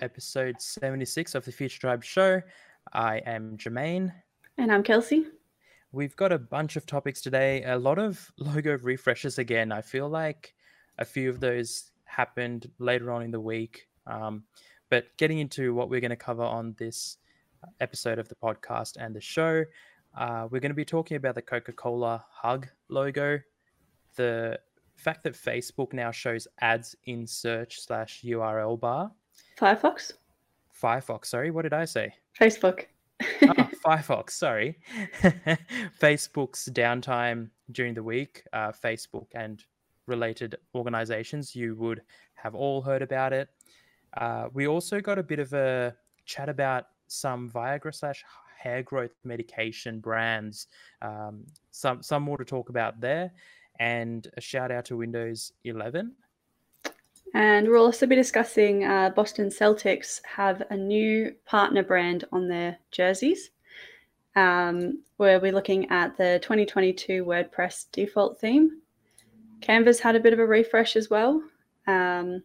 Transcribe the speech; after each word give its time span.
episode 0.00 0.60
76 0.60 1.34
of 1.34 1.44
the 1.44 1.52
Future 1.52 1.80
Tribe 1.80 2.04
Show. 2.04 2.42
I 2.92 3.18
am 3.18 3.56
Jermaine. 3.56 4.12
And 4.58 4.70
I'm 4.70 4.82
Kelsey. 4.82 5.26
We've 5.92 6.16
got 6.16 6.32
a 6.32 6.38
bunch 6.38 6.76
of 6.76 6.86
topics 6.86 7.20
today, 7.20 7.62
a 7.64 7.78
lot 7.78 7.98
of 7.98 8.30
logo 8.38 8.76
refreshes 8.78 9.38
again. 9.38 9.72
I 9.72 9.80
feel 9.82 10.08
like 10.08 10.54
a 10.98 11.04
few 11.04 11.30
of 11.30 11.40
those 11.40 11.90
happened 12.04 12.70
later 12.78 13.10
on 13.10 13.22
in 13.22 13.30
the 13.30 13.40
week. 13.40 13.88
Um, 14.06 14.44
but 14.90 15.16
getting 15.16 15.38
into 15.38 15.74
what 15.74 15.88
we're 15.88 16.00
going 16.00 16.10
to 16.10 16.16
cover 16.16 16.44
on 16.44 16.74
this 16.78 17.18
episode 17.80 18.18
of 18.18 18.28
the 18.28 18.34
podcast 18.36 18.96
and 18.98 19.14
the 19.14 19.20
show, 19.20 19.64
uh, 20.16 20.48
we're 20.50 20.60
going 20.60 20.70
to 20.70 20.74
be 20.74 20.84
talking 20.84 21.16
about 21.16 21.34
the 21.34 21.42
Coca 21.42 21.72
Cola 21.72 22.24
Hug 22.30 22.68
logo, 22.88 23.40
the 24.16 24.58
fact 24.96 25.24
that 25.24 25.34
Facebook 25.34 25.92
now 25.92 26.10
shows 26.10 26.46
ads 26.60 26.94
in 27.04 27.26
search 27.26 27.80
slash 27.80 28.22
URL 28.24 28.78
bar. 28.78 29.10
Firefox? 29.58 30.12
Firefox, 30.82 31.26
sorry. 31.26 31.50
What 31.50 31.62
did 31.62 31.72
I 31.72 31.84
say? 31.84 32.12
Facebook. 32.38 32.84
oh, 33.22 33.26
Firefox, 33.84 34.30
sorry. 34.30 34.78
Facebook's 36.00 36.68
downtime 36.72 37.50
during 37.72 37.94
the 37.94 38.02
week, 38.02 38.44
uh, 38.52 38.72
Facebook 38.72 39.26
and 39.34 39.64
related 40.06 40.56
organizations, 40.74 41.54
you 41.54 41.74
would 41.76 42.02
have 42.34 42.54
all 42.54 42.82
heard 42.82 43.02
about 43.02 43.32
it. 43.32 43.48
Uh, 44.16 44.48
we 44.52 44.66
also 44.66 45.00
got 45.00 45.18
a 45.18 45.22
bit 45.22 45.38
of 45.38 45.52
a 45.52 45.94
chat 46.24 46.48
about 46.48 46.86
some 47.08 47.50
Viagra 47.50 47.94
slash 47.94 48.24
hair 48.58 48.82
growth 48.82 49.12
medication 49.24 50.00
brands. 50.00 50.66
Um, 51.02 51.44
some 51.70 52.02
some 52.02 52.22
more 52.22 52.38
to 52.38 52.44
talk 52.44 52.68
about 52.68 53.00
there, 53.00 53.32
and 53.78 54.26
a 54.36 54.40
shout 54.40 54.70
out 54.70 54.84
to 54.86 54.96
Windows 54.96 55.52
11. 55.64 56.12
And 57.34 57.68
we'll 57.68 57.84
also 57.84 58.06
be 58.06 58.16
discussing 58.16 58.84
uh, 58.84 59.10
Boston 59.10 59.48
Celtics 59.48 60.20
have 60.24 60.62
a 60.70 60.76
new 60.76 61.34
partner 61.44 61.82
brand 61.82 62.24
on 62.32 62.48
their 62.48 62.78
jerseys. 62.90 63.50
Um, 64.36 65.02
where 65.16 65.40
we're 65.40 65.52
looking 65.52 65.90
at 65.90 66.16
the 66.18 66.38
2022 66.42 67.24
WordPress 67.24 67.86
default 67.90 68.38
theme. 68.38 68.82
Canva's 69.62 70.00
had 70.00 70.14
a 70.14 70.20
bit 70.20 70.34
of 70.34 70.38
a 70.38 70.46
refresh 70.46 70.94
as 70.94 71.08
well. 71.08 71.42
Um, 71.86 72.42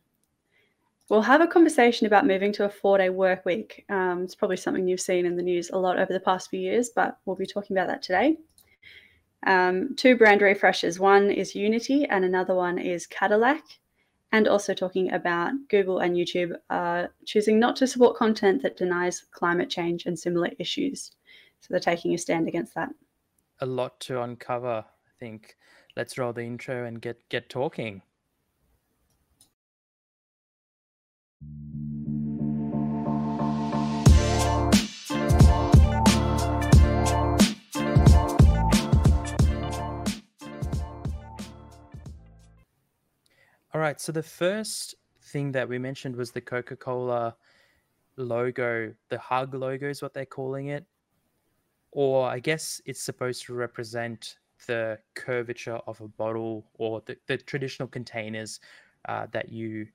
we'll 1.09 1.21
have 1.21 1.41
a 1.41 1.47
conversation 1.47 2.07
about 2.07 2.25
moving 2.25 2.53
to 2.53 2.65
a 2.65 2.69
four 2.69 2.97
day 2.97 3.09
work 3.09 3.45
week. 3.45 3.85
Um, 3.89 4.23
it's 4.23 4.35
probably 4.35 4.57
something 4.57 4.87
you've 4.87 5.01
seen 5.01 5.25
in 5.25 5.35
the 5.35 5.43
news 5.43 5.69
a 5.71 5.77
lot 5.77 5.99
over 5.99 6.13
the 6.13 6.19
past 6.19 6.49
few 6.49 6.59
years, 6.59 6.89
but 6.95 7.17
we'll 7.25 7.35
be 7.35 7.45
talking 7.45 7.75
about 7.75 7.87
that 7.87 8.01
today. 8.01 8.37
Um, 9.45 9.95
two 9.97 10.15
brand 10.15 10.41
refreshes 10.41 10.99
one 10.99 11.31
is 11.31 11.55
Unity, 11.55 12.05
and 12.05 12.23
another 12.23 12.55
one 12.55 12.77
is 12.77 13.07
Cadillac. 13.07 13.63
And 14.33 14.47
also 14.47 14.73
talking 14.73 15.11
about 15.11 15.51
Google 15.69 15.99
and 15.99 16.15
YouTube 16.15 16.55
choosing 17.25 17.59
not 17.59 17.75
to 17.77 17.87
support 17.87 18.15
content 18.15 18.61
that 18.63 18.77
denies 18.77 19.25
climate 19.31 19.69
change 19.69 20.05
and 20.05 20.17
similar 20.17 20.49
issues. 20.57 21.11
So 21.59 21.67
they're 21.69 21.79
taking 21.79 22.13
a 22.13 22.17
stand 22.17 22.47
against 22.47 22.73
that. 22.75 22.89
A 23.59 23.65
lot 23.65 23.99
to 24.01 24.21
uncover, 24.21 24.85
I 24.87 25.11
think. 25.19 25.57
Let's 25.95 26.17
roll 26.17 26.31
the 26.33 26.43
intro 26.43 26.85
and 26.85 27.01
get 27.01 27.27
get 27.29 27.49
talking. 27.49 28.01
All 43.73 43.79
right. 43.79 43.99
So 44.01 44.11
the 44.11 44.23
first 44.23 44.95
thing 45.21 45.51
that 45.53 45.67
we 45.67 45.79
mentioned 45.79 46.15
was 46.15 46.31
the 46.31 46.41
Coca 46.41 46.75
Cola 46.75 47.35
logo, 48.17 48.93
the 49.07 49.17
hug 49.17 49.53
logo 49.53 49.87
is 49.87 50.01
what 50.01 50.13
they're 50.13 50.25
calling 50.25 50.67
it. 50.67 50.85
Or 51.91 52.27
I 52.27 52.39
guess 52.39 52.81
it's 52.85 53.01
supposed 53.01 53.45
to 53.45 53.53
represent 53.53 54.37
the 54.67 54.99
curvature 55.13 55.79
of 55.87 56.01
a 56.01 56.07
bottle 56.07 56.65
or 56.73 57.01
the, 57.05 57.17
the 57.27 57.37
traditional 57.37 57.87
containers 57.87 58.59
uh, 59.07 59.27
that 59.31 59.49
you 59.49 59.87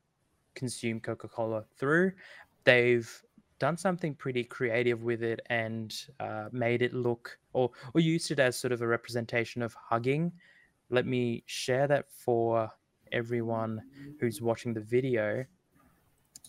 consume 0.54 0.98
Coca 0.98 1.28
Cola 1.28 1.64
through. 1.76 2.12
They've 2.64 3.10
done 3.58 3.76
something 3.76 4.14
pretty 4.14 4.44
creative 4.44 5.02
with 5.02 5.22
it 5.22 5.40
and 5.50 5.94
uh, 6.18 6.48
made 6.50 6.80
it 6.80 6.94
look 6.94 7.38
or, 7.52 7.70
or 7.94 8.00
used 8.00 8.30
it 8.30 8.38
as 8.38 8.56
sort 8.56 8.72
of 8.72 8.80
a 8.80 8.86
representation 8.86 9.60
of 9.60 9.74
hugging. 9.74 10.32
Let 10.88 11.06
me 11.06 11.42
share 11.46 11.86
that 11.88 12.10
for 12.10 12.70
everyone 13.12 13.82
who's 14.20 14.40
watching 14.40 14.72
the 14.72 14.80
video. 14.80 15.44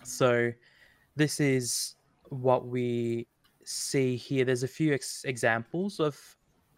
So, 0.04 0.52
this 1.16 1.40
is 1.40 1.96
what 2.30 2.68
we 2.68 3.28
see 3.66 4.16
here. 4.16 4.46
There's 4.46 4.64
a 4.64 4.68
few 4.68 4.94
ex- 4.94 5.24
examples 5.26 6.00
of 6.00 6.18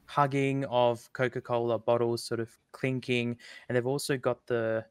hugging, 0.05 0.65
of 0.65 1.11
Coca 1.13 1.41
Cola 1.41 1.77
bottles 1.77 2.23
sort 2.23 2.39
of 2.39 2.49
clinking, 2.71 3.37
and 3.67 3.75
they've 3.75 3.85
also 3.85 4.17
got 4.17 4.45
the 4.47 4.85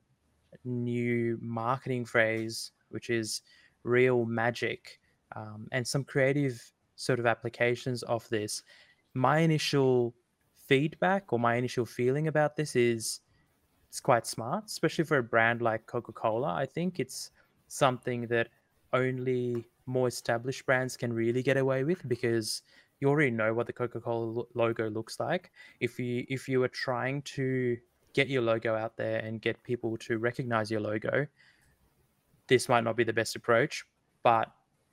new 0.64 1.38
marketing 1.40 2.04
phrase, 2.04 2.72
which 2.90 3.10
is 3.10 3.42
real 3.82 4.24
magic, 4.24 5.00
um, 5.34 5.66
and 5.72 5.86
some 5.86 6.04
creative 6.04 6.62
sort 6.96 7.18
of 7.18 7.26
applications 7.26 8.02
of 8.04 8.28
this. 8.28 8.62
My 9.14 9.38
initial 9.38 10.14
feedback 10.68 11.32
or 11.32 11.38
my 11.38 11.54
initial 11.54 11.86
feeling 11.86 12.28
about 12.28 12.56
this 12.56 12.76
is 12.76 13.20
it's 13.88 14.00
quite 14.00 14.26
smart, 14.26 14.66
especially 14.66 15.04
for 15.04 15.18
a 15.18 15.22
brand 15.22 15.62
like 15.62 15.86
Coca 15.86 16.12
Cola. 16.12 16.54
I 16.54 16.66
think 16.66 17.00
it's 17.00 17.30
something 17.68 18.26
that 18.26 18.48
only 18.92 19.66
more 19.86 20.08
established 20.08 20.66
brands 20.66 20.96
can 20.96 21.12
really 21.12 21.42
get 21.42 21.56
away 21.56 21.84
with 21.84 22.06
because 22.08 22.62
you 23.00 23.08
already 23.08 23.30
know 23.30 23.54
what 23.54 23.66
the 23.66 23.72
Coca 23.72 24.00
Cola 24.00 24.44
logo 24.54 24.90
looks 24.90 25.18
like. 25.18 25.50
If 25.80 25.98
you 25.98 26.26
if 26.28 26.48
you 26.48 26.62
are 26.62 26.68
trying 26.68 27.22
to 27.22 27.76
get 28.12 28.28
your 28.28 28.42
logo 28.42 28.74
out 28.74 28.96
there 28.96 29.20
and 29.20 29.40
get 29.40 29.62
people 29.62 29.96
to 29.98 30.18
recognize 30.18 30.70
your 30.70 30.80
logo, 30.80 31.26
this 32.46 32.68
might 32.68 32.84
not 32.84 32.96
be 32.96 33.04
the 33.04 33.12
best 33.12 33.36
approach. 33.36 33.84
But 34.22 34.50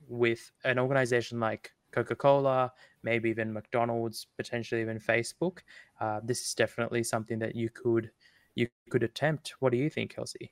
with 0.08 0.52
an 0.64 0.80
organization 0.80 1.40
like 1.40 1.74
Coca 1.92 2.16
Cola, 2.16 2.72
maybe 3.04 3.30
even 3.30 3.52
McDonald's, 3.52 4.28
potentially 4.38 4.82
even 4.82 5.00
Facebook, 5.00 5.60
uh, 6.00 6.20
this 6.24 6.42
is 6.42 6.54
definitely 6.54 7.04
something 7.04 7.40
that 7.40 7.56
you 7.56 7.70
could 7.70 8.12
you 8.56 8.68
could 8.90 9.04
attempt. 9.04 9.56
What 9.60 9.72
do 9.72 9.78
you 9.78 9.90
think, 9.90 10.16
Kelsey? 10.16 10.52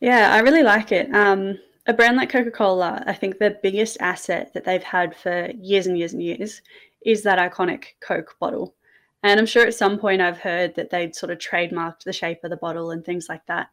Yeah, 0.00 0.32
I 0.32 0.40
really 0.40 0.62
like 0.62 0.92
it. 0.92 1.12
Um, 1.14 1.58
a 1.86 1.92
brand 1.92 2.16
like 2.16 2.30
Coca 2.30 2.50
Cola, 2.50 3.02
I 3.06 3.14
think 3.14 3.38
the 3.38 3.58
biggest 3.62 3.96
asset 4.00 4.52
that 4.54 4.64
they've 4.64 4.82
had 4.82 5.16
for 5.16 5.50
years 5.58 5.86
and 5.86 5.98
years 5.98 6.12
and 6.12 6.22
years 6.22 6.60
is 7.04 7.22
that 7.22 7.38
iconic 7.38 7.84
Coke 8.00 8.36
bottle. 8.38 8.74
And 9.22 9.40
I'm 9.40 9.46
sure 9.46 9.66
at 9.66 9.74
some 9.74 9.98
point 9.98 10.20
I've 10.20 10.38
heard 10.38 10.74
that 10.76 10.90
they'd 10.90 11.16
sort 11.16 11.32
of 11.32 11.38
trademarked 11.38 12.04
the 12.04 12.12
shape 12.12 12.44
of 12.44 12.50
the 12.50 12.56
bottle 12.56 12.90
and 12.90 13.04
things 13.04 13.28
like 13.28 13.44
that. 13.46 13.68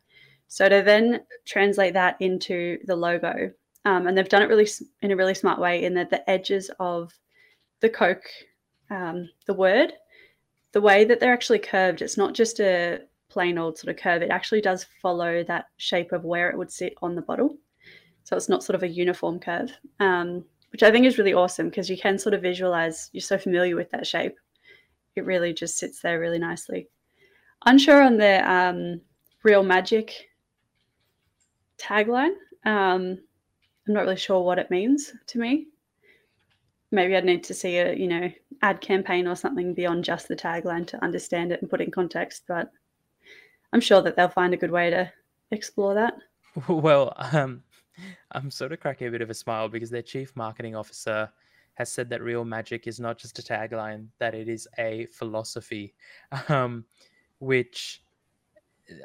So 0.48 0.70
to 0.70 0.82
then 0.82 1.22
translate 1.46 1.94
that 1.94 2.18
into 2.20 2.80
the 2.86 2.96
logo, 2.96 3.52
um, 3.84 4.08
and 4.08 4.18
they've 4.18 4.30
done 4.30 4.42
it 4.42 4.50
really 4.50 4.68
in 5.02 5.12
a 5.12 5.16
really 5.16 5.36
smart 5.36 5.60
way 5.60 5.84
in 5.84 5.94
that 5.96 6.10
the 6.10 6.28
edges 6.30 6.72
of 6.80 7.14
the 7.82 7.90
Coke, 7.90 8.28
um, 8.90 9.30
the 9.46 9.54
word, 9.54 9.94
the 10.72 10.82
way 10.82 11.06
that 11.06 11.20
they're 11.20 11.34
actually 11.34 11.60
curved, 11.60 12.02
it's 12.02 12.18
not 12.18 12.34
just 12.34 12.60
a 12.60 13.02
plain 13.36 13.58
old 13.58 13.78
sort 13.78 13.94
of 13.94 14.02
curve, 14.02 14.22
it 14.22 14.30
actually 14.30 14.62
does 14.62 14.86
follow 15.02 15.44
that 15.44 15.66
shape 15.76 16.14
of 16.14 16.24
where 16.24 16.50
it 16.50 16.58
would 16.58 16.72
sit 16.72 16.94
on 17.02 17.16
the 17.16 17.22
bottle. 17.22 17.58
So 18.24 18.38
it's 18.38 18.48
not 18.48 18.64
sort 18.64 18.76
of 18.76 18.84
a 18.84 18.88
uniform 18.88 19.42
curve, 19.42 19.72
um, 20.00 20.46
which 20.72 20.84
I 20.84 20.90
think 20.90 21.06
is 21.06 21.18
really 21.18 21.34
awesome 21.34 21.68
because 21.68 21.90
you 21.90 21.98
can 21.98 22.18
sort 22.18 22.34
of 22.34 22.42
visualize, 22.42 23.10
you're 23.12 23.20
so 23.20 23.38
familiar 23.38 23.76
with 23.76 23.92
that 23.92 24.08
shape. 24.08 24.38
It 25.18 25.26
really 25.26 25.54
just 25.54 25.78
sits 25.78 26.02
there 26.02 26.18
really 26.18 26.40
nicely. 26.40 26.88
Unsure 27.66 28.02
on 28.02 28.16
the 28.16 28.50
um, 28.50 29.02
real 29.44 29.64
magic 29.64 30.14
tagline. 31.78 32.36
Um, 32.66 33.20
I'm 33.86 33.94
not 33.94 34.04
really 34.04 34.16
sure 34.16 34.42
what 34.46 34.60
it 34.60 34.72
means 34.72 35.12
to 35.28 35.40
me. 35.40 35.68
Maybe 36.90 37.18
I'd 37.18 37.26
need 37.26 37.44
to 37.44 37.54
see 37.54 37.80
a, 37.80 37.94
you 37.94 38.08
know, 38.08 38.32
ad 38.62 38.80
campaign 38.80 39.28
or 39.28 39.36
something 39.36 39.74
beyond 39.74 40.06
just 40.06 40.30
the 40.30 40.38
tagline 40.38 40.88
to 40.88 41.04
understand 41.04 41.52
it 41.52 41.62
and 41.62 41.70
put 41.70 41.82
it 41.82 41.88
in 41.88 41.92
context. 41.92 42.44
But 42.48 42.72
I'm 43.76 43.82
sure 43.82 44.02
that 44.04 44.16
they'll 44.16 44.30
find 44.30 44.54
a 44.54 44.58
good 44.58 44.72
way 44.72 44.90
to 44.90 45.12
explore 45.52 45.94
that. 45.96 46.14
Well, 46.70 47.14
um, 47.18 47.62
I'm 48.32 48.50
sort 48.50 48.72
of 48.72 48.80
cracking 48.80 49.10
a 49.10 49.12
bit 49.12 49.22
of 49.22 49.30
a 49.30 49.34
smile 49.34 49.68
because 49.68 49.90
their 49.90 50.02
chief 50.02 50.34
marketing 50.34 50.78
officer 50.78 51.30
has 51.74 51.92
said 51.92 52.10
that 52.10 52.22
real 52.22 52.46
magic 52.46 52.88
is 52.88 53.02
not 53.02 53.18
just 53.18 53.38
a 53.40 53.42
tagline, 53.42 54.08
that 54.20 54.34
it 54.34 54.48
is 54.48 54.66
a 54.78 55.08
philosophy, 55.08 55.94
um, 56.48 56.86
which, 57.40 58.02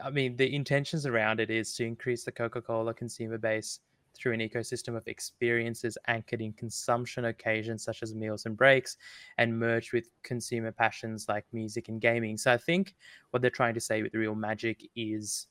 I 0.00 0.10
mean, 0.10 0.36
the 0.36 0.54
intentions 0.54 1.04
around 1.04 1.40
it 1.40 1.50
is 1.50 1.74
to 1.74 1.84
increase 1.84 2.22
the 2.22 2.30
Coca 2.30 2.62
Cola 2.62 2.94
consumer 2.94 3.38
base 3.38 3.80
through 4.14 4.32
an 4.32 4.40
ecosystem 4.40 4.96
of 4.96 5.06
experiences 5.06 5.96
anchored 6.08 6.40
in 6.40 6.52
consumption 6.52 7.26
occasions 7.26 7.84
such 7.84 8.02
as 8.02 8.14
meals 8.14 8.46
and 8.46 8.56
breaks 8.56 8.96
and 9.38 9.58
merged 9.58 9.92
with 9.92 10.08
consumer 10.22 10.72
passions 10.72 11.26
like 11.28 11.44
music 11.52 11.88
and 11.88 12.00
gaming. 12.00 12.36
So 12.36 12.52
I 12.52 12.58
think 12.58 12.94
what 13.30 13.40
they're 13.40 13.50
trying 13.50 13.74
to 13.74 13.80
say 13.80 14.02
with 14.02 14.14
real 14.14 14.34
magic 14.34 14.88
is 14.94 15.46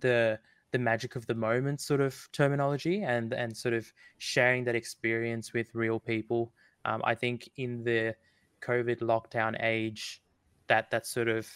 the 0.00 0.38
the 0.72 0.78
magic 0.78 1.16
of 1.16 1.26
the 1.26 1.34
moment 1.34 1.80
sort 1.80 2.00
of 2.00 2.28
terminology 2.32 3.02
and 3.02 3.32
and 3.32 3.56
sort 3.56 3.74
of 3.74 3.92
sharing 4.18 4.64
that 4.64 4.76
experience 4.76 5.52
with 5.52 5.74
real 5.74 5.98
people. 5.98 6.52
Um, 6.84 7.02
I 7.04 7.14
think 7.14 7.50
in 7.56 7.82
the 7.82 8.14
COVID 8.62 9.00
lockdown 9.00 9.56
age, 9.62 10.22
that 10.68 10.90
that 10.90 11.06
sort 11.06 11.28
of, 11.28 11.48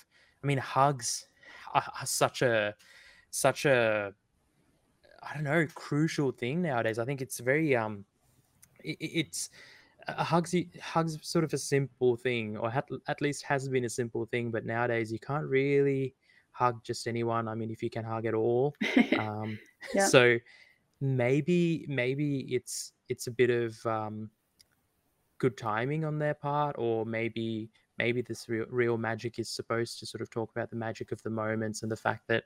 I 0.43 0.47
mean, 0.47 0.59
hugs 0.59 1.29
are, 1.73 1.85
are 2.01 2.07
such 2.07 2.43
a 2.43 2.75
such 3.31 3.65
a 3.65 4.13
I 5.29 5.35
don't 5.35 5.45
know 5.45 5.67
crucial 5.75 6.31
thing 6.33 6.63
nowadays. 6.63 6.99
I 6.99 7.05
think 7.05 7.21
it's 7.21 7.39
very 7.41 7.77
um, 7.77 8.05
it, 8.83 8.97
it's 9.01 9.51
a 10.07 10.25
hugs 10.25 10.55
hugs 10.81 11.19
sort 11.23 11.45
of 11.45 11.53
a 11.53 11.59
simple 11.59 12.17
thing, 12.17 12.57
or 12.57 12.71
at, 12.71 12.89
at 13.09 13.21
least 13.21 13.45
has 13.45 13.69
been 13.69 13.85
a 13.85 13.91
simple 13.91 14.27
thing. 14.27 14.51
But 14.51 14.65
nowadays, 14.67 15.13
you 15.13 15.19
can't 15.19 15.47
really 15.47 16.15
hug 16.53 16.83
just 16.85 17.07
anyone. 17.07 17.49
I 17.49 17.55
mean, 17.55 17.71
if 17.71 17.83
you 17.83 17.91
can 17.91 18.05
hug 18.05 18.27
at 18.27 18.35
all. 18.35 18.75
Um, 19.19 19.59
yeah. 19.95 20.07
So 20.07 20.39
maybe 21.01 21.87
maybe 21.89 22.41
it's 22.55 22.93
it's 23.09 23.27
a 23.27 23.31
bit 23.31 23.51
of 23.51 23.87
um, 23.87 24.31
good 25.39 25.57
timing 25.57 26.05
on 26.05 26.19
their 26.19 26.35
part, 26.35 26.77
or 26.79 27.07
maybe 27.07 27.71
maybe 27.99 28.23
this 28.23 28.49
real, 28.49 28.67
real 28.69 28.99
magic 28.99 29.39
is 29.39 29.49
supposed 29.49 29.99
to 30.01 30.07
sort 30.07 30.21
of 30.21 30.31
talk 30.31 30.51
about 30.51 30.71
the 30.71 30.77
magic 30.77 31.13
of 31.13 31.23
the 31.23 31.31
moments 31.31 31.83
and 31.83 31.93
the 31.93 31.97
fact 31.97 32.27
that 32.29 32.45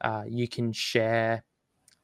uh, 0.00 0.24
you 0.26 0.48
can 0.48 0.72
share 0.72 1.44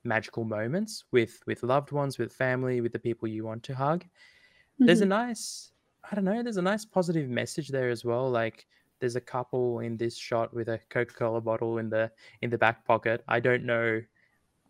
magical 0.04 0.44
moments 0.44 1.04
with 1.12 1.40
with 1.46 1.62
loved 1.62 1.92
ones, 1.92 2.18
with 2.18 2.32
family, 2.32 2.80
with 2.80 2.92
the 2.92 2.98
people 2.98 3.28
you 3.28 3.44
want 3.44 3.62
to 3.64 3.74
hug. 3.74 4.04
Mm-hmm. 4.04 4.86
There's 4.86 5.00
a 5.00 5.04
mm-hmm. 5.04 5.10
nice, 5.10 5.72
I 6.10 6.14
don't 6.14 6.24
know, 6.24 6.42
there's 6.42 6.56
a 6.56 6.62
nice 6.62 6.84
positive 6.84 7.28
message 7.28 7.68
there 7.68 7.90
as 7.90 8.04
well. 8.04 8.30
Like 8.30 8.66
there's 9.00 9.16
a 9.16 9.20
couple 9.20 9.80
in 9.80 9.96
this 9.96 10.16
shot 10.16 10.54
with 10.54 10.68
a 10.68 10.78
Coca-Cola 10.88 11.40
bottle 11.40 11.78
in 11.78 11.90
the 11.90 12.10
in 12.40 12.50
the 12.50 12.58
back 12.58 12.84
pocket. 12.84 13.22
I 13.28 13.40
don't 13.40 13.64
know. 13.64 14.00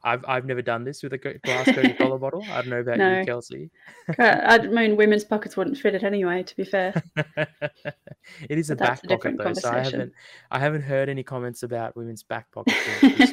I've 0.05 0.25
I've 0.27 0.47
never 0.47 0.63
done 0.63 0.85
this 0.85 1.03
with 1.03 1.13
a 1.13 1.19
glass 1.19 1.67
Coca-Cola 1.67 2.19
bottle. 2.25 2.45
I 2.51 2.63
don't 2.63 2.71
know 2.71 2.81
about 2.81 2.99
no. 2.99 3.21
you, 3.21 3.27
Kelsey. 3.27 3.71
I 4.19 4.59
mean, 4.59 4.97
women's 4.97 5.23
pockets 5.23 5.57
wouldn't 5.57 5.79
fit 5.79 5.95
it 5.95 6.03
anyway. 6.03 6.43
To 6.43 6.57
be 6.57 6.65
fair, 6.65 7.01
it 7.17 8.59
is 8.59 8.71
a 8.71 8.77
back 8.77 9.05
a 9.05 9.09
pocket 9.09 9.37
though, 9.37 9.53
so 9.53 9.71
I 9.71 9.81
haven't 9.81 10.13
I 10.51 10.59
haven't 10.59 10.83
heard 10.83 11.09
any 11.09 11.23
comments 11.23 11.63
about 11.63 11.95
women's 11.95 12.23
back 12.23 12.51
pockets. 12.51 12.77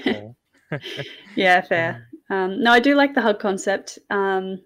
yeah, 1.36 1.62
fair. 1.69 2.07
Um, 2.30 2.38
um, 2.38 2.63
no, 2.63 2.71
I 2.71 2.80
do 2.80 2.95
like 2.95 3.16
the 3.16 3.21
hug 3.21 3.39
concept. 3.39 4.00
Um, 4.10 4.62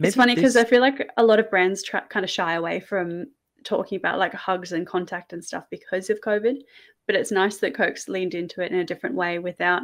it's 0.00 0.16
funny 0.16 0.34
because 0.34 0.54
this... 0.54 0.64
I 0.64 0.68
feel 0.68 0.80
like 0.80 1.08
a 1.16 1.24
lot 1.24 1.38
of 1.38 1.50
brands 1.50 1.82
try, 1.82 2.00
kind 2.00 2.24
of 2.24 2.30
shy 2.30 2.54
away 2.54 2.80
from 2.80 3.26
talking 3.64 3.96
about 3.96 4.18
like 4.18 4.34
hugs 4.34 4.72
and 4.72 4.86
contact 4.86 5.32
and 5.32 5.44
stuff 5.44 5.64
because 5.70 6.10
of 6.10 6.20
COVID. 6.20 6.56
But 7.06 7.16
it's 7.16 7.32
nice 7.32 7.56
that 7.58 7.74
Coke's 7.74 8.08
leaned 8.08 8.34
into 8.34 8.62
it 8.62 8.72
in 8.72 8.78
a 8.78 8.84
different 8.84 9.16
way 9.16 9.38
without 9.38 9.82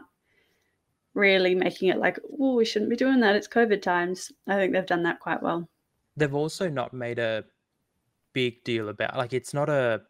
really 1.14 1.54
making 1.54 1.88
it 1.88 1.98
like, 1.98 2.18
oh, 2.38 2.54
we 2.54 2.64
shouldn't 2.64 2.90
be 2.90 2.96
doing 2.96 3.20
that. 3.20 3.36
It's 3.36 3.48
COVID 3.48 3.82
times. 3.82 4.30
I 4.46 4.54
think 4.56 4.72
they've 4.72 4.86
done 4.86 5.02
that 5.02 5.20
quite 5.20 5.42
well. 5.42 5.68
They've 6.16 6.34
also 6.34 6.68
not 6.68 6.92
made 6.92 7.18
a 7.18 7.44
big 8.34 8.62
deal 8.62 8.88
about 8.88 9.16
like 9.16 9.32
it's 9.32 9.54
not 9.54 9.68
a 9.68 10.02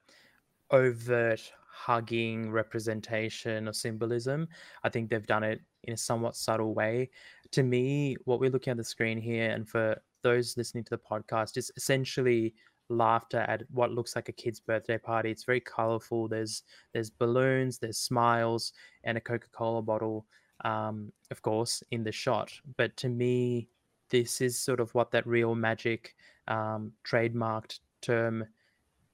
overt 0.70 1.52
hugging 1.78 2.50
representation 2.50 3.68
or 3.68 3.72
symbolism. 3.72 4.48
I 4.82 4.88
think 4.88 5.08
they've 5.08 5.26
done 5.26 5.44
it 5.44 5.60
in 5.84 5.94
a 5.94 5.96
somewhat 5.96 6.36
subtle 6.36 6.74
way. 6.74 7.10
To 7.52 7.62
me, 7.62 8.16
what 8.24 8.40
we're 8.40 8.50
looking 8.50 8.72
at 8.72 8.76
the 8.76 8.84
screen 8.84 9.18
here, 9.18 9.50
and 9.50 9.68
for 9.68 10.00
those 10.22 10.56
listening 10.56 10.84
to 10.84 10.90
the 10.90 10.98
podcast, 10.98 11.56
is 11.56 11.70
essentially 11.76 12.54
laughter 12.88 13.40
at 13.48 13.62
what 13.70 13.92
looks 13.92 14.16
like 14.16 14.28
a 14.28 14.32
kid's 14.32 14.60
birthday 14.60 14.98
party. 14.98 15.30
It's 15.30 15.44
very 15.44 15.60
colorful. 15.60 16.26
There's 16.26 16.62
there's 16.92 17.10
balloons, 17.10 17.78
there's 17.78 17.98
smiles, 17.98 18.72
and 19.04 19.16
a 19.16 19.20
Coca-Cola 19.20 19.82
bottle, 19.82 20.26
um, 20.64 21.12
of 21.30 21.42
course, 21.42 21.82
in 21.90 22.02
the 22.02 22.12
shot. 22.12 22.52
But 22.76 22.96
to 22.98 23.08
me, 23.08 23.68
this 24.10 24.40
is 24.40 24.58
sort 24.58 24.80
of 24.80 24.94
what 24.94 25.10
that 25.12 25.26
real 25.26 25.54
magic 25.54 26.16
um, 26.48 26.92
trademarked 27.06 27.78
term 28.00 28.46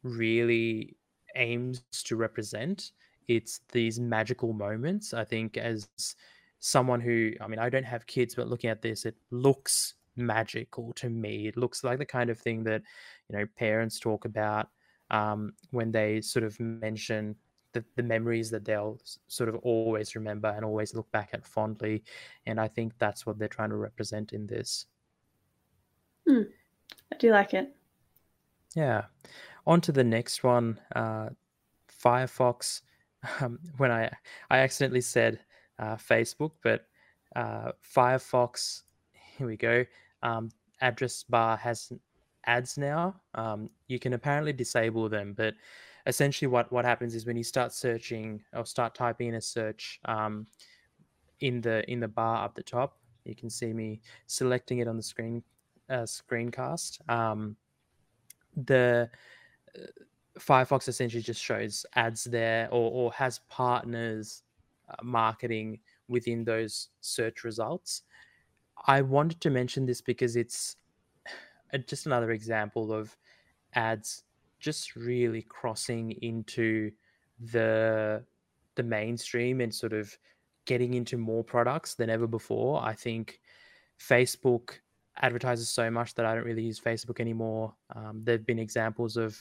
really 0.03 0.97
aims 1.37 1.83
to 2.05 2.17
represent. 2.17 2.93
It's 3.29 3.61
these 3.73 3.99
magical 3.99 4.53
moments. 4.53 5.15
I 5.15 5.25
think 5.25 5.57
as 5.57 5.89
someone 6.61 7.01
who, 7.01 7.33
I 7.41 7.47
mean, 7.47 7.59
I 7.59 7.69
don't 7.69 7.85
have 7.85 8.07
kids, 8.07 8.35
but 8.35 8.49
looking 8.49 8.71
at 8.71 8.83
this, 8.83 9.05
it 9.05 9.17
looks 9.31 9.95
magical 10.17 10.93
to 10.95 11.09
me. 11.09 11.47
It 11.49 11.57
looks 11.57 11.85
like 11.85 11.99
the 11.99 12.05
kind 12.05 12.31
of 12.31 12.39
thing 12.39 12.65
that 12.65 12.83
you 13.29 13.39
know 13.39 13.47
parents 13.57 13.99
talk 13.99 14.25
about 14.25 14.69
um, 15.11 15.53
when 15.71 15.91
they 15.91 16.21
sort 16.21 16.45
of 16.45 16.59
mention 16.61 17.37
the, 17.73 17.85
the 17.97 18.03
memories 18.03 18.51
that 18.51 18.65
they'll 18.65 19.01
sort 19.27 19.49
of 19.49 19.57
always 19.57 20.15
remember 20.15 20.49
and 20.49 20.65
always 20.65 20.95
look 20.95 21.11
back 21.13 21.31
at 21.33 21.45
fondly. 21.45 22.03
And 22.47 22.61
I 22.61 22.69
think 22.69 22.93
that's 22.99 23.27
what 23.27 23.39
they're 23.39 23.49
trying 23.49 23.71
to 23.71 23.77
represent 23.77 24.33
in 24.33 24.47
this. 24.47 24.87
Hmm. 26.27 26.43
I 27.13 27.17
do 27.17 27.31
like 27.31 27.53
it. 27.53 27.75
Yeah. 28.75 29.05
On 29.67 29.81
to 29.83 29.93
the 29.93 30.05
next 30.05 30.43
one. 30.45 30.79
Uh, 30.95 31.31
Firefox. 32.03 32.83
Um, 33.41 33.59
when 33.79 33.91
I 33.91 34.11
I 34.51 34.59
accidentally 34.59 35.01
said 35.01 35.41
uh, 35.79 35.97
Facebook, 35.97 36.51
but 36.63 36.87
uh, 37.35 37.73
Firefox. 37.97 38.83
Here 39.39 39.47
we 39.47 39.57
go 39.57 39.87
um, 40.25 40.51
address 40.81 41.23
bar 41.23 41.57
has 41.57 41.93
ads 42.47 42.77
now. 42.77 43.15
Um, 43.35 43.71
you 43.87 44.01
can 44.01 44.15
apparently 44.15 44.53
disable 44.53 45.09
them, 45.09 45.35
but 45.37 45.55
essentially 46.07 46.49
what, 46.49 46.73
what 46.73 46.85
happens 46.85 47.15
is 47.15 47.27
when 47.27 47.37
you 47.37 47.45
start 47.45 47.73
searching 47.73 48.43
or 48.53 48.67
start 48.67 48.95
typing 48.95 49.29
in 49.29 49.35
a 49.35 49.41
search 49.41 50.01
um, 50.07 50.47
in 51.41 51.61
the 51.61 51.89
in 51.91 52.01
the 52.01 52.09
bar 52.09 52.45
up 52.45 52.55
the 52.55 52.63
top, 52.63 52.99
you 53.25 53.37
can 53.37 53.51
see 53.51 53.73
me 53.73 54.01
selecting 54.27 54.79
it 54.79 54.89
on 54.89 54.97
the 54.97 55.03
screen 55.03 55.43
uh, 55.91 56.03
screencast. 56.03 57.09
Um, 57.09 57.57
the 58.57 59.09
uh, 59.77 59.87
Firefox 60.39 60.89
essentially 60.89 61.23
just 61.23 61.43
shows 61.43 61.87
ads 61.95 62.25
there 62.25 62.69
or, 62.71 62.91
or 62.91 63.13
has 63.13 63.41
partners 63.49 64.43
uh, 64.89 64.95
marketing 65.03 65.81
within 66.09 66.45
those 66.45 66.89
search 67.01 67.45
results. 67.45 68.03
I 68.87 69.03
wanted 69.03 69.41
to 69.43 69.51
mention 69.51 69.87
this 69.87 70.01
because 70.01 70.37
it's 70.37 70.77
just 71.87 72.07
another 72.07 72.33
example 72.33 72.93
of 72.93 73.17
ads 73.75 74.25
just 74.61 74.97
really 74.97 75.43
crossing 75.43 76.13
into 76.23 76.91
the 77.53 78.25
the 78.77 78.83
mainstream 78.83 79.61
and 79.61 79.73
sort 79.73 79.93
of 79.93 80.17
getting 80.65 80.95
into 80.95 81.17
more 81.17 81.45
products 81.45 81.95
than 81.95 82.11
ever 82.11 82.27
before. 82.27 82.83
I 82.83 82.95
think 82.95 83.41
Facebook 84.01 84.81
advertises 85.21 85.69
so 85.69 85.91
much 85.91 86.15
that 86.15 86.27
I 86.27 86.35
don't 86.35 86.45
really 86.45 86.63
use 86.63 86.81
Facebook 86.81 87.21
anymore. 87.21 87.75
Um, 87.95 88.23
there 88.25 88.37
have 88.37 88.47
been 88.47 88.59
examples 88.59 89.17
of 89.17 89.37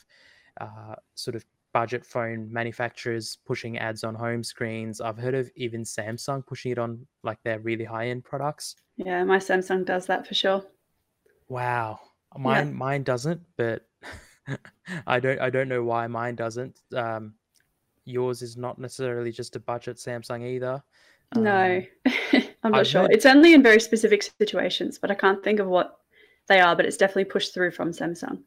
uh, 0.59 0.95
sort 1.15 1.35
of 1.35 1.45
budget 1.73 2.05
phone 2.05 2.51
manufacturers 2.51 3.39
pushing 3.45 3.79
ads 3.79 4.03
on 4.03 4.15
home 4.15 4.43
screens. 4.43 5.01
I've 5.01 5.17
heard 5.17 5.33
of 5.33 5.49
even 5.55 5.81
Samsung 5.83 6.45
pushing 6.45 6.71
it 6.71 6.77
on 6.77 7.05
like 7.23 7.41
their 7.43 7.59
really 7.59 7.83
high 7.83 8.09
end 8.09 8.23
products. 8.23 8.75
Yeah, 8.97 9.23
my 9.23 9.37
Samsung 9.37 9.85
does 9.85 10.05
that 10.05 10.27
for 10.27 10.35
sure. 10.35 10.63
Wow. 11.49 11.99
Mine 12.37 12.67
yeah. 12.67 12.73
mine 12.73 13.03
doesn't, 13.03 13.41
but 13.57 13.85
I 15.07 15.19
don't 15.19 15.39
I 15.39 15.49
don't 15.49 15.67
know 15.67 15.83
why 15.83 16.07
mine 16.07 16.35
doesn't. 16.35 16.79
Um, 16.95 17.33
yours 18.05 18.41
is 18.41 18.57
not 18.57 18.79
necessarily 18.79 19.31
just 19.31 19.55
a 19.55 19.59
budget 19.59 19.97
Samsung 19.97 20.45
either. 20.45 20.83
No, 21.35 21.83
um, 22.05 22.42
I'm 22.63 22.71
not 22.71 22.81
I've 22.81 22.87
sure. 22.87 23.07
It's 23.09 23.25
only 23.25 23.53
in 23.53 23.61
very 23.61 23.79
specific 23.79 24.23
situations, 24.23 24.97
but 24.97 25.11
I 25.11 25.15
can't 25.15 25.43
think 25.43 25.59
of 25.59 25.67
what 25.67 25.97
they 26.47 26.59
are. 26.59 26.75
But 26.75 26.85
it's 26.85 26.97
definitely 26.97 27.25
pushed 27.25 27.53
through 27.53 27.71
from 27.71 27.91
Samsung, 27.91 28.41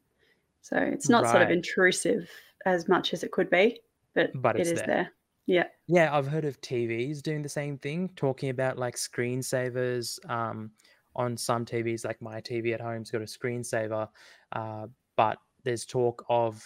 so 0.61 0.77
it's 0.77 1.09
not 1.09 1.23
right. 1.23 1.31
sort 1.31 1.43
of 1.43 1.49
intrusive 1.49 2.29
as 2.65 2.87
much 2.87 3.13
as 3.13 3.23
it 3.23 3.31
could 3.31 3.49
be, 3.49 3.79
but, 4.13 4.31
but 4.35 4.59
it 4.59 4.67
is 4.67 4.73
there. 4.73 4.87
there. 4.87 5.11
Yeah. 5.45 5.63
Yeah, 5.87 6.15
I've 6.15 6.27
heard 6.27 6.43
of 6.43 6.59
TVs 6.59 7.21
doing 7.21 7.41
the 7.41 7.47
same 7.47 7.77
thing, 7.77 8.09
talking 8.15 8.49
about 8.49 8.77
like 8.77 8.95
screensavers. 8.95 10.19
Um, 10.29 10.71
on 11.17 11.35
some 11.35 11.65
TVs, 11.65 12.05
like 12.05 12.21
my 12.21 12.39
TV 12.39 12.73
at 12.73 12.81
home's 12.81 13.11
got 13.11 13.21
a 13.21 13.25
screensaver, 13.25 14.07
uh, 14.53 14.87
but 15.15 15.39
there's 15.63 15.85
talk 15.85 16.23
of 16.29 16.63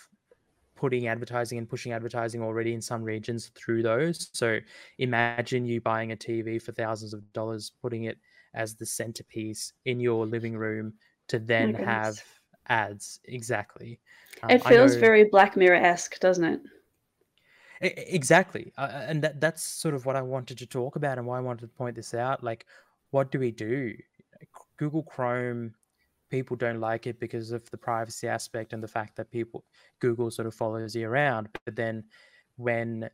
putting 0.81 1.07
advertising 1.07 1.59
and 1.59 1.69
pushing 1.69 1.93
advertising 1.93 2.41
already 2.41 2.73
in 2.73 2.81
some 2.81 3.03
regions 3.03 3.51
through 3.53 3.83
those. 3.83 4.31
So 4.33 4.57
imagine 4.97 5.63
you 5.63 5.79
buying 5.79 6.11
a 6.11 6.15
TV 6.15 6.59
for 6.59 6.71
thousands 6.71 7.13
of 7.13 7.31
dollars, 7.33 7.71
putting 7.83 8.05
it 8.05 8.17
as 8.55 8.73
the 8.73 8.85
centerpiece 8.87 9.73
in 9.85 9.99
your 9.99 10.25
living 10.25 10.57
room 10.57 10.93
to 11.27 11.37
oh 11.37 11.41
then 11.45 11.77
oh 11.79 11.85
have 11.85 12.23
ads. 12.65 13.19
Exactly. 13.25 13.99
Um, 14.41 14.49
it 14.49 14.63
feels 14.65 14.95
know... 14.95 15.01
very 15.01 15.25
Black 15.25 15.55
Mirror 15.55 15.75
esque, 15.75 16.19
doesn't 16.19 16.43
it? 16.43 16.61
Exactly, 17.81 18.73
uh, 18.77 18.89
and 19.07 19.23
that 19.23 19.39
that's 19.39 19.63
sort 19.63 19.95
of 19.95 20.05
what 20.05 20.15
I 20.15 20.21
wanted 20.21 20.57
to 20.59 20.67
talk 20.67 20.95
about, 20.95 21.17
and 21.17 21.25
why 21.27 21.37
I 21.37 21.41
wanted 21.41 21.61
to 21.61 21.67
point 21.67 21.95
this 21.95 22.13
out. 22.13 22.43
Like, 22.43 22.65
what 23.11 23.31
do 23.31 23.39
we 23.39 23.51
do? 23.51 23.95
Google 24.77 25.03
Chrome, 25.03 25.73
people 26.31 26.55
don't 26.55 26.79
like 26.79 27.05
it 27.05 27.19
because 27.19 27.51
of 27.51 27.69
the 27.69 27.77
privacy 27.77 28.27
aspect 28.27 28.73
and 28.73 28.81
the 28.81 28.87
fact 28.87 29.15
that 29.17 29.29
people 29.29 29.65
Google 29.99 30.31
sort 30.31 30.47
of 30.47 30.55
follows 30.55 30.95
you 30.95 31.07
around. 31.07 31.49
But 31.65 31.75
then, 31.75 32.05
when 32.55 33.09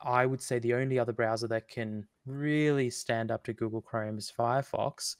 I 0.00 0.26
would 0.26 0.40
say 0.40 0.58
the 0.58 0.74
only 0.74 0.98
other 0.98 1.12
browser 1.12 1.48
that 1.48 1.68
can 1.68 2.06
really 2.26 2.90
stand 2.90 3.30
up 3.30 3.44
to 3.44 3.52
Google 3.52 3.80
Chrome 3.82 4.18
is 4.18 4.32
Firefox 4.36 5.16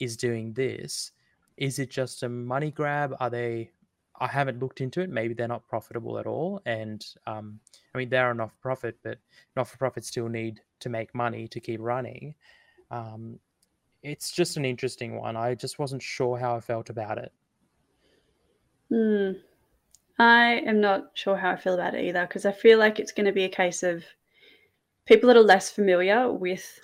is 0.00 0.16
doing 0.16 0.52
this. 0.54 1.12
Is 1.56 1.78
it 1.78 1.90
just 1.90 2.22
a 2.22 2.28
money 2.28 2.70
grab? 2.70 3.14
Are 3.20 3.30
they? 3.30 3.70
I 4.18 4.28
haven't 4.28 4.60
looked 4.60 4.80
into 4.80 5.02
it. 5.02 5.10
Maybe 5.10 5.34
they're 5.34 5.48
not 5.48 5.68
profitable 5.68 6.18
at 6.18 6.26
all. 6.26 6.62
And 6.64 7.04
um, 7.26 7.60
I 7.94 7.98
mean, 7.98 8.08
they're 8.08 8.30
a 8.30 8.34
not 8.34 8.52
for 8.52 8.58
profit, 8.62 8.96
but 9.02 9.18
not 9.56 9.68
for 9.68 9.76
profit 9.76 10.06
still 10.06 10.28
need 10.28 10.60
to 10.80 10.88
make 10.88 11.14
money 11.14 11.48
to 11.48 11.60
keep 11.60 11.80
running. 11.80 12.34
Um, 12.90 13.38
it's 14.06 14.30
just 14.30 14.56
an 14.56 14.64
interesting 14.64 15.16
one. 15.16 15.36
I 15.36 15.56
just 15.56 15.80
wasn't 15.80 16.02
sure 16.02 16.38
how 16.38 16.54
I 16.54 16.60
felt 16.60 16.90
about 16.90 17.18
it. 17.18 17.32
Hmm. 18.88 19.32
I 20.18 20.62
am 20.64 20.80
not 20.80 21.10
sure 21.14 21.36
how 21.36 21.50
I 21.50 21.56
feel 21.56 21.74
about 21.74 21.94
it 21.94 22.04
either 22.04 22.24
because 22.24 22.46
I 22.46 22.52
feel 22.52 22.78
like 22.78 23.00
it's 23.00 23.12
going 23.12 23.26
to 23.26 23.32
be 23.32 23.44
a 23.44 23.48
case 23.48 23.82
of 23.82 24.04
people 25.06 25.26
that 25.26 25.36
are 25.36 25.42
less 25.42 25.70
familiar 25.70 26.30
with 26.30 26.80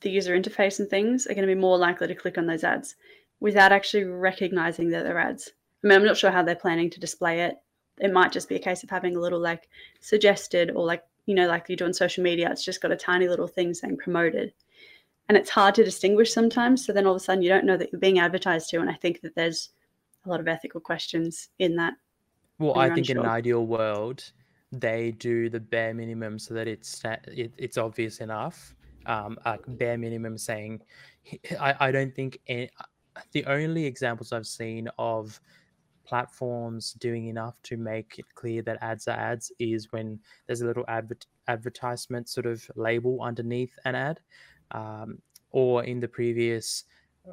the 0.00 0.10
user 0.10 0.36
interface 0.36 0.80
and 0.80 0.88
things 0.88 1.26
are 1.26 1.34
going 1.34 1.46
to 1.46 1.54
be 1.54 1.60
more 1.60 1.76
likely 1.76 2.08
to 2.08 2.14
click 2.14 2.38
on 2.38 2.46
those 2.46 2.64
ads 2.64 2.96
without 3.38 3.70
actually 3.70 4.04
recognizing 4.04 4.88
that 4.90 5.04
they're 5.04 5.18
ads. 5.18 5.50
I 5.84 5.86
mean, 5.86 5.98
I'm 5.98 6.06
not 6.06 6.16
sure 6.16 6.30
how 6.30 6.42
they're 6.42 6.56
planning 6.56 6.88
to 6.90 7.00
display 7.00 7.42
it. 7.42 7.56
It 7.98 8.12
might 8.12 8.32
just 8.32 8.48
be 8.48 8.56
a 8.56 8.60
case 8.60 8.82
of 8.82 8.90
having 8.90 9.14
a 9.14 9.20
little 9.20 9.40
like 9.40 9.68
suggested 10.00 10.70
or 10.74 10.86
like, 10.86 11.04
you 11.26 11.34
know, 11.34 11.46
like 11.46 11.68
you 11.68 11.76
do 11.76 11.84
on 11.84 11.92
social 11.92 12.24
media, 12.24 12.50
it's 12.50 12.64
just 12.64 12.80
got 12.80 12.92
a 12.92 12.96
tiny 12.96 13.28
little 13.28 13.46
thing 13.46 13.74
saying 13.74 13.98
promoted. 13.98 14.54
And 15.28 15.38
it's 15.38 15.50
hard 15.50 15.74
to 15.76 15.84
distinguish 15.84 16.32
sometimes. 16.32 16.84
So 16.84 16.92
then 16.92 17.06
all 17.06 17.14
of 17.14 17.20
a 17.20 17.24
sudden 17.24 17.42
you 17.42 17.48
don't 17.48 17.64
know 17.64 17.76
that 17.76 17.90
you're 17.92 18.00
being 18.00 18.18
advertised 18.18 18.68
to. 18.70 18.80
And 18.80 18.90
I 18.90 18.94
think 18.94 19.20
that 19.22 19.34
there's 19.34 19.70
a 20.26 20.28
lot 20.28 20.40
of 20.40 20.48
ethical 20.48 20.80
questions 20.80 21.48
in 21.58 21.76
that. 21.76 21.94
Well, 22.58 22.78
I 22.78 22.94
think 22.94 23.10
in 23.10 23.18
an 23.18 23.26
ideal 23.26 23.66
world, 23.66 24.22
they 24.70 25.12
do 25.12 25.48
the 25.48 25.60
bare 25.60 25.94
minimum 25.94 26.38
so 26.38 26.54
that 26.54 26.68
it's 26.68 27.02
it, 27.28 27.52
it's 27.58 27.78
obvious 27.78 28.18
enough. 28.18 28.74
Um, 29.06 29.36
a 29.44 29.58
bare 29.66 29.98
minimum 29.98 30.38
saying, 30.38 30.80
I, 31.58 31.74
I 31.80 31.90
don't 31.90 32.14
think 32.14 32.38
any, 32.46 32.70
the 33.32 33.44
only 33.46 33.84
examples 33.84 34.32
I've 34.32 34.46
seen 34.46 34.88
of 34.98 35.40
platforms 36.04 36.92
doing 36.94 37.26
enough 37.26 37.60
to 37.62 37.76
make 37.76 38.18
it 38.18 38.26
clear 38.34 38.62
that 38.62 38.78
ads 38.80 39.08
are 39.08 39.16
ads 39.16 39.50
is 39.58 39.90
when 39.92 40.20
there's 40.46 40.60
a 40.60 40.66
little 40.66 40.84
adver- 40.88 41.18
advertisement 41.48 42.28
sort 42.28 42.46
of 42.46 42.68
label 42.76 43.20
underneath 43.22 43.76
an 43.84 43.94
ad, 43.94 44.20
um, 44.72 45.18
or 45.50 45.84
in 45.84 46.00
the 46.00 46.08
previous 46.08 46.84
uh, 47.28 47.32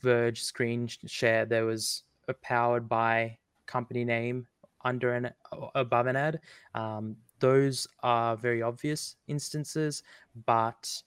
Verge 0.00 0.42
screen 0.42 0.86
share 0.86 1.46
there 1.46 1.64
was 1.64 2.02
a 2.28 2.34
powered 2.34 2.88
by 2.88 3.38
company 3.66 4.04
name 4.04 4.46
under 4.84 5.14
an 5.14 5.30
above 5.74 6.06
an 6.06 6.16
ad. 6.16 6.40
Um, 6.74 7.16
those 7.40 7.86
are 8.02 8.36
very 8.36 8.62
obvious 8.62 9.16
instances, 9.28 10.02
but 10.46 11.02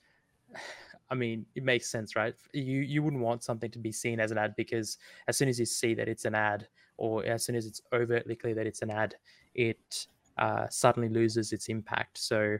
I 1.09 1.15
mean, 1.15 1.45
it 1.55 1.63
makes 1.63 1.89
sense, 1.89 2.15
right? 2.15 2.35
You 2.53 2.81
you 2.81 3.01
wouldn't 3.01 3.21
want 3.21 3.43
something 3.43 3.71
to 3.71 3.79
be 3.79 3.91
seen 3.91 4.19
as 4.19 4.31
an 4.31 4.37
ad 4.37 4.55
because 4.57 4.97
as 5.27 5.37
soon 5.37 5.47
as 5.47 5.59
you 5.59 5.65
see 5.65 5.93
that 5.93 6.09
it's 6.09 6.25
an 6.25 6.35
ad, 6.35 6.67
or 6.97 7.23
as 7.25 7.45
soon 7.45 7.55
as 7.55 7.65
it's 7.65 7.81
overtly 7.93 8.35
clear 8.35 8.55
that 8.55 8.67
it's 8.67 8.81
an 8.81 8.89
ad, 8.89 9.15
it 9.55 10.07
uh, 10.37 10.67
suddenly 10.69 11.09
loses 11.09 11.53
its 11.53 11.69
impact. 11.69 12.17
So, 12.17 12.57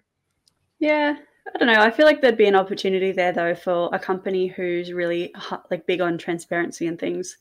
yeah, 0.80 1.18
I 1.54 1.58
don't 1.58 1.68
know. 1.68 1.82
I 1.82 1.92
feel 1.92 2.06
like 2.06 2.22
there'd 2.22 2.38
be 2.38 2.48
an 2.48 2.56
opportunity 2.56 3.12
there 3.12 3.32
though 3.32 3.56
for 3.56 3.90
a 3.94 4.00
company 4.00 4.48
who's 4.48 4.92
really 4.92 5.34
like 5.72 5.88
big 5.88 6.02
on 6.02 6.18
transparency 6.18 6.88
and 6.88 7.00
things 7.00 7.38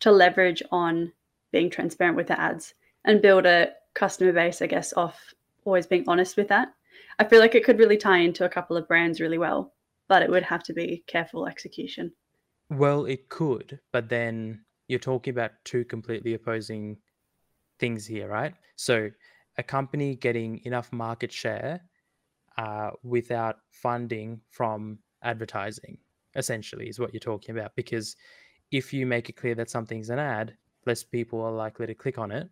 to 0.00 0.12
leverage 0.12 0.62
on 0.70 1.12
being 1.52 1.70
transparent 1.70 2.16
with 2.16 2.26
the 2.26 2.38
ads 2.38 2.74
and 3.04 3.22
build 3.22 3.46
a 3.46 3.70
customer 3.94 4.32
base, 4.32 4.60
I 4.60 4.66
guess, 4.66 4.92
off 4.92 5.34
always 5.64 5.86
being 5.86 6.04
honest 6.06 6.36
with 6.36 6.48
that. 6.48 6.68
I 7.18 7.24
feel 7.24 7.40
like 7.40 7.54
it 7.54 7.64
could 7.64 7.78
really 7.78 7.96
tie 7.96 8.18
into 8.18 8.44
a 8.44 8.48
couple 8.48 8.76
of 8.76 8.86
brands 8.86 9.20
really 9.20 9.38
well, 9.38 9.72
but 10.08 10.22
it 10.22 10.30
would 10.30 10.42
have 10.42 10.62
to 10.64 10.74
be 10.74 11.02
careful 11.06 11.46
execution. 11.46 12.12
Well, 12.68 13.06
it 13.06 13.28
could, 13.28 13.80
but 13.92 14.08
then 14.08 14.64
you're 14.88 14.98
talking 14.98 15.32
about 15.32 15.52
two 15.64 15.84
completely 15.84 16.34
opposing 16.34 16.98
things 17.78 18.06
here, 18.06 18.28
right? 18.28 18.54
So, 18.76 19.10
a 19.58 19.62
company 19.62 20.14
getting 20.16 20.60
enough 20.64 20.92
market 20.92 21.32
share 21.32 21.80
uh, 22.58 22.90
without 23.02 23.56
funding 23.70 24.40
from 24.50 24.98
advertising, 25.22 25.98
essentially, 26.34 26.88
is 26.88 26.98
what 26.98 27.12
you're 27.12 27.20
talking 27.20 27.56
about. 27.56 27.74
Because 27.76 28.16
if 28.70 28.92
you 28.92 29.06
make 29.06 29.28
it 29.28 29.36
clear 29.36 29.54
that 29.54 29.70
something's 29.70 30.10
an 30.10 30.18
ad, 30.18 30.56
less 30.86 31.02
people 31.02 31.40
are 31.42 31.52
likely 31.52 31.86
to 31.86 31.94
click 31.94 32.18
on 32.18 32.30
it. 32.30 32.48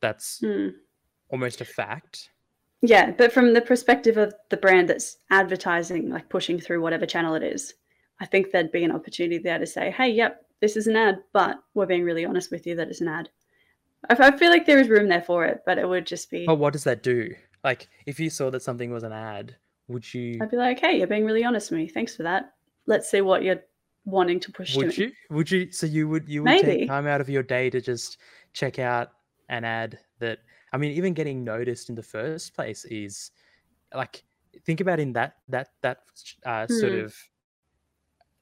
That's 0.00 0.40
hmm. 0.40 0.68
almost 1.30 1.60
a 1.60 1.64
fact. 1.64 2.30
Yeah, 2.82 3.10
but 3.10 3.32
from 3.32 3.54
the 3.54 3.62
perspective 3.62 4.16
of 4.16 4.34
the 4.50 4.56
brand 4.56 4.88
that's 4.88 5.16
advertising, 5.30 6.10
like 6.10 6.28
pushing 6.28 6.60
through 6.60 6.82
whatever 6.82 7.06
channel 7.06 7.34
it 7.34 7.42
is, 7.42 7.74
I 8.20 8.26
think 8.26 8.50
there'd 8.50 8.72
be 8.72 8.84
an 8.84 8.92
opportunity 8.92 9.38
there 9.38 9.58
to 9.58 9.66
say, 9.66 9.90
hey, 9.90 10.10
yep, 10.10 10.46
this 10.60 10.76
is 10.76 10.86
an 10.86 10.96
ad, 10.96 11.18
but 11.32 11.58
we're 11.74 11.86
being 11.86 12.04
really 12.04 12.24
honest 12.24 12.50
with 12.50 12.66
you 12.66 12.76
that 12.76 12.88
it's 12.88 13.00
an 13.00 13.08
ad. 13.08 13.28
I, 14.08 14.36
feel 14.36 14.50
like 14.50 14.66
there 14.66 14.78
is 14.78 14.88
room 14.88 15.08
there 15.08 15.22
for 15.22 15.44
it, 15.44 15.62
but 15.66 15.78
it 15.78 15.88
would 15.88 16.06
just 16.06 16.30
be. 16.30 16.46
But 16.46 16.56
what 16.58 16.72
does 16.72 16.84
that 16.84 17.02
do? 17.02 17.34
Like, 17.66 17.88
if 18.06 18.20
you 18.20 18.30
saw 18.30 18.48
that 18.50 18.62
something 18.62 18.92
was 18.92 19.02
an 19.02 19.10
ad, 19.12 19.56
would 19.88 20.14
you? 20.14 20.40
I'd 20.40 20.52
be 20.52 20.56
like, 20.56 20.78
hey, 20.78 20.98
you're 20.98 21.08
being 21.08 21.24
really 21.24 21.42
honest 21.42 21.72
with 21.72 21.78
me. 21.78 21.88
Thanks 21.88 22.14
for 22.14 22.22
that. 22.22 22.52
Let's 22.86 23.10
see 23.10 23.22
what 23.22 23.42
you're 23.42 23.60
wanting 24.04 24.38
to 24.38 24.52
push. 24.52 24.76
Would 24.76 24.94
to 24.94 25.02
you? 25.02 25.12
Would 25.30 25.50
you? 25.50 25.72
So 25.72 25.84
you 25.86 26.08
would 26.08 26.28
you 26.28 26.44
would 26.44 26.50
Maybe. 26.50 26.78
take 26.78 26.86
time 26.86 27.08
out 27.08 27.20
of 27.20 27.28
your 27.28 27.42
day 27.42 27.68
to 27.70 27.80
just 27.80 28.18
check 28.52 28.78
out 28.78 29.08
an 29.48 29.64
ad 29.64 29.98
that 30.20 30.38
I 30.72 30.76
mean, 30.76 30.92
even 30.92 31.12
getting 31.12 31.42
noticed 31.42 31.88
in 31.88 31.96
the 31.96 32.04
first 32.04 32.54
place 32.54 32.84
is 32.84 33.32
like 33.92 34.22
think 34.64 34.80
about 34.80 35.00
in 35.00 35.12
that 35.14 35.38
that 35.48 35.70
that 35.82 35.98
uh, 36.44 36.68
sort 36.68 36.92
Hmm. 36.92 37.00
of 37.00 37.16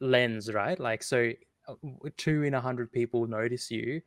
lens, 0.00 0.52
right? 0.52 0.78
Like, 0.78 1.02
so 1.02 1.33
uh, 1.69 1.75
two 2.16 2.43
in 2.43 2.54
a 2.54 2.61
hundred 2.61 2.93
people 2.93 3.26
notice 3.26 3.71
you, 3.71 4.02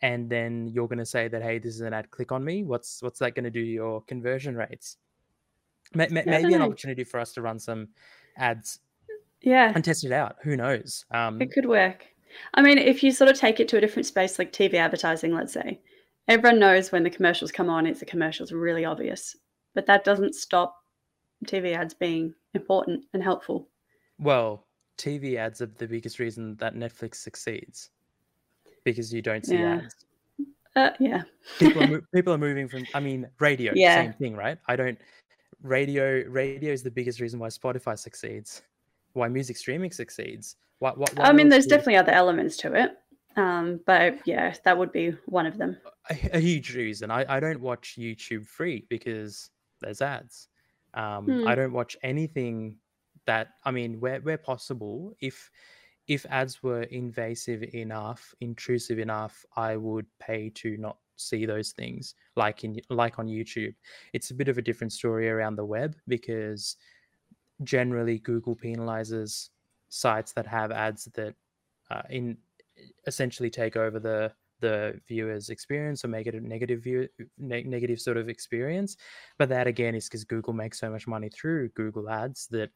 and 0.00 0.30
then 0.30 0.68
you're 0.68 0.88
going 0.88 0.98
to 0.98 1.06
say 1.06 1.28
that, 1.28 1.42
hey, 1.42 1.58
this 1.58 1.74
is 1.74 1.80
an 1.80 1.92
ad. 1.92 2.10
Click 2.10 2.32
on 2.32 2.44
me. 2.44 2.64
What's 2.64 3.02
what's 3.02 3.18
that 3.18 3.34
going 3.34 3.44
to 3.44 3.50
do 3.50 3.64
to 3.64 3.70
your 3.70 4.02
conversion 4.02 4.56
rates? 4.56 4.96
Yeah, 5.94 6.04
I 6.04 6.08
Maybe 6.24 6.54
an 6.54 6.62
opportunity 6.62 7.04
for 7.04 7.18
us 7.18 7.32
to 7.34 7.42
run 7.42 7.58
some 7.58 7.88
ads 8.36 8.80
Yeah, 9.40 9.72
and 9.74 9.84
test 9.84 10.04
it 10.04 10.12
out. 10.12 10.36
Who 10.42 10.56
knows? 10.56 11.04
Um, 11.10 11.40
it 11.40 11.52
could 11.52 11.66
work. 11.66 12.06
I 12.54 12.62
mean, 12.62 12.78
if 12.78 13.02
you 13.02 13.10
sort 13.10 13.30
of 13.30 13.38
take 13.38 13.58
it 13.58 13.68
to 13.68 13.78
a 13.78 13.80
different 13.80 14.06
space, 14.06 14.38
like 14.38 14.52
TV 14.52 14.74
advertising, 14.74 15.34
let's 15.34 15.52
say, 15.52 15.80
everyone 16.28 16.60
knows 16.60 16.92
when 16.92 17.02
the 17.02 17.10
commercials 17.10 17.50
come 17.50 17.70
on, 17.70 17.86
it's 17.86 18.00
the 18.00 18.06
commercials 18.06 18.52
really 18.52 18.84
obvious. 18.84 19.34
But 19.74 19.86
that 19.86 20.04
doesn't 20.04 20.34
stop 20.34 20.76
TV 21.46 21.74
ads 21.74 21.94
being 21.94 22.34
important 22.54 23.04
and 23.14 23.22
helpful. 23.22 23.68
Well, 24.18 24.66
TV 24.98 25.36
ads 25.36 25.62
are 25.62 25.66
the 25.66 25.86
biggest 25.86 26.18
reason 26.18 26.56
that 26.56 26.74
Netflix 26.74 27.16
succeeds 27.16 27.90
because 28.92 29.12
you 29.12 29.22
don't 29.22 29.44
see 29.44 29.56
Yeah. 29.56 29.80
ads. 29.84 29.94
Uh, 30.76 30.90
yeah. 31.00 31.22
People 31.58 31.82
are 31.82 32.00
people 32.14 32.32
are 32.32 32.38
moving 32.38 32.68
from. 32.68 32.84
I 32.94 33.00
mean, 33.00 33.26
radio, 33.40 33.72
Yeah. 33.74 34.02
same 34.02 34.12
thing, 34.14 34.36
right? 34.36 34.58
I 34.66 34.76
don't. 34.76 34.98
Radio 35.62 36.24
radio 36.28 36.72
is 36.72 36.82
the 36.82 36.90
biggest 36.90 37.20
reason 37.20 37.40
why 37.40 37.48
Spotify 37.48 37.98
succeeds, 37.98 38.62
why 39.14 39.28
music 39.28 39.56
streaming 39.56 39.90
succeeds. 39.90 40.56
Why, 40.78 40.92
why, 40.94 41.06
why 41.14 41.24
I 41.24 41.32
mean, 41.32 41.48
there's 41.48 41.66
definitely 41.66 41.96
other 41.96 42.12
elements 42.12 42.56
to 42.58 42.72
it. 42.74 42.92
Um, 43.36 43.80
but 43.86 44.18
yeah, 44.24 44.54
that 44.64 44.76
would 44.78 44.92
be 44.92 45.10
one 45.26 45.46
of 45.46 45.58
them. 45.58 45.76
a, 46.10 46.14
a 46.34 46.40
huge 46.40 46.74
reason. 46.74 47.10
I, 47.10 47.24
I 47.36 47.40
don't 47.40 47.60
watch 47.60 47.96
YouTube 47.98 48.46
free 48.46 48.86
because 48.88 49.50
there's 49.80 50.00
ads. 50.00 50.48
Um, 50.94 51.24
Hmm. 51.26 51.48
I 51.48 51.54
don't 51.54 51.72
watch 51.72 51.96
anything 52.02 52.76
that 53.26 53.48
I 53.64 53.70
mean, 53.72 54.00
where 54.00 54.20
where 54.20 54.38
possible, 54.38 55.16
if 55.20 55.50
if 56.08 56.24
ads 56.30 56.62
were 56.62 56.82
invasive 56.84 57.62
enough, 57.74 58.34
intrusive 58.40 58.98
enough, 58.98 59.44
I 59.56 59.76
would 59.76 60.06
pay 60.18 60.50
to 60.56 60.76
not 60.78 60.98
see 61.16 61.46
those 61.46 61.72
things. 61.72 62.14
Like 62.36 62.64
in 62.64 62.80
like 62.90 63.18
on 63.18 63.26
YouTube, 63.26 63.74
it's 64.12 64.30
a 64.30 64.34
bit 64.34 64.48
of 64.48 64.58
a 64.58 64.62
different 64.62 64.92
story 64.92 65.28
around 65.28 65.56
the 65.56 65.64
web 65.64 65.96
because 66.08 66.76
generally 67.62 68.18
Google 68.18 68.56
penalizes 68.56 69.50
sites 69.88 70.32
that 70.32 70.46
have 70.46 70.70
ads 70.70 71.04
that 71.14 71.34
uh, 71.90 72.02
in 72.10 72.38
essentially 73.06 73.50
take 73.50 73.76
over 73.76 73.98
the 73.98 74.32
the 74.60 75.00
viewer's 75.06 75.50
experience 75.50 76.04
or 76.04 76.08
make 76.08 76.26
it 76.26 76.34
a 76.34 76.40
negative 76.40 76.82
view 76.82 77.08
ne- 77.38 77.62
negative 77.62 78.00
sort 78.00 78.16
of 78.16 78.28
experience 78.28 78.96
but 79.38 79.48
that 79.48 79.66
again 79.68 79.94
is 79.94 80.06
because 80.08 80.24
google 80.24 80.52
makes 80.52 80.80
so 80.80 80.90
much 80.90 81.06
money 81.06 81.28
through 81.28 81.68
google 81.70 82.10
ads 82.10 82.48
that 82.48 82.70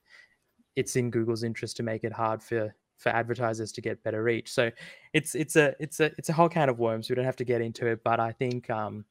it's 0.76 0.94
in 0.94 1.10
google's 1.10 1.42
interest 1.42 1.76
to 1.76 1.82
make 1.82 2.04
it 2.04 2.12
hard 2.12 2.40
for 2.42 2.72
for 3.02 3.10
advertisers 3.10 3.72
to 3.72 3.80
get 3.80 4.02
better 4.02 4.22
reach 4.22 4.52
so 4.52 4.70
it's 5.12 5.34
it's 5.34 5.56
a 5.56 5.74
it's 5.80 6.00
a 6.00 6.10
it's 6.18 6.28
a 6.28 6.32
whole 6.32 6.48
can 6.48 6.68
of 6.68 6.78
worms 6.78 7.08
we 7.08 7.16
don't 7.16 7.24
have 7.24 7.36
to 7.36 7.44
get 7.44 7.60
into 7.60 7.86
it 7.86 8.02
but 8.04 8.20
i 8.20 8.32
think 8.32 8.68
um 8.70 9.04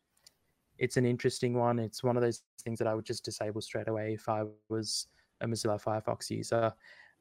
it's 0.78 0.98
an 0.98 1.06
interesting 1.06 1.54
one 1.54 1.78
it's 1.80 2.04
one 2.04 2.16
of 2.16 2.24
those 2.24 2.42
things 2.64 2.80
that 2.80 2.88
i 2.88 2.96
would 2.96 3.06
just 3.06 3.24
disable 3.24 3.62
straight 3.62 3.88
away 3.88 4.14
if 4.14 4.28
i 4.30 4.44
was 4.70 5.08
a 5.42 5.48
mozilla 5.48 5.82
firefox 5.82 6.30
user 6.30 6.74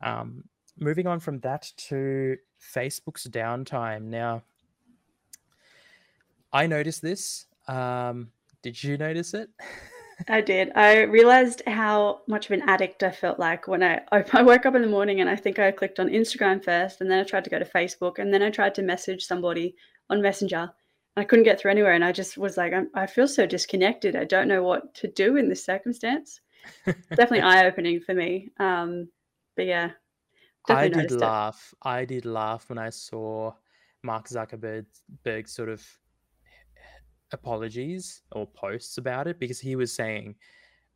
um 0.02 0.44
moving 0.78 1.06
on 1.06 1.18
from 1.20 1.40
that 1.40 1.70
to 1.76 2.36
facebook's 2.60 3.26
downtime 3.26 4.02
now 4.04 4.42
I 6.52 6.66
noticed 6.66 7.02
this. 7.02 7.46
Um, 7.68 8.32
did 8.62 8.82
you 8.82 8.96
notice 8.96 9.34
it? 9.34 9.50
I 10.28 10.40
did. 10.40 10.72
I 10.74 11.02
realized 11.02 11.62
how 11.66 12.20
much 12.26 12.46
of 12.46 12.52
an 12.52 12.68
addict 12.68 13.02
I 13.02 13.10
felt 13.10 13.38
like 13.38 13.68
when 13.68 13.82
I 13.82 14.00
I 14.10 14.42
woke 14.42 14.66
up 14.66 14.74
in 14.74 14.82
the 14.82 14.88
morning 14.88 15.20
and 15.20 15.30
I 15.30 15.36
think 15.36 15.58
I 15.58 15.70
clicked 15.70 16.00
on 16.00 16.08
Instagram 16.08 16.62
first, 16.64 17.00
and 17.00 17.10
then 17.10 17.20
I 17.20 17.24
tried 17.24 17.44
to 17.44 17.50
go 17.50 17.58
to 17.58 17.64
Facebook, 17.64 18.18
and 18.18 18.32
then 18.32 18.42
I 18.42 18.50
tried 18.50 18.74
to 18.76 18.82
message 18.82 19.24
somebody 19.24 19.74
on 20.08 20.22
Messenger. 20.22 20.70
And 21.16 21.22
I 21.22 21.24
couldn't 21.24 21.44
get 21.44 21.60
through 21.60 21.70
anywhere, 21.70 21.92
and 21.92 22.04
I 22.04 22.12
just 22.12 22.38
was 22.38 22.56
like, 22.56 22.72
i 22.94 23.06
feel 23.06 23.28
so 23.28 23.46
disconnected. 23.46 24.16
I 24.16 24.24
don't 24.24 24.48
know 24.48 24.62
what 24.62 24.94
to 24.96 25.08
do 25.08 25.36
in 25.36 25.48
this 25.48 25.64
circumstance. 25.64 26.40
Definitely 26.86 27.40
eye 27.40 27.66
opening 27.66 28.00
for 28.00 28.14
me. 28.14 28.50
Um, 28.58 29.08
but 29.56 29.66
yeah, 29.66 29.90
I 30.68 30.88
did 30.88 31.10
laugh. 31.12 31.72
It. 31.72 31.88
I 31.88 32.04
did 32.04 32.24
laugh 32.24 32.68
when 32.68 32.78
I 32.78 32.90
saw 32.90 33.52
Mark 34.02 34.28
Zuckerberg 34.28 34.86
sort 35.48 35.68
of 35.68 35.86
apologies 37.32 38.22
or 38.32 38.46
posts 38.46 38.98
about 38.98 39.26
it 39.26 39.38
because 39.38 39.60
he 39.60 39.76
was 39.76 39.92
saying, 39.92 40.36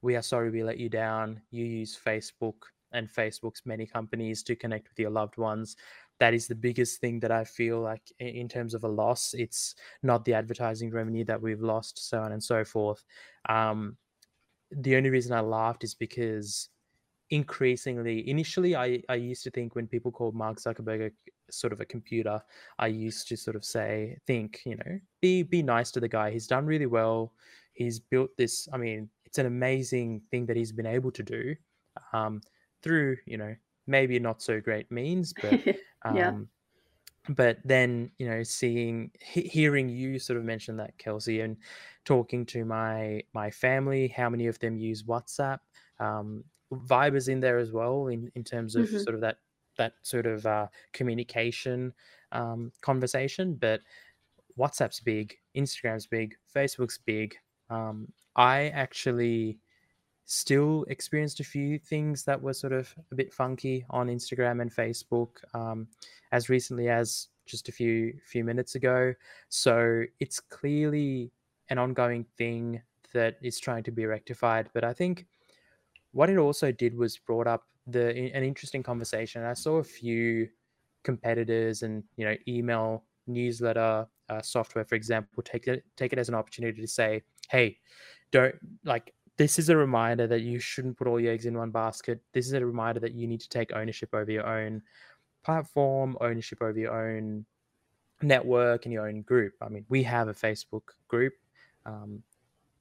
"We 0.02 0.16
are 0.16 0.22
sorry 0.22 0.50
we 0.50 0.62
let 0.64 0.78
you 0.78 0.88
down. 0.88 1.40
You 1.50 1.64
use 1.64 1.98
Facebook 1.98 2.54
and 2.92 3.08
Facebook's 3.08 3.62
many 3.64 3.86
companies 3.86 4.42
to 4.44 4.56
connect 4.56 4.88
with 4.88 4.98
your 4.98 5.10
loved 5.10 5.36
ones. 5.36 5.76
That 6.20 6.34
is 6.34 6.46
the 6.46 6.54
biggest 6.54 7.00
thing 7.00 7.18
that 7.20 7.32
I 7.32 7.44
feel 7.44 7.80
like 7.80 8.02
in 8.20 8.48
terms 8.48 8.74
of 8.74 8.84
a 8.84 8.88
loss. 8.88 9.34
It's 9.34 9.74
not 10.02 10.24
the 10.24 10.34
advertising 10.34 10.90
revenue 10.90 11.24
that 11.24 11.42
we've 11.42 11.60
lost, 11.60 12.08
so 12.08 12.20
on 12.20 12.32
and 12.32 12.42
so 12.42 12.64
forth." 12.64 13.04
Um, 13.48 13.96
the 14.70 14.96
only 14.96 15.10
reason 15.10 15.32
I 15.32 15.40
laughed 15.40 15.84
is 15.84 15.94
because 15.94 16.68
increasingly 17.30 18.28
initially 18.28 18.76
I, 18.76 19.02
I 19.08 19.14
used 19.14 19.44
to 19.44 19.50
think 19.50 19.74
when 19.74 19.86
people 19.86 20.12
called 20.12 20.34
mark 20.34 20.60
zuckerberg 20.60 21.12
sort 21.50 21.72
of 21.72 21.80
a 21.80 21.84
computer 21.84 22.40
i 22.78 22.86
used 22.86 23.28
to 23.28 23.36
sort 23.36 23.56
of 23.56 23.64
say 23.64 24.16
think 24.26 24.60
you 24.64 24.76
know 24.76 24.98
be 25.20 25.42
be 25.42 25.62
nice 25.62 25.90
to 25.90 26.00
the 26.00 26.08
guy 26.08 26.30
he's 26.30 26.46
done 26.46 26.66
really 26.66 26.86
well 26.86 27.32
he's 27.72 27.98
built 27.98 28.30
this 28.36 28.68
i 28.72 28.76
mean 28.76 29.08
it's 29.24 29.38
an 29.38 29.46
amazing 29.46 30.20
thing 30.30 30.46
that 30.46 30.56
he's 30.56 30.72
been 30.72 30.86
able 30.86 31.10
to 31.10 31.22
do 31.22 31.54
um, 32.12 32.40
through 32.82 33.16
you 33.26 33.36
know 33.36 33.54
maybe 33.86 34.18
not 34.18 34.42
so 34.42 34.60
great 34.60 34.90
means 34.90 35.32
but 35.40 35.52
um, 36.04 36.16
yeah. 36.16 36.32
but 37.30 37.58
then 37.64 38.10
you 38.18 38.28
know 38.28 38.42
seeing 38.42 39.10
he- 39.20 39.48
hearing 39.48 39.88
you 39.88 40.18
sort 40.18 40.38
of 40.38 40.44
mention 40.44 40.76
that 40.76 40.96
kelsey 40.98 41.40
and 41.40 41.56
talking 42.04 42.46
to 42.46 42.64
my 42.64 43.22
my 43.34 43.50
family 43.50 44.08
how 44.08 44.30
many 44.30 44.46
of 44.46 44.58
them 44.60 44.76
use 44.76 45.02
whatsapp 45.02 45.58
um, 46.00 46.44
Viber's 46.72 47.28
in 47.28 47.40
there 47.40 47.58
as 47.58 47.72
well 47.72 48.08
in, 48.08 48.30
in 48.34 48.44
terms 48.44 48.74
of 48.74 48.86
mm-hmm. 48.86 48.98
sort 48.98 49.14
of 49.14 49.20
that 49.20 49.38
that 49.76 49.94
sort 50.02 50.26
of 50.26 50.44
uh, 50.46 50.66
communication 50.92 51.92
um, 52.32 52.72
conversation. 52.80 53.54
But 53.54 53.80
WhatsApp's 54.58 55.00
big, 55.00 55.36
Instagram's 55.56 56.06
big, 56.06 56.36
Facebook's 56.54 56.98
big. 56.98 57.34
Um, 57.70 58.08
I 58.36 58.68
actually 58.68 59.58
still 60.26 60.84
experienced 60.88 61.40
a 61.40 61.44
few 61.44 61.78
things 61.78 62.24
that 62.24 62.40
were 62.40 62.54
sort 62.54 62.72
of 62.72 62.94
a 63.12 63.14
bit 63.14 63.32
funky 63.32 63.84
on 63.90 64.08
Instagram 64.08 64.62
and 64.62 64.74
Facebook 64.74 65.28
um, 65.54 65.86
as 66.32 66.48
recently 66.48 66.88
as 66.88 67.28
just 67.46 67.68
a 67.68 67.72
few 67.72 68.14
few 68.24 68.42
minutes 68.42 68.74
ago. 68.74 69.14
So 69.48 70.04
it's 70.20 70.40
clearly 70.40 71.30
an 71.68 71.78
ongoing 71.78 72.24
thing 72.36 72.80
that 73.12 73.36
is 73.42 73.58
trying 73.60 73.82
to 73.84 73.90
be 73.90 74.06
rectified. 74.06 74.68
But 74.72 74.84
I 74.84 74.92
think 74.92 75.26
what 76.12 76.30
it 76.30 76.38
also 76.38 76.72
did 76.72 76.96
was 76.96 77.18
brought 77.18 77.46
up 77.46 77.64
the 77.86 78.08
an 78.08 78.44
interesting 78.44 78.82
conversation. 78.82 79.44
I 79.44 79.54
saw 79.54 79.76
a 79.76 79.84
few 79.84 80.48
competitors 81.02 81.82
and 81.82 82.02
you 82.16 82.24
know 82.24 82.36
email 82.48 83.04
newsletter 83.26 84.06
uh, 84.28 84.42
software, 84.42 84.84
for 84.84 84.94
example, 84.94 85.42
take 85.42 85.66
it 85.66 85.84
take 85.96 86.12
it 86.12 86.18
as 86.18 86.28
an 86.28 86.34
opportunity 86.34 86.80
to 86.80 86.88
say, 86.88 87.22
hey, 87.48 87.78
don't 88.30 88.54
like 88.84 89.12
this 89.36 89.58
is 89.58 89.68
a 89.68 89.76
reminder 89.76 90.26
that 90.26 90.42
you 90.42 90.58
shouldn't 90.58 90.96
put 90.96 91.06
all 91.06 91.18
your 91.18 91.32
eggs 91.32 91.46
in 91.46 91.58
one 91.58 91.70
basket. 91.70 92.20
This 92.32 92.46
is 92.46 92.52
a 92.52 92.64
reminder 92.64 93.00
that 93.00 93.14
you 93.14 93.26
need 93.26 93.40
to 93.40 93.48
take 93.48 93.74
ownership 93.74 94.14
over 94.14 94.30
your 94.30 94.46
own 94.46 94.82
platform, 95.44 96.16
ownership 96.20 96.62
over 96.62 96.78
your 96.78 96.94
own 96.94 97.44
network 98.22 98.86
and 98.86 98.92
your 98.92 99.08
own 99.08 99.22
group. 99.22 99.54
I 99.60 99.68
mean, 99.68 99.84
we 99.88 100.02
have 100.04 100.28
a 100.28 100.34
Facebook 100.34 100.82
group. 101.08 101.32
Um, 101.84 102.22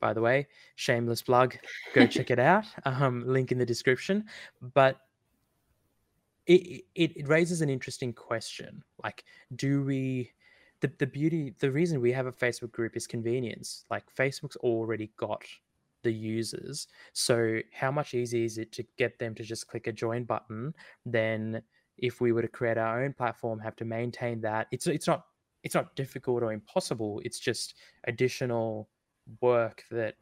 by 0.03 0.11
the 0.11 0.19
way. 0.19 0.47
Shameless 0.75 1.21
plug. 1.21 1.55
Go 1.93 2.05
check 2.05 2.29
it 2.29 2.39
out. 2.39 2.65
Um, 2.85 3.23
link 3.25 3.53
in 3.53 3.57
the 3.57 3.65
description. 3.65 4.25
But 4.73 4.97
it, 6.45 6.83
it, 6.93 7.15
it 7.15 7.27
raises 7.29 7.61
an 7.61 7.69
interesting 7.69 8.11
question. 8.11 8.83
Like, 9.01 9.23
do 9.55 9.83
we 9.83 10.31
the, 10.81 10.91
the 10.99 11.07
beauty 11.07 11.55
the 11.59 11.71
reason 11.71 12.01
we 12.01 12.11
have 12.11 12.27
a 12.27 12.31
Facebook 12.31 12.73
group 12.73 12.97
is 12.97 13.07
convenience. 13.07 13.85
Like 13.89 14.03
Facebook's 14.13 14.57
already 14.57 15.11
got 15.15 15.43
the 16.03 16.11
users. 16.11 16.87
So 17.13 17.59
how 17.71 17.89
much 17.89 18.13
easier 18.13 18.43
is 18.43 18.57
it 18.57 18.73
to 18.73 18.83
get 18.97 19.17
them 19.17 19.33
to 19.35 19.43
just 19.43 19.67
click 19.69 19.87
a 19.87 19.93
join 19.93 20.25
button 20.25 20.73
than 21.05 21.61
if 21.97 22.19
we 22.19 22.33
were 22.33 22.41
to 22.41 22.49
create 22.49 22.77
our 22.77 23.03
own 23.05 23.13
platform, 23.13 23.59
have 23.59 23.77
to 23.77 23.85
maintain 23.85 24.41
that. 24.41 24.67
It's 24.71 24.87
it's 24.87 25.07
not 25.07 25.23
it's 25.63 25.75
not 25.75 25.95
difficult 25.95 26.43
or 26.43 26.51
impossible. 26.51 27.21
It's 27.23 27.39
just 27.39 27.75
additional 28.03 28.89
work 29.41 29.83
that 29.91 30.15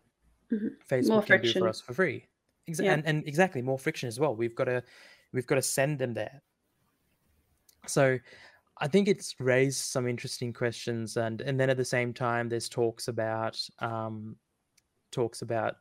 mm-hmm. 0.52 0.68
Facebook 0.90 1.26
can 1.26 1.42
do 1.42 1.54
for 1.54 1.68
us 1.68 1.82
for 1.82 1.94
free. 1.94 2.26
Exa- 2.70 2.86
yeah. 2.86 2.94
and, 2.94 3.06
and 3.06 3.28
exactly 3.28 3.62
more 3.62 3.80
friction 3.80 4.08
as 4.08 4.20
well. 4.20 4.36
We've 4.36 4.56
got 4.56 4.66
to 4.66 4.84
we've 5.34 5.48
got 5.48 5.56
to 5.56 5.62
send 5.62 6.00
them 6.00 6.14
there. 6.14 6.42
So 7.88 8.20
I 8.80 8.88
think 8.88 9.08
it's 9.08 9.36
raised 9.40 9.80
some 9.80 10.08
interesting 10.08 10.54
questions, 10.54 11.18
and 11.18 11.42
and 11.42 11.60
then 11.60 11.70
at 11.70 11.78
the 11.78 11.86
same 11.86 12.14
time, 12.14 12.50
there's 12.50 12.70
talks 12.70 13.08
about 13.08 13.60
um, 13.80 14.36
talks 15.12 15.42
about 15.42 15.76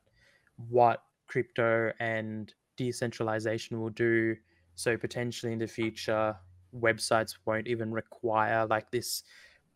what 0.68 1.02
crypto 1.26 1.92
and 2.00 2.52
decentralization 2.76 3.80
will 3.80 3.90
do. 3.90 4.36
So 4.74 4.96
potentially 4.96 5.52
in 5.52 5.58
the 5.58 5.66
future, 5.66 6.34
websites 6.74 7.36
won't 7.44 7.68
even 7.68 7.92
require 7.92 8.66
like 8.66 8.90
this 8.90 9.22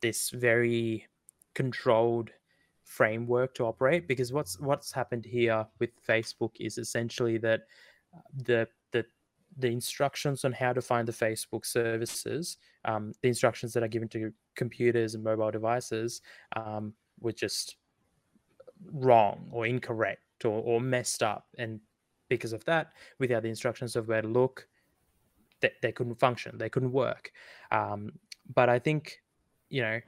this 0.01 0.31
very 0.31 1.07
controlled 1.55 2.31
framework 2.85 3.55
to 3.55 3.65
operate 3.65 4.07
because 4.07 4.33
what's 4.33 4.61
what's 4.61 4.93
happened 4.93 5.25
here 5.25 5.67
with 5.81 5.91
Facebook 6.07 6.53
is 6.61 6.79
essentially 6.79 7.39
that 7.39 7.63
uh, 8.15 8.21
the 8.45 8.69
the 8.93 9.05
the 9.59 9.69
instructions 9.69 10.45
on 10.45 10.53
how 10.53 10.73
to 10.73 10.83
find 10.83 11.07
the 11.09 11.13
Facebook 11.13 11.65
services, 11.65 12.59
um, 12.85 13.13
the 13.23 13.29
instructions 13.29 13.73
that 13.73 13.83
are 13.83 13.89
given 13.89 14.09
to 14.09 14.33
computers 14.57 15.15
and 15.15 15.23
mobile 15.23 15.51
devices, 15.51 16.21
um, 16.57 16.93
were 17.21 17.33
just 17.33 17.77
wrong 18.93 19.49
or 19.53 19.67
incorrect 19.67 20.45
or, 20.45 20.61
or 20.63 20.81
messed 20.81 21.23
up, 21.23 21.47
and 21.59 21.81
because 22.29 22.53
of 22.53 22.65
that, 22.65 22.93
without 23.19 23.43
the 23.43 23.49
instructions 23.49 23.97
of 23.97 24.09
where 24.09 24.23
to 24.23 24.29
look, 24.29 24.67
they, 25.61 25.71
they 25.83 25.93
couldn't 25.93 26.19
function, 26.19 26.59
they 26.59 26.69
couldn't 26.69 26.93
work. 26.93 27.33
Um, 27.71 28.13
but 28.55 28.69
I 28.69 28.79
think, 28.79 29.21
you 29.71 29.83
know, 29.83 30.01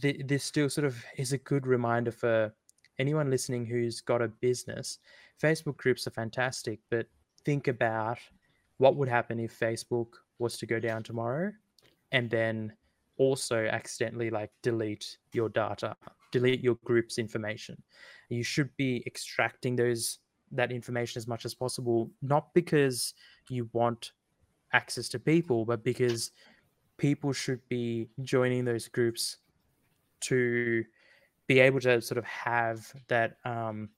th- 0.00 0.26
this 0.26 0.44
still 0.44 0.68
sort 0.68 0.86
of 0.86 1.02
is 1.16 1.32
a 1.32 1.38
good 1.38 1.66
reminder 1.66 2.12
for 2.12 2.52
anyone 2.98 3.30
listening 3.30 3.66
who's 3.66 4.00
got 4.00 4.22
a 4.22 4.28
business. 4.28 4.98
Facebook 5.42 5.76
groups 5.76 6.06
are 6.06 6.10
fantastic, 6.10 6.80
but 6.90 7.06
think 7.44 7.68
about 7.68 8.18
what 8.78 8.96
would 8.96 9.08
happen 9.08 9.40
if 9.40 9.58
Facebook 9.58 10.08
was 10.38 10.56
to 10.58 10.66
go 10.66 10.78
down 10.78 11.02
tomorrow 11.02 11.52
and 12.12 12.28
then 12.30 12.72
also 13.16 13.66
accidentally 13.66 14.30
like 14.30 14.50
delete 14.62 15.18
your 15.32 15.48
data, 15.48 15.96
delete 16.30 16.60
your 16.60 16.76
group's 16.84 17.18
information. 17.18 17.80
You 18.28 18.42
should 18.42 18.70
be 18.76 19.02
extracting 19.06 19.76
those 19.76 20.18
that 20.54 20.70
information 20.70 21.18
as 21.18 21.26
much 21.26 21.46
as 21.46 21.54
possible, 21.54 22.10
not 22.20 22.52
because 22.52 23.14
you 23.48 23.70
want 23.72 24.12
access 24.74 25.08
to 25.08 25.18
people, 25.18 25.64
but 25.64 25.82
because 25.82 26.30
people 26.98 27.32
should 27.32 27.66
be 27.68 28.08
joining 28.22 28.64
those 28.64 28.86
groups 28.88 29.38
to 30.22 30.84
be 31.46 31.60
able 31.60 31.80
to 31.80 32.00
sort 32.00 32.18
of 32.18 32.24
have 32.24 32.92
that 33.08 33.36
um, 33.44 33.90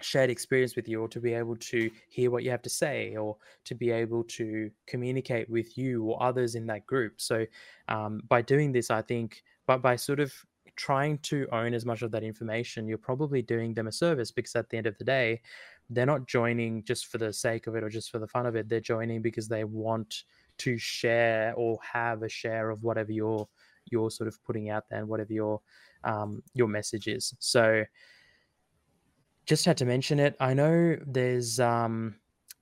shared 0.00 0.30
experience 0.30 0.76
with 0.76 0.88
you 0.88 1.00
or 1.00 1.08
to 1.08 1.20
be 1.20 1.32
able 1.32 1.56
to 1.56 1.90
hear 2.08 2.30
what 2.30 2.44
you 2.44 2.50
have 2.50 2.62
to 2.62 2.70
say 2.70 3.16
or 3.16 3.36
to 3.64 3.74
be 3.74 3.90
able 3.90 4.22
to 4.24 4.70
communicate 4.86 5.48
with 5.48 5.76
you 5.78 6.04
or 6.04 6.22
others 6.22 6.54
in 6.54 6.66
that 6.66 6.86
group. 6.86 7.20
So 7.20 7.46
um, 7.88 8.22
by 8.28 8.42
doing 8.42 8.72
this 8.72 8.90
i 8.90 9.02
think 9.02 9.42
but 9.66 9.82
by 9.82 9.96
sort 9.96 10.20
of 10.20 10.32
trying 10.76 11.16
to 11.18 11.46
own 11.52 11.72
as 11.72 11.86
much 11.86 12.02
of 12.02 12.10
that 12.10 12.22
information 12.22 12.86
you're 12.86 12.98
probably 12.98 13.40
doing 13.40 13.72
them 13.72 13.86
a 13.86 13.92
service 13.92 14.30
because 14.30 14.54
at 14.54 14.68
the 14.68 14.76
end 14.76 14.86
of 14.86 14.98
the 14.98 15.04
day 15.04 15.40
they're 15.90 16.06
not 16.06 16.26
joining 16.26 16.82
just 16.84 17.06
for 17.06 17.18
the 17.18 17.32
sake 17.32 17.66
of 17.66 17.76
it 17.76 17.84
or 17.84 17.88
just 17.88 18.10
for 18.10 18.18
the 18.18 18.26
fun 18.26 18.46
of 18.46 18.56
it. 18.56 18.68
They're 18.68 18.80
joining 18.80 19.22
because 19.22 19.48
they 19.48 19.64
want 19.64 20.24
to 20.58 20.78
share 20.78 21.54
or 21.56 21.78
have 21.92 22.22
a 22.22 22.28
share 22.28 22.70
of 22.70 22.82
whatever 22.82 23.12
you're 23.12 23.48
you're 23.90 24.10
sort 24.10 24.28
of 24.28 24.42
putting 24.44 24.70
out 24.70 24.84
there 24.88 24.98
and 24.98 25.08
whatever 25.08 25.32
your 25.32 25.60
um, 26.04 26.42
your 26.54 26.68
message 26.68 27.08
is. 27.08 27.34
So 27.38 27.84
just 29.46 29.64
had 29.64 29.76
to 29.78 29.84
mention 29.84 30.18
it. 30.18 30.36
I 30.40 30.54
know 30.54 30.96
there's 31.06 31.60
um, 31.60 32.16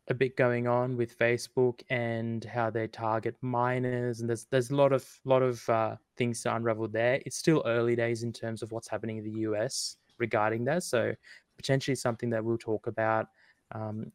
a 0.09 0.15
bit 0.15 0.37
going 0.37 0.67
on 0.67 0.97
with 0.97 1.19
Facebook 1.19 1.81
and 1.89 2.45
how 2.45 2.71
they 2.71 2.87
target 2.87 3.37
minors, 3.41 4.21
and 4.21 4.29
there's 4.29 4.47
there's 4.51 4.71
a 4.71 4.77
lot 4.77 4.93
of 4.93 5.07
lot 5.25 5.43
of 5.43 5.69
uh, 5.69 5.97
things 6.17 6.43
to 6.43 6.55
unravel 6.55 6.89
there. 6.89 7.21
It's 7.25 7.37
still 7.37 7.63
early 7.67 7.97
days 7.97 8.23
in 8.23 8.33
terms 8.33 8.63
of 8.63 8.73
what's 8.73 8.89
happening 8.89 9.19
in 9.19 9.25
the 9.25 9.41
US 9.41 9.97
regarding 10.19 10.65
that. 10.67 10.83
So 10.83 11.15
potentially 11.57 11.95
something 11.95 12.31
that 12.31 12.45
we'll 12.45 12.59
talk 12.59 12.87
about 12.87 13.29
um, 13.73 14.13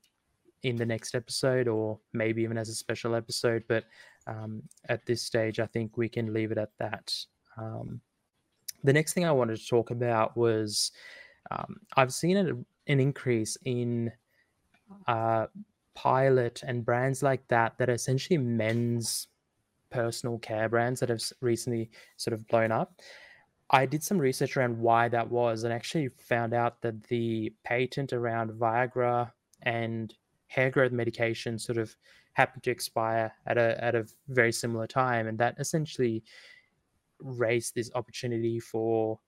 in 0.64 0.76
the 0.76 0.86
next 0.86 1.16
episode 1.16 1.68
or 1.68 2.00
maybe 2.14 2.42
even 2.44 2.58
as 2.58 2.70
a 2.70 2.74
special 2.74 3.16
episode. 3.16 3.64
But 3.68 3.86
um, 4.28 4.64
at 4.88 5.06
this 5.06 5.22
stage, 5.22 5.60
I 5.60 5.66
think 5.66 5.98
we 5.98 6.10
can 6.10 6.34
leave 6.34 6.52
it 6.52 6.58
at 6.58 6.72
that. 6.80 7.14
Um, 7.58 8.02
the 8.84 8.94
next 8.94 9.14
thing 9.14 9.26
I 9.26 9.32
wanted 9.32 9.58
to 9.58 9.68
talk 9.68 9.92
about 9.92 10.38
was 10.38 10.92
um, 11.52 11.78
I've 11.96 12.14
seen 12.14 12.38
an, 12.38 12.66
an 12.88 13.00
increase 13.00 13.58
in 13.66 14.12
uh, 15.08 15.48
Pilot 15.96 16.64
and 16.66 16.86
brands 16.86 17.22
like 17.22 17.46
that 17.50 17.78
that 17.78 17.90
are 17.90 17.94
essentially 17.94 18.38
men's 18.38 19.28
personal 19.90 20.38
care 20.38 20.70
brands 20.70 21.00
that 21.00 21.10
have 21.10 21.22
recently 21.42 21.90
sort 22.16 22.34
of 22.34 22.48
blown 22.48 22.72
up. 22.72 22.94
I 23.72 23.86
did 23.86 24.04
some 24.04 24.18
research 24.18 24.56
around 24.56 24.80
why 24.80 25.10
that 25.10 25.30
was 25.30 25.64
and 25.64 25.74
actually 25.74 26.08
found 26.08 26.54
out 26.54 26.82
that 26.82 27.04
the 27.04 27.54
patent 27.64 28.14
around 28.14 28.52
Viagra 28.52 29.32
and 29.64 30.14
hair 30.48 30.70
growth 30.72 30.92
medication 30.92 31.60
sort 31.60 31.78
of 31.78 31.96
happened 32.34 32.64
to 32.64 32.72
expire 32.72 33.32
at 33.46 33.58
a 33.58 33.84
at 33.84 33.96
a 33.96 34.06
very 34.28 34.52
similar 34.52 34.88
time 34.88 35.28
and 35.28 35.38
that 35.38 35.56
essentially 35.60 36.24
raised 37.22 37.76
this 37.76 37.92
opportunity 37.96 38.60
for 38.60 39.20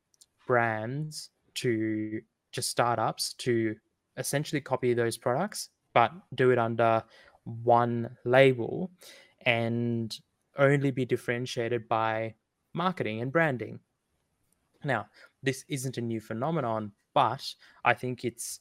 brands 0.48 1.30
to 1.54 2.22
just 2.52 2.70
startups 2.70 3.34
to 3.34 3.76
essentially 4.18 4.62
copy 4.62 4.94
those 4.94 5.18
products 5.18 5.70
but 5.94 6.12
do 6.36 6.52
it 6.52 6.60
under 6.60 7.04
one 7.44 8.16
label 8.24 8.92
and 9.46 10.20
only 10.58 10.92
be 10.92 11.06
differentiated 11.06 11.88
by 11.88 12.34
marketing 12.74 13.22
and 13.22 13.32
branding. 13.32 13.80
Now, 14.84 15.08
this 15.44 15.64
isn't 15.68 15.98
a 15.98 16.02
new 16.02 16.20
phenomenon, 16.20 16.92
but 17.14 17.44
I 17.84 17.94
think 17.94 18.26
it's 18.26 18.60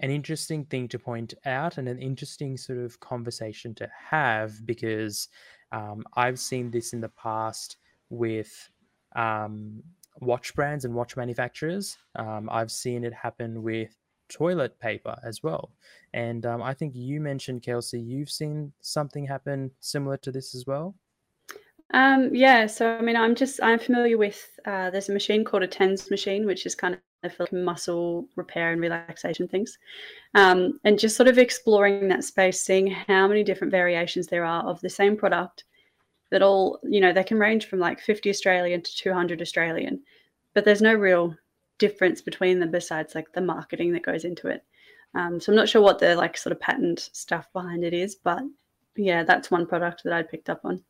an 0.00 0.10
interesting 0.10 0.64
thing 0.64 0.88
to 0.88 0.98
point 0.98 1.34
out 1.44 1.78
and 1.78 1.88
an 1.88 1.98
interesting 1.98 2.56
sort 2.56 2.78
of 2.78 2.98
conversation 3.00 3.74
to 3.76 3.88
have 4.10 4.66
because 4.66 5.28
um, 5.72 6.04
I've 6.16 6.38
seen 6.38 6.70
this 6.70 6.92
in 6.92 7.00
the 7.00 7.10
past 7.10 7.76
with 8.08 8.70
um, 9.14 9.82
watch 10.20 10.54
brands 10.54 10.84
and 10.84 10.94
watch 10.94 11.16
manufacturers. 11.16 11.98
Um, 12.16 12.48
I've 12.50 12.70
seen 12.70 13.04
it 13.04 13.12
happen 13.12 13.62
with 13.62 13.94
toilet 14.30 14.78
paper 14.80 15.18
as 15.22 15.42
well. 15.42 15.70
And 16.14 16.46
um, 16.46 16.62
I 16.62 16.72
think 16.72 16.94
you 16.94 17.20
mentioned, 17.20 17.62
Kelsey, 17.62 18.00
you've 18.00 18.30
seen 18.30 18.72
something 18.80 19.26
happen 19.26 19.70
similar 19.80 20.16
to 20.18 20.32
this 20.32 20.54
as 20.54 20.66
well. 20.66 20.94
Um, 21.92 22.34
yeah, 22.34 22.66
so 22.66 22.96
I 22.96 23.02
mean, 23.02 23.16
I'm 23.16 23.34
just 23.34 23.60
I'm 23.62 23.80
familiar 23.80 24.16
with 24.16 24.48
uh, 24.64 24.90
there's 24.90 25.08
a 25.08 25.12
machine 25.12 25.44
called 25.44 25.64
a 25.64 25.66
TENS 25.66 26.08
machine, 26.08 26.46
which 26.46 26.64
is 26.64 26.76
kind 26.76 26.96
of 27.22 27.38
like 27.38 27.52
muscle 27.52 28.28
repair 28.36 28.72
and 28.72 28.80
relaxation 28.80 29.48
things, 29.48 29.78
um, 30.34 30.78
and 30.84 30.98
just 30.98 31.16
sort 31.16 31.28
of 31.28 31.38
exploring 31.38 32.08
that 32.08 32.24
space, 32.24 32.60
seeing 32.60 32.88
how 32.88 33.28
many 33.28 33.42
different 33.44 33.70
variations 33.70 34.26
there 34.26 34.44
are 34.44 34.64
of 34.64 34.80
the 34.80 34.88
same 34.88 35.16
product 35.16 35.64
that 36.30 36.42
all 36.42 36.78
you 36.84 37.00
know 37.00 37.12
they 37.12 37.24
can 37.24 37.38
range 37.38 37.66
from 37.66 37.78
like 37.78 38.00
50 38.00 38.30
Australian 38.30 38.82
to 38.82 38.96
200 38.96 39.42
Australian, 39.42 40.00
but 40.54 40.64
there's 40.64 40.82
no 40.82 40.94
real 40.94 41.34
difference 41.78 42.20
between 42.20 42.60
them 42.60 42.70
besides 42.70 43.14
like 43.14 43.32
the 43.32 43.40
marketing 43.40 43.92
that 43.92 44.04
goes 44.04 44.24
into 44.24 44.48
it. 44.48 44.64
Um, 45.14 45.40
so 45.40 45.50
I'm 45.50 45.56
not 45.56 45.68
sure 45.68 45.82
what 45.82 45.98
the 45.98 46.14
like 46.14 46.36
sort 46.36 46.52
of 46.52 46.60
patent 46.60 47.10
stuff 47.12 47.46
behind 47.52 47.84
it 47.84 47.92
is, 47.92 48.14
but 48.14 48.42
yeah, 48.96 49.24
that's 49.24 49.50
one 49.50 49.66
product 49.66 50.02
that 50.04 50.12
I 50.12 50.22
picked 50.22 50.50
up 50.50 50.60
on. 50.64 50.82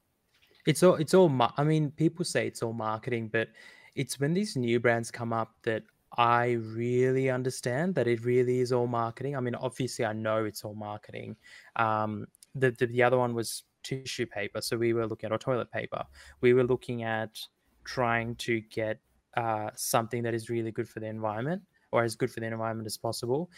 It's 0.66 0.83
all 0.83 0.97
it's 0.97 1.14
all 1.14 1.33
I 1.57 1.64
mean, 1.64 1.90
people 1.93 2.25
say 2.25 2.47
it's 2.47 2.62
all 2.62 2.75
marketing, 2.75 3.29
but 3.33 3.49
it's 3.95 4.21
when 4.21 4.35
these 4.35 4.57
new 4.57 4.79
brands 4.79 5.11
come 5.11 5.33
up 5.33 5.55
that 5.62 5.83
I 6.16 6.53
really 6.53 7.31
understand 7.31 7.94
that 7.94 8.09
it 8.09 8.25
really 8.25 8.61
is 8.61 8.73
all 8.73 8.87
marketing. 8.87 9.37
I 9.37 9.40
mean, 9.40 9.55
obviously 9.55 10.05
I 10.05 10.12
know 10.12 10.44
it's 10.44 10.64
all 10.64 10.75
marketing. 10.75 11.37
Um 11.77 12.27
the, 12.55 12.73
the, 12.73 12.87
the 12.87 13.03
other 13.03 13.16
one 13.16 13.35
was 13.35 13.64
tissue 13.83 14.27
paper. 14.27 14.61
So 14.61 14.77
we 14.77 14.92
were 14.92 15.07
looking 15.07 15.29
at 15.29 15.33
or 15.33 15.38
toilet 15.38 15.70
paper. 15.70 16.05
We 16.40 16.53
were 16.53 16.64
looking 16.64 17.03
at 17.03 17.38
trying 17.85 18.37
to 18.37 18.61
get 18.61 19.01
uh, 19.37 19.70
something 19.75 20.23
that 20.23 20.35
is 20.35 20.51
really 20.51 20.70
good 20.70 20.88
for 20.88 21.01
the 21.01 21.07
environment 21.07 21.62
or 21.92 22.05
as 22.05 22.14
good 22.14 22.31
for 22.31 22.40
the 22.40 22.46
environment 22.46 22.87
as 22.87 22.96
possible. 22.96 23.51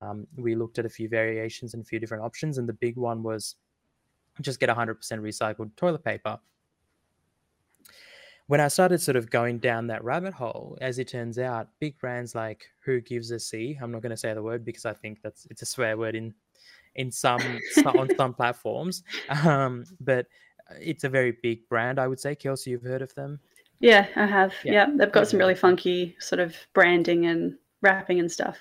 Um, 0.00 0.26
we 0.36 0.54
looked 0.54 0.78
at 0.78 0.86
a 0.86 0.90
few 0.90 1.08
variations 1.08 1.74
and 1.74 1.82
a 1.82 1.86
few 1.86 1.98
different 1.98 2.22
options, 2.22 2.58
and 2.58 2.68
the 2.68 2.74
big 2.74 2.96
one 2.96 3.22
was 3.22 3.56
just 4.40 4.60
get 4.60 4.68
100% 4.68 4.96
recycled 4.98 5.74
toilet 5.76 6.04
paper. 6.04 6.38
When 8.46 8.60
I 8.60 8.68
started 8.68 9.00
sort 9.00 9.16
of 9.16 9.30
going 9.30 9.58
down 9.58 9.86
that 9.86 10.04
rabbit 10.04 10.34
hole, 10.34 10.76
as 10.80 10.98
it 10.98 11.08
turns 11.08 11.38
out, 11.38 11.68
big 11.80 11.98
brands 11.98 12.34
like 12.34 12.66
Who 12.84 13.00
Gives 13.00 13.30
a 13.30 13.38
C, 13.38 13.78
I'm 13.80 13.92
not 13.92 14.02
going 14.02 14.10
to 14.10 14.16
say 14.16 14.34
the 14.34 14.42
word 14.42 14.64
because 14.64 14.84
I 14.84 14.92
think 14.92 15.22
that's 15.22 15.46
it's 15.50 15.62
a 15.62 15.66
swear 15.66 15.96
word 15.96 16.14
in 16.14 16.34
in 16.94 17.10
some 17.10 17.40
on 17.86 18.08
some 18.16 18.34
platforms, 18.34 19.02
um, 19.44 19.84
but 20.00 20.26
it's 20.80 21.04
a 21.04 21.08
very 21.08 21.36
big 21.42 21.68
brand. 21.68 21.98
I 21.98 22.08
would 22.08 22.20
say, 22.20 22.34
Kelsey, 22.34 22.70
you've 22.70 22.82
heard 22.82 23.02
of 23.02 23.14
them. 23.14 23.40
Yeah, 23.80 24.06
I 24.16 24.26
have. 24.26 24.52
Yeah, 24.64 24.72
yeah 24.72 24.86
they've 24.96 25.12
got 25.12 25.28
some 25.28 25.38
really 25.38 25.54
funky 25.54 26.16
sort 26.18 26.40
of 26.40 26.54
branding 26.74 27.26
and 27.26 27.56
wrapping 27.80 28.20
and 28.20 28.30
stuff 28.30 28.58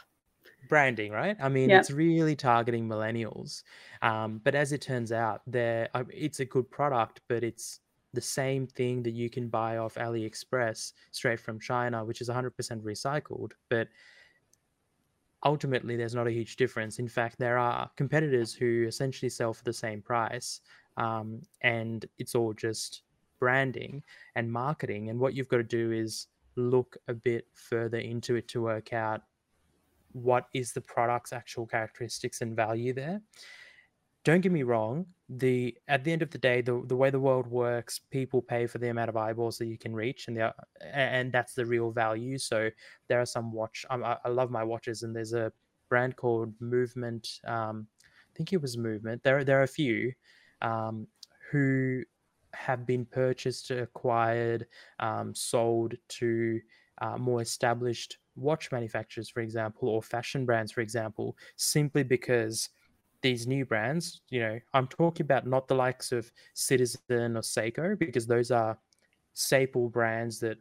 branding, 0.72 1.12
right? 1.12 1.36
I 1.42 1.50
mean, 1.50 1.70
yep. 1.70 1.82
it's 1.82 1.92
really 1.92 2.34
targeting 2.34 2.88
millennials. 2.88 3.64
Um, 4.02 4.40
but 4.42 4.56
as 4.56 4.72
it 4.72 4.82
turns 4.82 5.12
out, 5.12 5.42
there 5.46 5.90
it's 6.10 6.40
a 6.40 6.46
good 6.46 6.72
product, 6.72 7.20
but 7.28 7.44
it's 7.44 7.82
the 8.14 8.22
same 8.22 8.68
thing 8.68 9.04
that 9.04 9.14
you 9.14 9.30
can 9.30 9.48
buy 9.48 9.78
off 9.78 9.96
AliExpress 9.96 10.94
straight 11.12 11.40
from 11.40 11.60
China, 11.60 12.04
which 12.04 12.22
is 12.22 12.30
100% 12.30 12.52
recycled. 12.82 13.52
But 13.70 13.88
ultimately, 15.46 15.96
there's 15.96 16.16
not 16.16 16.28
a 16.28 16.32
huge 16.32 16.56
difference. 16.56 17.00
In 17.00 17.08
fact, 17.08 17.38
there 17.40 17.58
are 17.58 17.90
competitors 17.96 18.54
who 18.54 18.86
essentially 18.88 19.30
sell 19.30 19.54
for 19.54 19.64
the 19.64 19.74
same 19.74 20.02
price, 20.02 20.62
um, 20.98 21.42
and 21.62 22.06
it's 22.18 22.36
all 22.36 22.54
just 22.54 23.04
branding 23.40 24.04
and 24.36 24.52
marketing. 24.52 25.10
And 25.10 25.20
what 25.20 25.34
you've 25.34 25.50
got 25.50 25.58
to 25.58 25.64
do 25.64 25.92
is 25.92 26.28
look 26.56 26.98
a 27.08 27.14
bit 27.14 27.48
further 27.54 27.98
into 27.98 28.36
it 28.36 28.48
to 28.50 28.62
work 28.62 28.94
out 28.94 29.22
what 30.14 30.48
is 30.54 30.74
the 30.74 30.82
product's 30.82 31.32
actual 31.32 31.66
characteristics 31.66 32.42
and 32.42 32.56
value 32.56 32.94
there 32.94 33.22
don't 34.24 34.42
get 34.42 34.52
me 34.52 34.64
wrong 34.64 35.08
the 35.30 35.78
at 35.88 36.04
the 36.04 36.12
end 36.12 36.22
of 36.22 36.30
the 36.32 36.38
day 36.38 36.62
the, 36.62 36.84
the 36.88 36.96
way 36.96 37.10
the 37.10 37.20
world 37.20 37.48
works 37.48 38.00
people 38.00 38.42
pay 38.42 38.68
for 38.68 38.78
the 38.78 38.90
amount 38.90 39.10
of 39.10 39.16
eyeballs 39.18 39.58
that 39.58 39.68
you 39.68 39.78
can 39.78 39.94
reach 39.96 40.28
and 40.28 40.36
the, 40.38 40.54
and 40.82 41.32
that's 41.32 41.54
the 41.54 41.66
real 41.66 41.92
value. 41.92 42.38
So 42.38 42.70
there 43.08 43.22
are 43.22 43.26
some 43.26 43.52
watch 43.52 43.86
I, 43.90 44.18
I 44.26 44.30
love 44.30 44.52
my 44.52 44.64
watches 44.64 45.04
and 45.04 45.16
there's 45.16 45.34
a 45.34 45.54
brand 45.90 46.16
called 46.18 46.54
movement 46.62 47.40
um, 47.46 47.88
i 48.02 48.34
think 48.36 48.54
it 48.54 48.62
was 48.62 48.78
movement. 48.78 49.24
There, 49.24 49.44
there 49.44 49.60
are 49.60 49.64
a 49.64 49.68
few 49.68 50.14
um, 50.62 51.08
who 51.52 52.04
have 52.54 52.86
been 52.86 53.06
purchased 53.06 53.72
acquired 53.72 54.68
um, 55.00 55.34
sold 55.34 55.96
to 56.10 56.62
uh, 57.02 57.18
more 57.18 57.42
established 57.42 58.18
watch 58.36 58.72
manufacturers, 58.72 59.30
for 59.30 59.42
example, 59.42 59.90
or 59.90 60.02
fashion 60.02 60.46
brands, 60.46 60.72
for 60.72 60.82
example, 60.82 61.38
simply 61.56 62.04
because 62.04 62.70
these 63.22 63.48
new 63.48 63.66
brands, 63.66 64.22
you 64.30 64.40
know, 64.40 64.60
I'm 64.74 64.88
talking 64.88 65.24
about 65.24 65.46
not 65.46 65.68
the 65.68 65.76
likes 65.76 66.12
of 66.12 66.32
Citizen 66.54 67.38
or 67.38 67.42
Seiko, 67.42 67.98
because 67.98 68.28
those 68.28 68.52
are 68.52 68.78
staple 69.34 69.90
brands 69.90 70.40
that, 70.40 70.58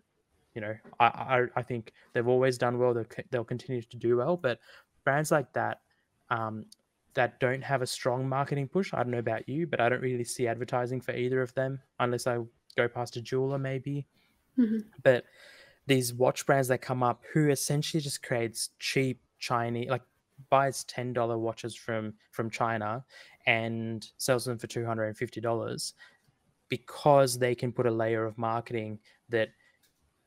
you 0.55 0.61
know, 0.61 0.75
I, 0.99 1.07
I, 1.07 1.47
I 1.57 1.63
think 1.63 1.93
they've 2.13 2.29
always 2.29 2.59
done 2.59 2.79
well. 2.79 2.93
They'll, 2.95 3.07
they'll 3.31 3.45
continue 3.45 3.83
to 3.83 3.97
do 3.97 4.17
well. 4.17 4.37
But 4.37 4.59
brands 5.05 5.31
like 5.31 5.53
that, 5.55 5.81
um, 6.29 6.67
that 7.15 7.41
don't 7.41 7.63
have 7.63 7.83
a 7.83 7.87
strong 7.87 8.29
marketing 8.29 8.69
push, 8.69 8.93
I 8.95 8.99
don't 8.99 9.11
know 9.11 9.19
about 9.19 9.49
you, 9.49 9.67
but 9.67 9.81
I 9.81 9.89
don't 9.89 10.03
really 10.03 10.25
see 10.25 10.47
advertising 10.47 11.01
for 11.01 11.13
either 11.13 11.43
of 11.43 11.53
them 11.55 11.81
unless 11.99 12.27
I 12.27 12.39
go 12.77 12.89
past 12.89 13.17
a 13.17 13.21
jeweler, 13.21 13.59
maybe. 13.59 14.07
Mm-hmm. 14.59 14.79
But 15.03 15.25
these 15.87 16.15
watch 16.15 16.47
brands 16.47 16.69
that 16.69 16.83
come 16.83 17.03
up 17.03 17.23
who 17.33 17.49
essentially 17.49 18.01
just 18.01 18.23
creates 18.23 18.71
cheap 18.79 19.21
Chinese 19.39 19.89
like 19.89 20.03
buys 20.49 20.85
ten 20.85 21.13
dollar 21.13 21.39
watches 21.39 21.75
from 21.75 22.15
from 22.31 22.51
China 22.51 23.05
and 23.47 24.09
sells 24.19 24.45
them 24.45 24.59
for 24.59 24.67
two 24.67 24.85
hundred 24.85 25.05
and 25.05 25.17
fifty 25.17 25.41
dollars 25.41 25.95
because 26.69 27.39
they 27.39 27.55
can 27.55 27.73
put 27.73 27.87
a 27.87 27.91
layer 27.91 28.25
of 28.25 28.39
marketing 28.39 28.99
that 29.29 29.49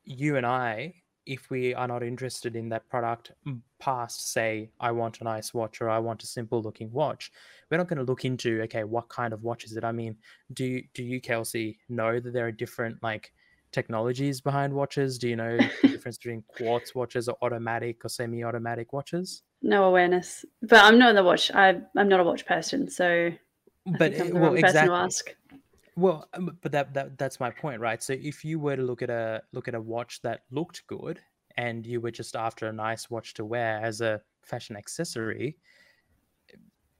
you 0.03 0.35
and 0.35 0.45
I, 0.45 0.93
if 1.25 1.49
we 1.49 1.73
are 1.73 1.87
not 1.87 2.03
interested 2.03 2.55
in 2.55 2.67
that 2.69 2.87
product 2.89 3.31
past 3.79 4.33
say 4.33 4.69
I 4.79 4.91
want 4.91 5.21
a 5.21 5.23
nice 5.23 5.53
watch 5.53 5.81
or 5.81 5.89
I 5.89 5.99
want 5.99 6.21
a 6.23 6.27
simple 6.27 6.61
looking 6.61 6.91
watch, 6.91 7.31
we're 7.71 7.77
not 7.77 7.87
going 7.87 7.97
to 7.97 8.03
look 8.03 8.25
into 8.25 8.61
okay 8.63 8.83
what 8.83 9.07
kind 9.09 9.33
of 9.33 9.43
watch 9.43 9.63
is 9.63 9.75
it. 9.77 9.83
I 9.85 9.93
mean, 9.93 10.17
do 10.53 10.65
you, 10.65 10.83
do 10.93 11.03
you 11.03 11.21
Kelsey 11.21 11.79
know 11.87 12.19
that 12.19 12.33
there 12.33 12.45
are 12.45 12.51
different 12.51 13.01
like 13.01 13.31
technologies 13.71 14.41
behind 14.41 14.73
watches? 14.73 15.17
Do 15.17 15.29
you 15.29 15.35
know 15.37 15.57
the 15.57 15.71
difference 15.87 16.17
between 16.17 16.43
quartz 16.47 16.93
watches 16.93 17.29
or 17.29 17.37
automatic 17.41 18.03
or 18.03 18.09
semi-automatic 18.09 18.91
watches? 18.91 19.43
No 19.63 19.85
awareness, 19.85 20.45
but 20.61 20.83
I'm 20.83 20.99
not 20.99 21.15
the 21.15 21.23
watch. 21.23 21.49
I 21.51 21.81
I'm 21.97 22.09
not 22.09 22.19
a 22.19 22.23
watch 22.23 22.45
person, 22.45 22.89
so. 22.89 23.31
but 23.97 24.19
I'm 24.19 24.33
the 24.33 24.39
well, 24.39 24.55
exactly. 24.55 25.09
Well, 25.95 26.27
um, 26.33 26.57
but 26.61 26.71
that, 26.71 26.93
that 26.95 27.17
that's 27.17 27.39
my 27.39 27.49
point, 27.49 27.79
right? 27.79 28.01
So 28.01 28.13
if 28.13 28.43
you 28.43 28.59
were 28.59 28.75
to 28.75 28.81
look 28.81 29.01
at 29.01 29.09
a 29.09 29.43
look 29.53 29.67
at 29.67 29.75
a 29.75 29.81
watch 29.81 30.21
that 30.23 30.41
looked 30.51 30.85
good, 30.87 31.19
and 31.57 31.85
you 31.85 32.01
were 32.01 32.11
just 32.11 32.35
after 32.35 32.67
a 32.67 32.73
nice 32.73 33.09
watch 33.09 33.33
to 33.35 33.45
wear 33.45 33.79
as 33.81 34.01
a 34.01 34.21
fashion 34.43 34.75
accessory 34.75 35.57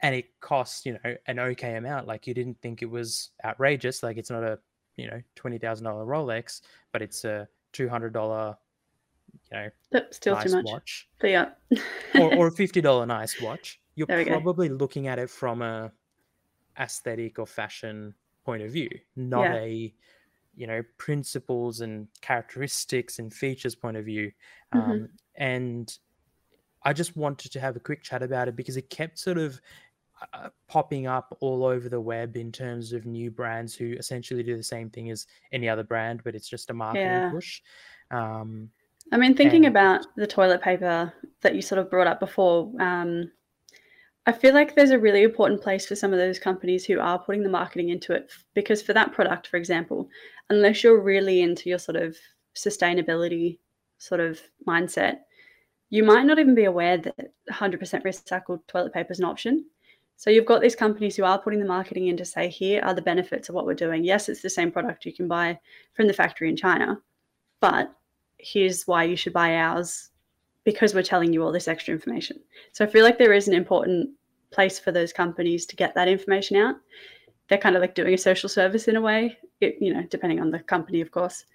and 0.03 0.13
it 0.13 0.25
costs 0.41 0.85
you 0.85 0.93
know 0.93 1.15
an 1.27 1.39
okay 1.39 1.75
amount 1.75 2.05
like 2.07 2.27
you 2.27 2.33
didn't 2.33 2.61
think 2.61 2.81
it 2.81 2.89
was 2.89 3.31
outrageous 3.43 4.03
like 4.03 4.17
it's 4.17 4.29
not 4.29 4.43
a 4.43 4.59
you 4.95 5.07
know 5.07 5.19
$20000 5.35 5.81
rolex 5.81 6.61
but 6.91 7.01
it's 7.01 7.25
a 7.25 7.47
$200 7.73 8.55
you 9.51 9.57
know 9.57 9.69
But 9.91 10.13
still 10.13 10.35
nice 10.35 10.45
too 10.45 10.57
much. 10.57 10.65
watch 10.65 11.09
But 11.19 11.29
yeah. 11.31 11.49
or, 12.19 12.31
or 12.33 12.47
a 12.47 12.51
$50 12.55 13.07
nice 13.07 13.39
watch 13.41 13.79
you're 13.95 14.07
we 14.07 14.23
go. 14.23 14.31
probably 14.31 14.69
looking 14.69 15.07
at 15.07 15.19
it 15.19 15.29
from 15.29 15.61
a 15.61 15.91
aesthetic 16.79 17.37
or 17.39 17.45
fashion 17.45 18.13
point 18.45 18.63
of 18.63 18.71
view 18.71 18.89
not 19.15 19.43
Yeah. 19.43 19.55
a 19.55 19.93
you 20.55 20.67
know 20.67 20.81
principles 20.97 21.81
and 21.81 22.07
characteristics 22.21 23.19
and 23.19 23.33
features 23.33 23.75
point 23.75 23.97
of 23.97 24.05
view 24.05 24.31
Mhm. 24.73 24.79
um, 24.79 25.09
and 25.35 25.97
i 26.83 26.93
just 26.93 27.15
wanted 27.15 27.51
to 27.51 27.59
have 27.59 27.75
a 27.75 27.79
quick 27.79 28.03
chat 28.03 28.21
about 28.23 28.47
it 28.47 28.55
because 28.55 28.77
it 28.77 28.89
kept 28.89 29.17
sort 29.17 29.37
of 29.37 29.59
uh, 30.33 30.49
popping 30.67 31.05
up 31.07 31.35
all 31.41 31.65
over 31.65 31.89
the 31.89 31.99
web 31.99 32.37
in 32.37 32.51
terms 32.51 32.93
of 32.93 33.05
new 33.05 33.29
brands 33.31 33.75
who 33.75 33.93
essentially 33.93 34.43
do 34.43 34.55
the 34.55 34.63
same 34.63 34.89
thing 34.89 35.09
as 35.09 35.25
any 35.51 35.67
other 35.69 35.83
brand 35.83 36.21
but 36.23 36.35
it's 36.35 36.47
just 36.49 36.69
a 36.69 36.73
marketing 36.73 37.11
Yeah. 37.11 37.29
push 37.31 37.61
um, 38.11 38.69
I 39.11 39.17
mean, 39.17 39.35
thinking 39.35 39.65
And- 39.65 39.75
about 39.75 40.05
the 40.15 40.27
toilet 40.27 40.61
paper 40.61 41.13
that 41.41 41.55
you 41.55 41.61
sort 41.61 41.79
of 41.79 41.89
brought 41.89 42.07
up 42.07 42.19
before, 42.19 42.71
um, 42.79 43.31
I 44.25 44.31
feel 44.31 44.53
like 44.53 44.73
there's 44.73 44.91
a 44.91 44.99
really 44.99 45.23
important 45.23 45.61
place 45.61 45.85
for 45.85 45.95
some 45.95 46.13
of 46.13 46.19
those 46.19 46.39
companies 46.39 46.85
who 46.85 46.99
are 46.99 47.19
putting 47.19 47.43
the 47.43 47.49
marketing 47.49 47.89
into 47.89 48.13
it. 48.13 48.31
Because 48.53 48.81
for 48.81 48.93
that 48.93 49.11
product, 49.11 49.47
for 49.47 49.57
example, 49.57 50.09
unless 50.49 50.83
you're 50.83 51.01
really 51.01 51.41
into 51.41 51.69
your 51.69 51.79
sort 51.79 51.97
of 51.97 52.17
sustainability 52.55 53.59
sort 53.97 54.21
of 54.21 54.39
mindset, 54.65 55.19
you 55.89 56.03
might 56.03 56.25
not 56.25 56.39
even 56.39 56.55
be 56.55 56.63
aware 56.63 56.97
that 56.97 57.33
100% 57.51 58.03
recycled 58.03 58.65
toilet 58.67 58.93
paper 58.93 59.11
is 59.11 59.19
an 59.19 59.25
option. 59.25 59.65
So 60.15 60.29
you've 60.29 60.45
got 60.45 60.61
these 60.61 60.75
companies 60.75 61.15
who 61.17 61.23
are 61.25 61.37
putting 61.39 61.59
the 61.59 61.65
marketing 61.65 62.07
in 62.07 62.15
to 62.17 62.25
say, 62.25 62.47
here 62.47 62.81
are 62.83 62.93
the 62.93 63.01
benefits 63.01 63.49
of 63.49 63.55
what 63.55 63.65
we're 63.65 63.73
doing. 63.73 64.05
Yes, 64.05 64.29
it's 64.29 64.41
the 64.41 64.49
same 64.49 64.71
product 64.71 65.05
you 65.05 65.13
can 65.13 65.27
buy 65.27 65.59
from 65.93 66.07
the 66.07 66.13
factory 66.13 66.47
in 66.49 66.55
China, 66.55 67.01
but 67.59 67.93
here's 68.43 68.85
why 68.87 69.03
you 69.03 69.15
should 69.15 69.33
buy 69.33 69.55
ours 69.55 70.09
because 70.63 70.93
we're 70.93 71.03
telling 71.03 71.33
you 71.33 71.43
all 71.43 71.51
this 71.51 71.67
extra 71.67 71.93
information. 71.93 72.39
So 72.71 72.85
I 72.85 72.87
feel 72.87 73.03
like 73.03 73.17
there 73.17 73.33
is 73.33 73.47
an 73.47 73.53
important 73.53 74.09
place 74.51 74.79
for 74.79 74.91
those 74.91 75.11
companies 75.11 75.65
to 75.65 75.75
get 75.75 75.95
that 75.95 76.07
information 76.07 76.57
out. 76.57 76.75
They're 77.49 77.57
kind 77.57 77.75
of 77.75 77.81
like 77.81 77.95
doing 77.95 78.13
a 78.13 78.17
social 78.17 78.47
service 78.47 78.87
in 78.87 78.95
a 78.95 79.01
way, 79.01 79.37
it, 79.59 79.77
you 79.81 79.93
know, 79.93 80.03
depending 80.09 80.39
on 80.39 80.51
the 80.51 80.59
company, 80.59 81.01
of 81.01 81.11
course. 81.11 81.45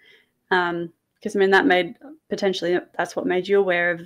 Because 0.50 1.34
I 1.34 1.38
mean, 1.38 1.50
that 1.50 1.66
made 1.66 1.94
potentially 2.28 2.78
that's 2.96 3.16
what 3.16 3.26
made 3.26 3.48
you 3.48 3.58
aware 3.58 3.92
of 3.92 4.00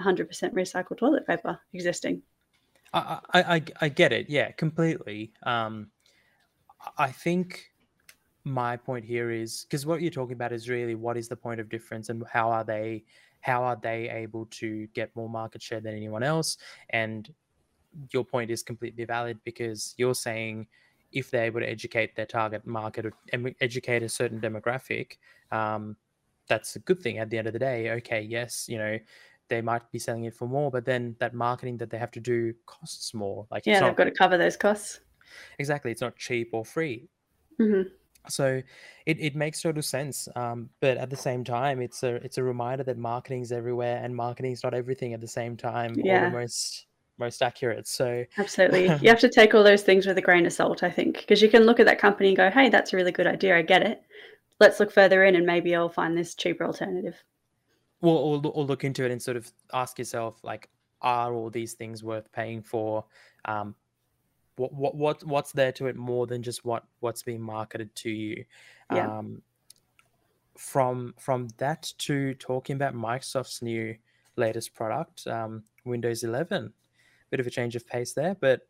100% 0.00 0.28
recycled 0.52 0.98
toilet 0.98 1.26
paper 1.26 1.58
existing. 1.72 2.22
I, 2.92 3.20
I, 3.32 3.42
I, 3.42 3.62
I 3.82 3.88
get 3.88 4.12
it. 4.12 4.28
Yeah, 4.28 4.50
completely. 4.52 5.32
Um, 5.42 5.90
I 6.96 7.10
think 7.10 7.70
my 8.48 8.76
point 8.76 9.04
here 9.04 9.30
is 9.30 9.64
because 9.64 9.86
what 9.86 10.00
you're 10.00 10.10
talking 10.10 10.34
about 10.34 10.52
is 10.52 10.68
really 10.68 10.94
what 10.94 11.16
is 11.16 11.28
the 11.28 11.36
point 11.36 11.60
of 11.60 11.68
difference 11.68 12.08
and 12.08 12.22
how 12.30 12.50
are 12.50 12.64
they 12.64 13.04
how 13.40 13.62
are 13.62 13.78
they 13.80 14.08
able 14.10 14.46
to 14.46 14.86
get 14.88 15.14
more 15.14 15.28
market 15.28 15.62
share 15.62 15.80
than 15.80 15.94
anyone 15.94 16.22
else? 16.22 16.56
And 16.90 17.32
your 18.12 18.24
point 18.24 18.50
is 18.50 18.62
completely 18.62 19.04
valid 19.04 19.38
because 19.44 19.94
you're 19.96 20.14
saying 20.14 20.66
if 21.12 21.30
they're 21.30 21.44
able 21.44 21.60
to 21.60 21.68
educate 21.68 22.14
their 22.16 22.26
target 22.26 22.66
market 22.66 23.06
or 23.06 23.12
educate 23.60 24.02
a 24.02 24.08
certain 24.08 24.40
demographic, 24.40 25.12
um, 25.52 25.96
that's 26.48 26.76
a 26.76 26.80
good 26.80 27.00
thing 27.00 27.18
at 27.18 27.30
the 27.30 27.38
end 27.38 27.46
of 27.46 27.52
the 27.52 27.58
day. 27.58 27.90
Okay, 27.92 28.22
yes, 28.22 28.68
you 28.68 28.78
know, 28.78 28.98
they 29.48 29.62
might 29.62 29.90
be 29.90 29.98
selling 29.98 30.24
it 30.24 30.34
for 30.34 30.46
more, 30.46 30.70
but 30.70 30.84
then 30.84 31.16
that 31.20 31.32
marketing 31.32 31.78
that 31.78 31.90
they 31.90 31.98
have 31.98 32.10
to 32.10 32.20
do 32.20 32.52
costs 32.66 33.14
more. 33.14 33.46
like 33.50 33.64
yeah 33.64 33.80
they've 33.80 33.88
not, 33.88 33.96
got 33.96 34.04
to 34.04 34.10
cover 34.10 34.36
those 34.36 34.56
costs. 34.56 35.00
exactly, 35.58 35.90
it's 35.90 36.00
not 36.00 36.16
cheap 36.16 36.50
or 36.52 36.64
free. 36.64 37.08
hmm 37.58 37.82
So 38.28 38.62
it, 39.06 39.20
it 39.20 39.34
makes 39.36 39.62
total 39.62 39.82
sense. 39.82 40.28
Um, 40.36 40.70
but 40.80 40.96
at 40.98 41.10
the 41.10 41.16
same 41.16 41.44
time, 41.44 41.80
it's 41.80 42.02
a 42.02 42.16
it's 42.16 42.38
a 42.38 42.42
reminder 42.42 42.84
that 42.84 42.98
marketing's 42.98 43.52
everywhere 43.52 44.00
and 44.02 44.14
marketing's 44.14 44.62
not 44.62 44.74
everything 44.74 45.14
at 45.14 45.20
the 45.20 45.28
same 45.28 45.56
time 45.56 46.02
or 46.04 46.04
Yeah. 46.06 46.26
the 46.26 46.30
most 46.30 46.86
most 47.18 47.42
accurate. 47.42 47.86
So 47.88 48.24
Absolutely. 48.36 48.84
you 49.02 49.08
have 49.08 49.20
to 49.20 49.28
take 49.28 49.54
all 49.54 49.64
those 49.64 49.82
things 49.82 50.06
with 50.06 50.18
a 50.18 50.22
grain 50.22 50.46
of 50.46 50.52
salt, 50.52 50.82
I 50.82 50.90
think, 50.90 51.18
because 51.18 51.42
you 51.42 51.48
can 51.48 51.64
look 51.64 51.80
at 51.80 51.86
that 51.86 51.98
company 51.98 52.28
and 52.28 52.36
go, 52.36 52.50
hey, 52.50 52.68
that's 52.68 52.92
a 52.92 52.96
really 52.96 53.12
good 53.12 53.26
idea. 53.26 53.56
I 53.56 53.62
get 53.62 53.82
it. 53.82 54.02
Let's 54.60 54.80
look 54.80 54.92
further 54.92 55.24
in 55.24 55.36
and 55.36 55.46
maybe 55.46 55.74
I'll 55.74 55.88
find 55.88 56.16
this 56.16 56.34
cheaper 56.34 56.64
alternative. 56.64 57.22
or, 58.00 58.40
or, 58.44 58.52
or 58.54 58.64
look 58.64 58.84
into 58.84 59.04
it 59.04 59.10
and 59.10 59.20
sort 59.22 59.36
of 59.36 59.50
ask 59.72 59.98
yourself 59.98 60.38
like 60.42 60.68
are 61.02 61.32
all 61.32 61.50
these 61.50 61.74
things 61.74 62.02
worth 62.02 62.30
paying 62.32 62.60
for 62.62 63.04
um 63.44 63.74
what 64.58 64.72
what 64.74 64.94
what 64.94 65.24
what's 65.24 65.52
there 65.52 65.72
to 65.72 65.86
it 65.86 65.96
more 65.96 66.26
than 66.26 66.42
just 66.42 66.64
what 66.64 66.84
what's 67.00 67.22
being 67.22 67.40
marketed 67.40 67.94
to 67.94 68.10
you 68.10 68.44
Yeah. 68.92 69.18
um 69.18 69.42
from 70.56 71.14
from 71.18 71.48
that 71.58 71.92
to 71.98 72.34
talking 72.34 72.74
about 72.74 72.94
microsoft's 72.94 73.62
new 73.62 73.96
latest 74.36 74.74
product 74.74 75.26
um 75.26 75.62
windows 75.84 76.22
11 76.24 76.72
bit 77.30 77.40
of 77.40 77.46
a 77.46 77.50
change 77.50 77.76
of 77.76 77.86
pace 77.86 78.12
there 78.12 78.34
but 78.40 78.66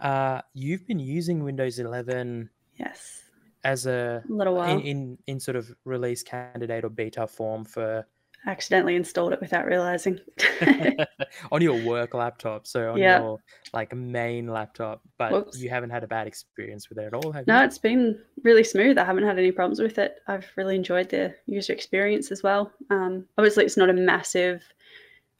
uh 0.00 0.40
you've 0.54 0.86
been 0.86 0.98
using 0.98 1.42
windows 1.42 1.78
11 1.78 2.50
Yes. 2.76 3.22
as 3.64 3.86
a 3.86 4.22
A 4.28 4.32
little 4.32 4.54
while. 4.54 4.78
in, 4.78 4.80
in 4.80 5.18
in 5.26 5.40
sort 5.40 5.56
of 5.56 5.74
release 5.84 6.22
candidate 6.22 6.84
or 6.84 6.90
beta 6.90 7.26
form 7.26 7.64
for 7.64 8.06
accidentally 8.46 8.96
installed 8.96 9.32
it 9.32 9.40
without 9.40 9.66
realizing. 9.66 10.18
on 11.52 11.60
your 11.62 11.80
work 11.84 12.14
laptop, 12.14 12.66
so 12.66 12.92
on 12.92 12.98
Yeah. 12.98 13.20
your 13.20 13.38
like 13.72 13.94
main 13.94 14.46
laptop, 14.48 15.02
but 15.18 15.32
Whoops. 15.32 15.58
you 15.60 15.68
haven't 15.70 15.90
had 15.90 16.04
a 16.04 16.06
bad 16.08 16.26
experience 16.26 16.88
with 16.88 16.98
it 16.98 17.04
at 17.04 17.14
all, 17.14 17.32
have 17.32 17.46
no, 17.46 17.58
you? 17.58 17.64
it's 17.64 17.78
been 17.78 18.18
really 18.42 18.64
smooth. 18.64 18.98
I 18.98 19.04
haven't 19.04 19.24
had 19.24 19.38
any 19.38 19.52
problems 19.52 19.80
with 19.80 19.98
it. 19.98 20.16
I've 20.26 20.46
really 20.56 20.76
enjoyed 20.76 21.08
the 21.10 21.34
user 21.46 21.72
experience 21.72 22.30
as 22.30 22.42
well. 22.42 22.72
Um, 22.90 23.26
obviously, 23.36 23.64
it's 23.64 23.76
not 23.76 23.90
a 23.90 23.94
massive, 23.94 24.62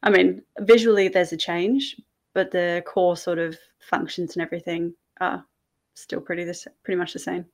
I 0.03 0.11
mean, 0.11 0.43
visually 0.61 1.09
there's 1.09 1.33
a 1.33 1.37
change, 1.37 2.01
but 2.35 2.51
the 2.51 2.83
core 2.87 3.17
sort 3.17 3.39
of 3.39 3.57
functions 3.81 4.37
and 4.37 4.43
everything 4.43 4.95
are 5.21 5.45
still 5.95 6.21
pretty 6.21 6.45
this 6.45 6.67
pretty 6.85 6.99
much 6.99 7.13
the 7.13 7.19
same. 7.19 7.47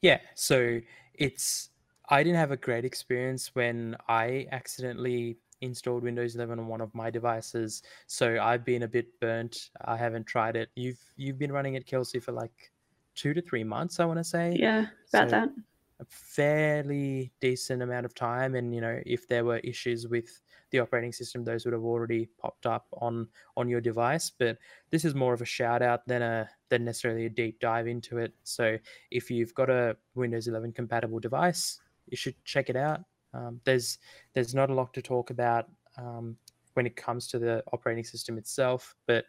Yeah, 0.00 0.18
so 0.34 0.80
it's 1.14 1.70
I 2.14 2.22
didn't 2.22 2.38
have 2.38 2.52
a 2.52 2.56
great 2.56 2.84
experience 2.84 3.50
when 3.56 3.96
I 4.08 4.46
accidentally 4.52 5.36
installed 5.62 6.04
Windows 6.04 6.36
11 6.36 6.60
on 6.60 6.68
one 6.68 6.80
of 6.80 6.94
my 6.94 7.10
devices, 7.10 7.82
so 8.06 8.38
I've 8.40 8.64
been 8.64 8.84
a 8.84 8.88
bit 8.88 9.08
burnt. 9.20 9.70
I 9.84 9.96
haven't 9.96 10.24
tried 10.24 10.54
it. 10.54 10.68
You've 10.76 11.00
you've 11.16 11.40
been 11.40 11.50
running 11.50 11.74
it, 11.74 11.86
Kelsey, 11.86 12.20
for 12.20 12.30
like 12.30 12.70
two 13.16 13.34
to 13.34 13.42
three 13.42 13.64
months, 13.64 13.98
I 13.98 14.04
want 14.04 14.20
to 14.20 14.24
say. 14.24 14.54
Yeah, 14.56 14.86
about 15.12 15.24
So 15.24 15.30
that. 15.30 15.48
a 15.98 16.04
fairly 16.08 17.32
decent 17.40 17.82
amount 17.82 18.06
of 18.06 18.14
time 18.14 18.54
and 18.54 18.72
you 18.72 18.80
know 18.80 19.00
if 19.06 19.26
there 19.26 19.44
were 19.44 19.58
issues 19.58 20.06
with 20.06 20.40
the 20.70 20.78
operating 20.80 21.12
system 21.12 21.44
those 21.44 21.64
would 21.64 21.72
have 21.72 21.84
already 21.84 22.28
popped 22.40 22.66
up 22.66 22.86
on 23.00 23.28
on 23.56 23.68
your 23.68 23.80
device 23.80 24.28
but 24.28 24.58
this 24.90 25.04
is 25.04 25.14
more 25.14 25.32
of 25.32 25.40
a 25.40 25.44
shout 25.44 25.82
out 25.82 26.04
than 26.08 26.20
a 26.20 26.48
than 26.68 26.84
necessarily 26.84 27.26
a 27.26 27.30
deep 27.30 27.60
dive 27.60 27.86
into 27.86 28.18
it 28.18 28.34
so 28.42 28.76
if 29.12 29.30
you've 29.30 29.54
got 29.54 29.70
a 29.70 29.96
windows 30.16 30.48
11 30.48 30.72
compatible 30.72 31.20
device 31.20 31.80
you 32.08 32.16
should 32.16 32.34
check 32.44 32.70
it 32.70 32.76
out 32.76 33.00
um, 33.32 33.60
there's 33.64 33.98
there's 34.34 34.54
not 34.54 34.70
a 34.70 34.74
lot 34.74 34.92
to 34.94 35.02
talk 35.02 35.30
about 35.30 35.66
um, 35.98 36.36
when 36.74 36.86
it 36.86 36.96
comes 36.96 37.28
to 37.28 37.38
the 37.38 37.62
operating 37.72 38.04
system 38.04 38.38
itself 38.38 38.94
but 39.06 39.24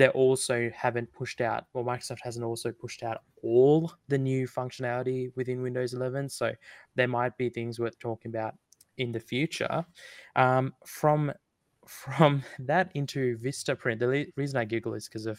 they 0.00 0.08
also 0.08 0.70
haven't 0.74 1.12
pushed 1.12 1.42
out, 1.42 1.66
well, 1.74 1.84
Microsoft 1.84 2.20
hasn't 2.22 2.42
also 2.42 2.72
pushed 2.72 3.02
out 3.02 3.18
all 3.42 3.92
the 4.08 4.16
new 4.16 4.46
functionality 4.48 5.30
within 5.36 5.60
Windows 5.60 5.92
11. 5.92 6.28
So 6.30 6.52
there 6.94 7.06
might 7.06 7.36
be 7.36 7.50
things 7.50 7.78
worth 7.78 7.98
talking 7.98 8.30
about 8.30 8.54
in 8.96 9.12
the 9.12 9.20
future. 9.20 9.84
Um, 10.36 10.72
from 10.86 11.32
from 11.86 12.42
that 12.60 12.90
into 12.94 13.36
Vistaprint, 13.38 13.98
the 13.98 14.06
le- 14.06 14.32
reason 14.36 14.58
I 14.58 14.64
giggle 14.64 14.94
is 14.94 15.06
because 15.06 15.26
of 15.26 15.38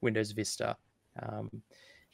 Windows 0.00 0.32
Vista 0.32 0.76
um, 1.22 1.48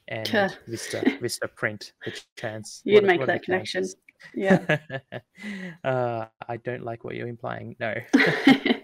and 0.08 0.54
Vista 0.66 1.00
Vistaprint. 1.22 1.92
The 2.04 2.20
chance 2.36 2.82
You'd 2.84 2.96
what 2.96 3.04
make 3.04 3.20
what 3.20 3.26
that 3.28 3.42
connection. 3.42 3.82
chances? 3.82 3.96
Yeah. 4.34 4.78
uh, 5.84 6.26
I 6.48 6.56
don't 6.58 6.82
like 6.82 7.04
what 7.04 7.14
you're 7.14 7.28
implying. 7.28 7.76
No. 7.80 7.94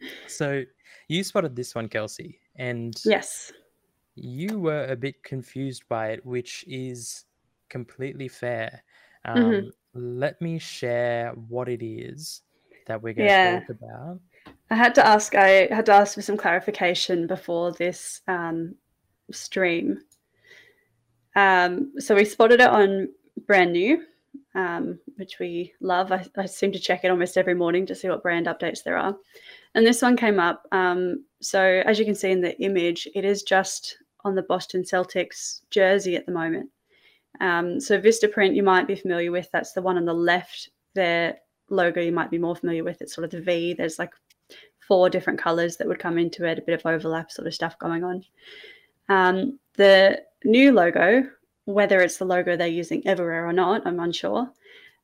So 0.28 0.62
you 1.08 1.24
spotted 1.24 1.56
this 1.56 1.74
one, 1.74 1.88
Kelsey, 1.88 2.38
and 2.56 2.94
yes. 3.04 3.52
you 4.14 4.60
were 4.60 4.84
a 4.84 4.94
bit 4.94 5.22
confused 5.24 5.82
by 5.88 6.10
it, 6.10 6.24
which 6.24 6.64
is 6.68 7.24
completely 7.68 8.28
fair. 8.28 8.82
Um, 9.24 9.42
Mhm. 9.42 9.70
Let 9.94 10.40
me 10.40 10.58
share 10.60 11.32
what 11.32 11.68
it 11.68 11.82
is 11.84 12.42
that 12.86 13.02
we're 13.02 13.14
going 13.14 13.28
Yeah. 13.28 13.60
to 13.60 13.66
talk 13.66 13.70
about. 13.70 14.20
I 14.70 14.76
had 14.76 14.94
to 14.96 15.04
ask. 15.04 15.34
I 15.34 15.66
had 15.74 15.86
to 15.86 15.92
ask 15.92 16.14
for 16.14 16.22
some 16.22 16.36
clarification 16.36 17.26
before 17.26 17.72
this 17.72 18.20
um, 18.28 18.76
stream. 19.32 19.98
Um, 21.34 21.94
so 21.98 22.14
we 22.14 22.24
spotted 22.24 22.60
it 22.60 22.68
on 22.68 23.08
brand 23.46 23.72
new, 23.72 24.04
um, 24.54 24.98
which 25.16 25.38
we 25.38 25.72
love. 25.80 26.12
I, 26.12 26.24
I, 26.36 26.46
seem 26.46 26.72
to 26.72 26.78
check 26.78 27.04
it 27.04 27.10
almost 27.10 27.36
every 27.36 27.54
morning 27.54 27.86
to 27.86 27.94
see 27.94 28.08
what 28.08 28.22
brand 28.22 28.46
updates 28.46 28.82
there 28.82 28.96
are. 28.96 29.16
And 29.74 29.86
this 29.86 30.02
one 30.02 30.16
came 30.16 30.40
up. 30.40 30.66
Um, 30.72 31.24
so, 31.40 31.82
as 31.86 31.98
you 31.98 32.04
can 32.04 32.14
see 32.14 32.30
in 32.30 32.40
the 32.40 32.58
image, 32.60 33.08
it 33.14 33.24
is 33.24 33.42
just 33.42 33.98
on 34.24 34.34
the 34.34 34.42
Boston 34.42 34.82
Celtics 34.82 35.60
jersey 35.70 36.16
at 36.16 36.26
the 36.26 36.32
moment. 36.32 36.70
Um, 37.40 37.80
so, 37.80 38.00
Vistaprint, 38.00 38.54
you 38.54 38.62
might 38.62 38.86
be 38.86 38.96
familiar 38.96 39.30
with. 39.30 39.48
That's 39.52 39.72
the 39.72 39.82
one 39.82 39.96
on 39.96 40.04
the 40.04 40.14
left. 40.14 40.70
Their 40.94 41.38
logo, 41.70 42.00
you 42.00 42.12
might 42.12 42.30
be 42.30 42.38
more 42.38 42.56
familiar 42.56 42.84
with. 42.84 43.00
It's 43.00 43.14
sort 43.14 43.24
of 43.24 43.30
the 43.30 43.40
V. 43.40 43.74
There's 43.74 43.98
like 43.98 44.12
four 44.86 45.10
different 45.10 45.38
colors 45.38 45.76
that 45.76 45.86
would 45.86 45.98
come 45.98 46.18
into 46.18 46.44
it, 46.46 46.58
a 46.58 46.62
bit 46.62 46.74
of 46.74 46.86
overlap 46.86 47.30
sort 47.30 47.46
of 47.46 47.54
stuff 47.54 47.78
going 47.78 48.02
on. 48.02 48.24
Um, 49.08 49.58
the 49.74 50.22
new 50.44 50.72
logo, 50.72 51.28
whether 51.68 52.00
it's 52.00 52.16
the 52.16 52.24
logo 52.24 52.56
they're 52.56 52.66
using 52.66 53.06
everywhere 53.06 53.46
or 53.46 53.52
not, 53.52 53.86
I'm 53.86 54.00
unsure, 54.00 54.50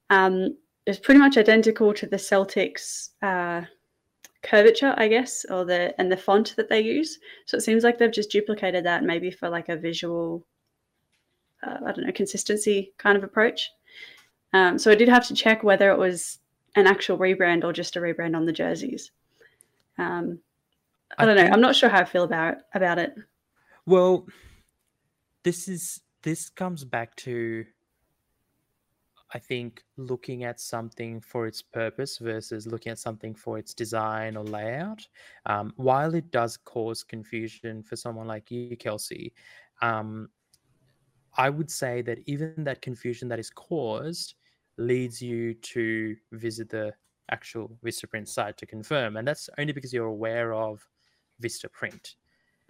um, 0.09 0.57
is 0.87 0.99
pretty 0.99 1.21
much 1.21 1.37
identical 1.37 1.93
to 1.93 2.07
the 2.07 2.17
Celtics 2.17 3.11
uh, 3.21 3.67
curvature, 4.43 4.95
I 4.97 5.09
guess, 5.09 5.45
or 5.51 5.67
the 5.67 5.95
and 6.01 6.11
the 6.11 6.17
font 6.17 6.55
that 6.57 6.71
they 6.71 6.81
use. 6.81 7.19
So 7.45 7.59
it 7.59 7.61
seems 7.61 7.85
like 7.85 7.99
they've 7.99 8.11
just 8.11 8.31
duplicated 8.31 8.83
that 8.87 9.05
maybe 9.05 9.31
for 9.31 9.51
like 9.51 9.69
a 9.69 9.77
visual, 9.77 10.47
uh, 11.63 11.77
I 11.87 11.93
don't 11.93 12.07
know, 12.07 12.13
consistency 12.13 12.95
kind 12.97 13.19
of 13.19 13.25
approach. 13.25 13.71
Um, 14.55 14.79
so 14.79 14.91
I 14.91 14.95
did 14.95 15.11
have 15.11 15.27
to 15.27 15.35
check 15.35 15.63
whether 15.63 15.91
it 15.91 15.99
was 15.99 16.39
an 16.77 16.87
actual 16.87 17.19
rebrand 17.19 17.63
or 17.63 17.75
just 17.75 17.97
a 17.97 18.01
rebrand 18.01 18.35
on 18.35 18.47
the 18.47 18.53
jerseys. 18.53 19.11
Um, 19.99 20.39
I, 21.19 21.25
I 21.25 21.27
don't 21.27 21.37
know. 21.37 21.51
I'm 21.53 21.61
not 21.61 21.77
sure 21.77 21.91
how 21.91 22.01
I 22.01 22.05
feel 22.05 22.25
about 22.25 22.57
about 22.75 22.99
it. 22.99 23.15
Well, 23.85 24.27
this 25.43 25.69
is 25.69 26.01
this 26.25 26.51
comes 26.51 26.85
back 26.85 27.15
to 27.17 27.65
I 29.33 29.39
think 29.39 29.83
looking 29.97 30.45
at 30.45 30.61
something 30.61 31.21
for 31.21 31.47
its 31.47 31.61
purpose 31.61 32.19
versus 32.19 32.67
looking 32.67 32.93
at 32.93 32.99
something 32.99 33.35
for 33.35 33.59
its 33.59 33.75
design 33.75 34.37
or 34.37 34.45
layout. 34.45 35.07
Um, 35.47 35.73
while 35.77 36.15
it 36.15 36.31
does 36.31 36.57
cause 36.57 37.03
confusion 37.03 37.83
for 37.83 37.97
someone 37.97 38.29
like 38.29 38.51
you, 38.53 38.77
Kelsey, 38.77 39.33
um, 39.83 40.29
I 41.37 41.51
would 41.51 41.71
say 41.71 42.01
that 42.03 42.21
even 42.27 42.63
that 42.65 42.81
confusion 42.81 43.29
that 43.29 43.41
is 43.41 43.51
caused 43.51 44.35
leads 44.77 45.21
you 45.21 45.55
to 45.55 46.17
visit 46.31 46.69
the 46.69 46.95
actual 47.31 47.77
Vistaprint 47.85 48.29
site 48.29 48.57
to 48.59 48.67
confirm. 48.67 49.17
And 49.17 49.27
that's 49.27 49.51
only 49.59 49.73
because 49.73 49.93
you're 49.93 50.07
aware 50.07 50.55
of 50.55 50.87
Vistaprint. 51.43 52.15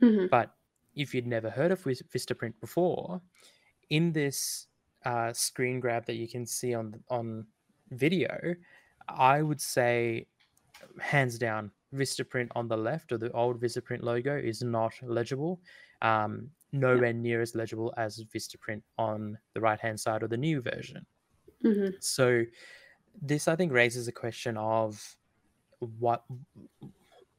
Mm-hmm. 0.03 0.27
But 0.31 0.55
if 0.95 1.15
you'd 1.15 1.27
never 1.27 1.51
heard 1.51 1.71
of 1.71 1.83
Vistaprint 1.83 2.55
before, 2.61 3.21
in 3.91 4.13
this 4.13 4.67
uh, 5.05 5.33
screen 5.33 5.81
grab 5.81 6.07
that 6.07 6.15
you 6.15 6.29
can 6.29 6.47
see 6.47 6.75
on 6.75 6.95
on 7.11 7.47
video, 7.91 8.55
I 9.09 9.43
would 9.43 9.61
say, 9.61 10.27
hands 11.01 11.39
down, 11.39 11.71
Vistaprint 11.95 12.49
on 12.55 12.69
the 12.69 12.77
left 12.77 13.13
or 13.13 13.19
the 13.19 13.31
old 13.33 13.61
Vistaprint 13.61 14.03
logo 14.03 14.37
is 14.37 14.63
not 14.63 14.93
legible. 15.03 15.61
Um, 16.03 16.51
nowhere 16.73 17.13
near 17.13 17.41
as 17.41 17.55
legible 17.55 17.95
as 17.97 18.25
Vistaprint 18.35 18.83
on 18.99 19.39
the 19.55 19.61
right 19.61 19.81
hand 19.81 19.99
side 19.99 20.23
or 20.23 20.29
the 20.29 20.37
new 20.37 20.61
version. 20.61 21.07
Mm-hmm. 21.65 21.97
So, 22.01 22.45
this 23.23 23.47
I 23.47 23.55
think 23.55 23.73
raises 23.73 24.09
a 24.09 24.13
question 24.13 24.57
of 24.57 25.17
what 25.79 26.25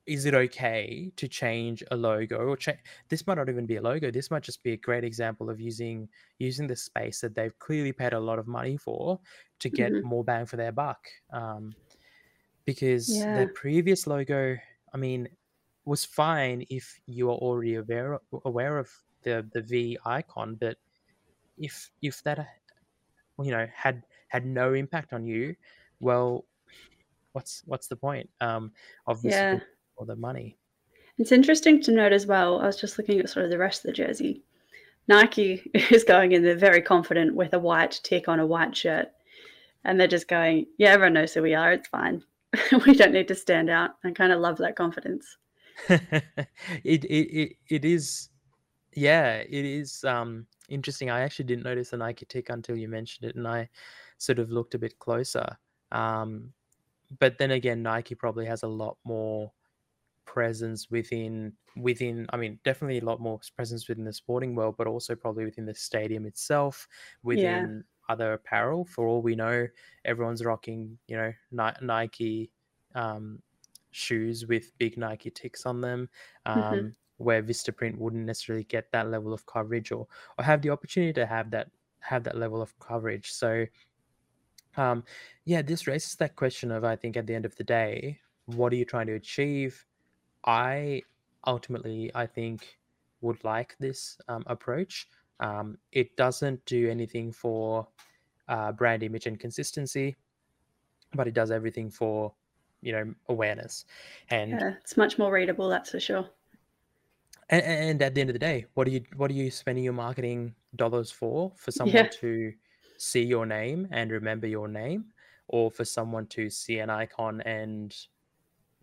is 0.05 0.25
it 0.25 0.35
okay 0.35 1.11
to 1.15 1.27
change 1.27 1.83
a 1.91 1.95
logo 1.95 2.37
or 2.37 2.55
change 2.55 2.77
this 3.09 3.25
might 3.25 3.37
not 3.37 3.49
even 3.49 3.65
be 3.65 3.77
a 3.77 3.81
logo 3.81 4.11
this 4.11 4.29
might 4.29 4.43
just 4.43 4.61
be 4.61 4.73
a 4.73 4.77
great 4.77 5.03
example 5.03 5.49
of 5.49 5.59
using 5.59 6.07
using 6.37 6.67
the 6.67 6.75
space 6.75 7.21
that 7.21 7.33
they've 7.33 7.57
clearly 7.59 7.91
paid 7.91 8.13
a 8.13 8.19
lot 8.19 8.37
of 8.37 8.47
money 8.47 8.77
for 8.77 9.19
to 9.59 9.69
get 9.69 9.91
mm-hmm. 9.91 10.07
more 10.07 10.23
bang 10.23 10.45
for 10.45 10.57
their 10.57 10.71
buck 10.71 11.07
um, 11.33 11.73
because 12.65 13.09
yeah. 13.09 13.39
the 13.39 13.47
previous 13.47 14.05
logo 14.05 14.55
i 14.93 14.97
mean 14.97 15.27
was 15.85 16.05
fine 16.05 16.65
if 16.69 16.99
you 17.05 17.29
are 17.29 17.37
already 17.37 17.75
aware 17.75 18.19
aware 18.45 18.77
of 18.77 18.89
the 19.23 19.47
the 19.53 19.61
v 19.61 19.97
icon 20.05 20.55
but 20.59 20.77
if 21.57 21.89
if 22.01 22.21
that 22.23 22.47
you 23.41 23.51
know 23.51 23.67
had 23.73 24.03
had 24.27 24.45
no 24.45 24.73
impact 24.73 25.13
on 25.13 25.25
you 25.25 25.55
well 25.99 26.45
what's 27.33 27.63
what's 27.65 27.87
the 27.87 27.95
point 27.95 28.29
um 28.39 28.71
of 29.07 29.21
this 29.21 29.33
yeah 29.33 29.59
or 29.95 30.05
the 30.05 30.15
money. 30.15 30.58
It's 31.17 31.31
interesting 31.31 31.81
to 31.84 31.91
note 31.91 32.12
as 32.12 32.25
well. 32.25 32.60
I 32.60 32.65
was 32.65 32.79
just 32.79 32.97
looking 32.97 33.19
at 33.19 33.29
sort 33.29 33.45
of 33.45 33.51
the 33.51 33.58
rest 33.58 33.79
of 33.79 33.88
the 33.88 33.93
jersey. 33.93 34.43
Nike 35.08 35.69
is 35.91 36.03
going 36.03 36.34
in 36.34 36.43
there 36.43 36.58
very 36.58 36.81
confident 36.81 37.36
with 37.36 37.53
a 37.53 37.60
white 37.60 37.99
tick 38.03 38.27
on 38.27 38.39
a 38.39 38.45
white 38.45 38.75
shirt. 38.75 39.08
And 39.84 39.99
they're 39.99 40.08
just 40.08 40.27
going, 40.27 40.65
yeah, 40.77 40.89
everyone 40.89 41.13
knows 41.13 41.34
who 41.34 41.43
we 41.43 41.53
are. 41.53 41.71
It's 41.71 41.88
fine. 41.88 42.23
we 42.86 42.95
don't 42.95 43.13
need 43.13 43.27
to 43.27 43.36
stand 43.36 43.69
out. 43.69 43.91
I 44.03 44.12
kind 44.12 44.31
of 44.31 44.39
love 44.39 44.58
that 44.58 44.75
confidence. 44.75 45.38
it, 45.89 46.25
it, 46.84 47.05
it, 47.05 47.55
it 47.69 47.86
is, 47.86 48.29
yeah, 48.93 49.36
it 49.36 49.65
is 49.65 50.03
um, 50.03 50.47
interesting. 50.69 51.12
I 51.12 51.21
actually 51.21 51.45
didn't 51.45 51.65
notice 51.65 51.91
the 51.91 51.97
Nike 51.97 52.25
tick 52.25 52.49
until 52.49 52.75
you 52.75 52.88
mentioned 52.88 53.29
it. 53.29 53.36
And 53.36 53.47
I 53.47 53.69
sort 54.17 54.39
of 54.39 54.49
looked 54.49 54.73
a 54.73 54.79
bit 54.79 54.97
closer. 54.99 55.55
Um, 55.91 56.51
but 57.19 57.38
then 57.38 57.51
again, 57.51 57.84
Nike 57.84 58.15
probably 58.15 58.47
has 58.47 58.63
a 58.63 58.67
lot 58.67 58.97
more 59.05 59.51
presence 60.25 60.89
within 60.89 61.53
within 61.77 62.25
i 62.31 62.38
mean 62.38 62.59
definitely 62.63 62.99
a 62.99 63.05
lot 63.05 63.19
more 63.19 63.39
presence 63.55 63.88
within 63.88 64.03
the 64.03 64.13
sporting 64.13 64.55
world 64.55 64.75
but 64.77 64.88
also 64.88 65.15
probably 65.15 65.45
within 65.45 65.65
the 65.65 65.73
stadium 65.73 66.25
itself 66.25 66.88
within 67.23 67.83
yeah. 68.07 68.13
other 68.13 68.33
apparel 68.33 68.85
for 68.85 69.07
all 69.07 69.21
we 69.21 69.35
know 69.35 69.67
everyone's 70.03 70.43
rocking 70.43 70.97
you 71.07 71.15
know 71.15 71.31
nike 71.81 72.51
um, 72.95 73.39
shoes 73.91 74.45
with 74.45 74.77
big 74.77 74.97
nike 74.97 75.29
ticks 75.29 75.65
on 75.65 75.81
them 75.81 76.09
mm-hmm. 76.47 76.59
um, 76.59 76.73
mm-hmm. 76.73 76.88
where 77.17 77.43
vistaprint 77.43 77.97
wouldn't 77.97 78.25
necessarily 78.25 78.63
get 78.65 78.91
that 78.91 79.09
level 79.09 79.33
of 79.33 79.45
coverage 79.45 79.91
or 79.91 80.07
or 80.38 80.43
have 80.43 80.61
the 80.61 80.69
opportunity 80.69 81.13
to 81.13 81.25
have 81.25 81.51
that 81.51 81.69
have 81.99 82.23
that 82.23 82.38
level 82.38 82.61
of 82.61 82.77
coverage 82.79 83.31
so 83.31 83.65
um, 84.77 85.03
yeah 85.45 85.61
this 85.61 85.88
raises 85.88 86.15
that 86.15 86.35
question 86.35 86.71
of 86.71 86.83
i 86.83 86.95
think 86.95 87.15
at 87.15 87.27
the 87.27 87.35
end 87.35 87.45
of 87.45 87.55
the 87.55 87.63
day 87.63 88.19
what 88.45 88.71
are 88.71 88.75
you 88.75 88.85
trying 88.85 89.07
to 89.07 89.13
achieve 89.13 89.85
I 90.45 91.01
ultimately, 91.47 92.12
I 92.15 92.25
think, 92.25 92.77
would 93.21 93.43
like 93.43 93.75
this 93.79 94.17
um, 94.27 94.43
approach. 94.47 95.08
Um, 95.39 95.77
it 95.91 96.15
doesn't 96.15 96.63
do 96.65 96.89
anything 96.89 97.31
for 97.31 97.88
uh, 98.47 98.71
brand 98.71 99.03
image 99.03 99.25
and 99.25 99.39
consistency, 99.39 100.15
but 101.13 101.27
it 101.27 101.34
does 101.34 101.51
everything 101.51 101.89
for 101.89 102.34
you 102.81 102.91
know 102.91 103.13
awareness. 103.29 103.86
And 104.29 104.51
yeah, 104.51 104.73
it's 104.81 104.95
much 104.95 105.17
more 105.17 105.31
readable, 105.31 105.69
that's 105.69 105.91
for 105.91 105.99
sure. 105.99 106.29
And, 107.49 107.62
and, 107.63 108.01
at 108.01 108.15
the 108.15 108.21
end 108.21 108.29
of 108.29 108.34
the 108.34 108.39
day, 108.39 108.65
what 108.73 108.88
are 108.88 108.91
you 108.91 109.03
what 109.17 109.29
are 109.29 109.36
you 109.36 109.51
spending 109.51 109.84
your 109.84 109.93
marketing 109.93 110.55
dollars 110.75 111.12
for? 111.12 111.51
For 111.55 111.71
someone 111.77 111.95
yeah. 111.95 112.08
to 112.21 112.53
see 112.97 113.23
your 113.23 113.45
name 113.45 113.88
and 113.91 114.12
remember 114.12 114.47
your 114.47 114.67
name, 114.67 115.05
or 115.47 115.69
for 115.69 115.84
someone 115.84 116.27
to 116.27 116.49
see 116.49 116.79
an 116.79 116.89
icon 116.89 117.41
and 117.41 117.95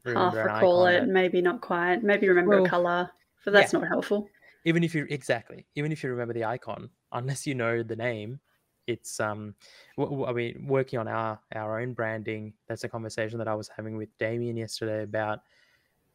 half 0.04 0.34
recall 0.34 0.86
it, 0.86 1.06
maybe 1.06 1.40
not 1.40 1.60
quite. 1.60 2.02
Maybe 2.02 2.28
remember 2.28 2.56
well, 2.56 2.64
a 2.64 2.68
color, 2.68 3.10
but 3.44 3.52
that's 3.52 3.72
yeah. 3.72 3.80
not 3.80 3.88
helpful. 3.88 4.28
Even 4.64 4.84
if 4.84 4.94
you 4.94 5.06
exactly, 5.10 5.66
even 5.74 5.92
if 5.92 6.02
you 6.02 6.10
remember 6.10 6.34
the 6.34 6.44
icon, 6.44 6.88
unless 7.12 7.46
you 7.46 7.54
know 7.54 7.82
the 7.82 7.96
name, 7.96 8.40
it's 8.86 9.20
um. 9.20 9.54
W- 9.98 10.24
I 10.24 10.32
mean, 10.32 10.66
working 10.66 10.98
on 10.98 11.08
our 11.08 11.40
our 11.54 11.80
own 11.80 11.94
branding. 11.94 12.54
That's 12.68 12.84
a 12.84 12.88
conversation 12.88 13.38
that 13.38 13.48
I 13.48 13.54
was 13.54 13.68
having 13.74 13.96
with 13.96 14.16
Damien 14.18 14.56
yesterday 14.56 15.02
about 15.02 15.40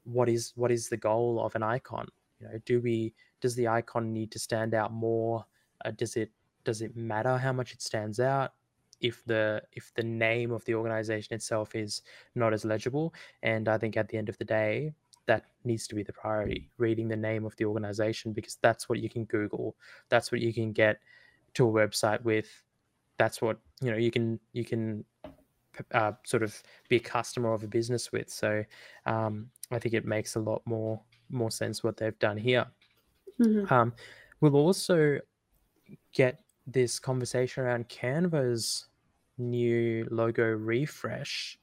what 0.04 0.30
is 0.30 0.54
what 0.56 0.72
is 0.72 0.90
the 0.90 0.98
goal 0.98 1.44
of 1.44 1.56
an 1.56 1.64
icon. 1.64 2.08
You 2.40 2.48
know, 2.48 2.60
do 2.66 2.82
we 2.82 3.14
does 3.42 3.56
the 3.56 3.68
icon 3.68 4.14
need 4.14 4.32
to 4.32 4.40
stand 4.40 4.74
out 4.74 4.94
more? 4.94 5.46
Uh, 5.84 5.92
does 5.92 6.16
it 6.16 6.32
does 6.64 6.82
it 6.82 6.96
matter 6.96 7.38
how 7.38 7.54
much 7.54 7.74
it 7.74 7.82
stands 7.82 8.20
out? 8.20 8.54
If 9.02 9.24
the 9.26 9.62
if 9.74 9.92
the 9.96 10.04
name 10.04 10.52
of 10.52 10.64
the 10.66 10.76
organization 10.76 11.34
itself 11.34 11.76
is 11.76 12.02
not 12.36 12.54
as 12.54 12.66
legible 12.66 13.14
and 13.44 13.68
i 13.68 13.78
think 13.78 13.98
at 13.98 14.08
the 14.10 14.18
end 14.18 14.30
of 14.30 14.38
the 14.38 14.46
day 14.46 14.94
that 15.26 15.46
needs 15.66 15.88
to 15.88 15.96
be 15.96 16.04
the 16.04 16.14
priority 16.14 16.70
reading 16.78 17.08
the 17.08 17.16
name 17.16 17.46
of 17.46 17.56
the 17.58 17.66
organization 17.66 18.32
because 18.34 18.58
that's 18.62 18.90
what 18.90 19.00
you 19.00 19.10
can 19.10 19.26
google 19.26 19.76
that's 20.10 20.32
what 20.32 20.42
you 20.42 20.54
can 20.54 20.72
get 20.72 21.00
to 21.54 21.68
a 21.68 21.72
website 21.72 22.22
with 22.24 22.64
that's 23.18 23.42
what 23.42 23.60
you 23.82 23.92
know 23.92 23.98
you 23.98 24.12
can 24.12 24.40
you 24.54 24.66
can 24.66 25.04
uh, 25.92 26.14
sort 26.24 26.42
of 26.42 26.64
be 26.90 26.96
a 26.96 27.00
customer 27.00 27.54
of 27.54 27.64
a 27.64 27.68
business 27.68 28.12
with 28.12 28.30
so 28.30 28.64
um, 29.06 29.48
i 29.72 29.78
think 29.78 29.94
it 29.94 30.06
makes 30.06 30.36
a 30.36 30.40
lot 30.40 30.62
more 30.66 31.00
more 31.30 31.52
sense 31.52 31.84
what 31.84 31.98
they've 31.98 32.18
done 32.20 32.38
here 32.38 32.66
mm-hmm. 33.40 33.72
um, 33.72 33.94
we'll 34.40 34.56
also 34.56 35.20
get 36.14 36.40
this 36.68 37.00
conversation 37.00 37.64
around 37.64 37.88
Canva's 37.88 38.88
new 39.38 40.08
logo 40.10 40.44
refresh 40.44 41.58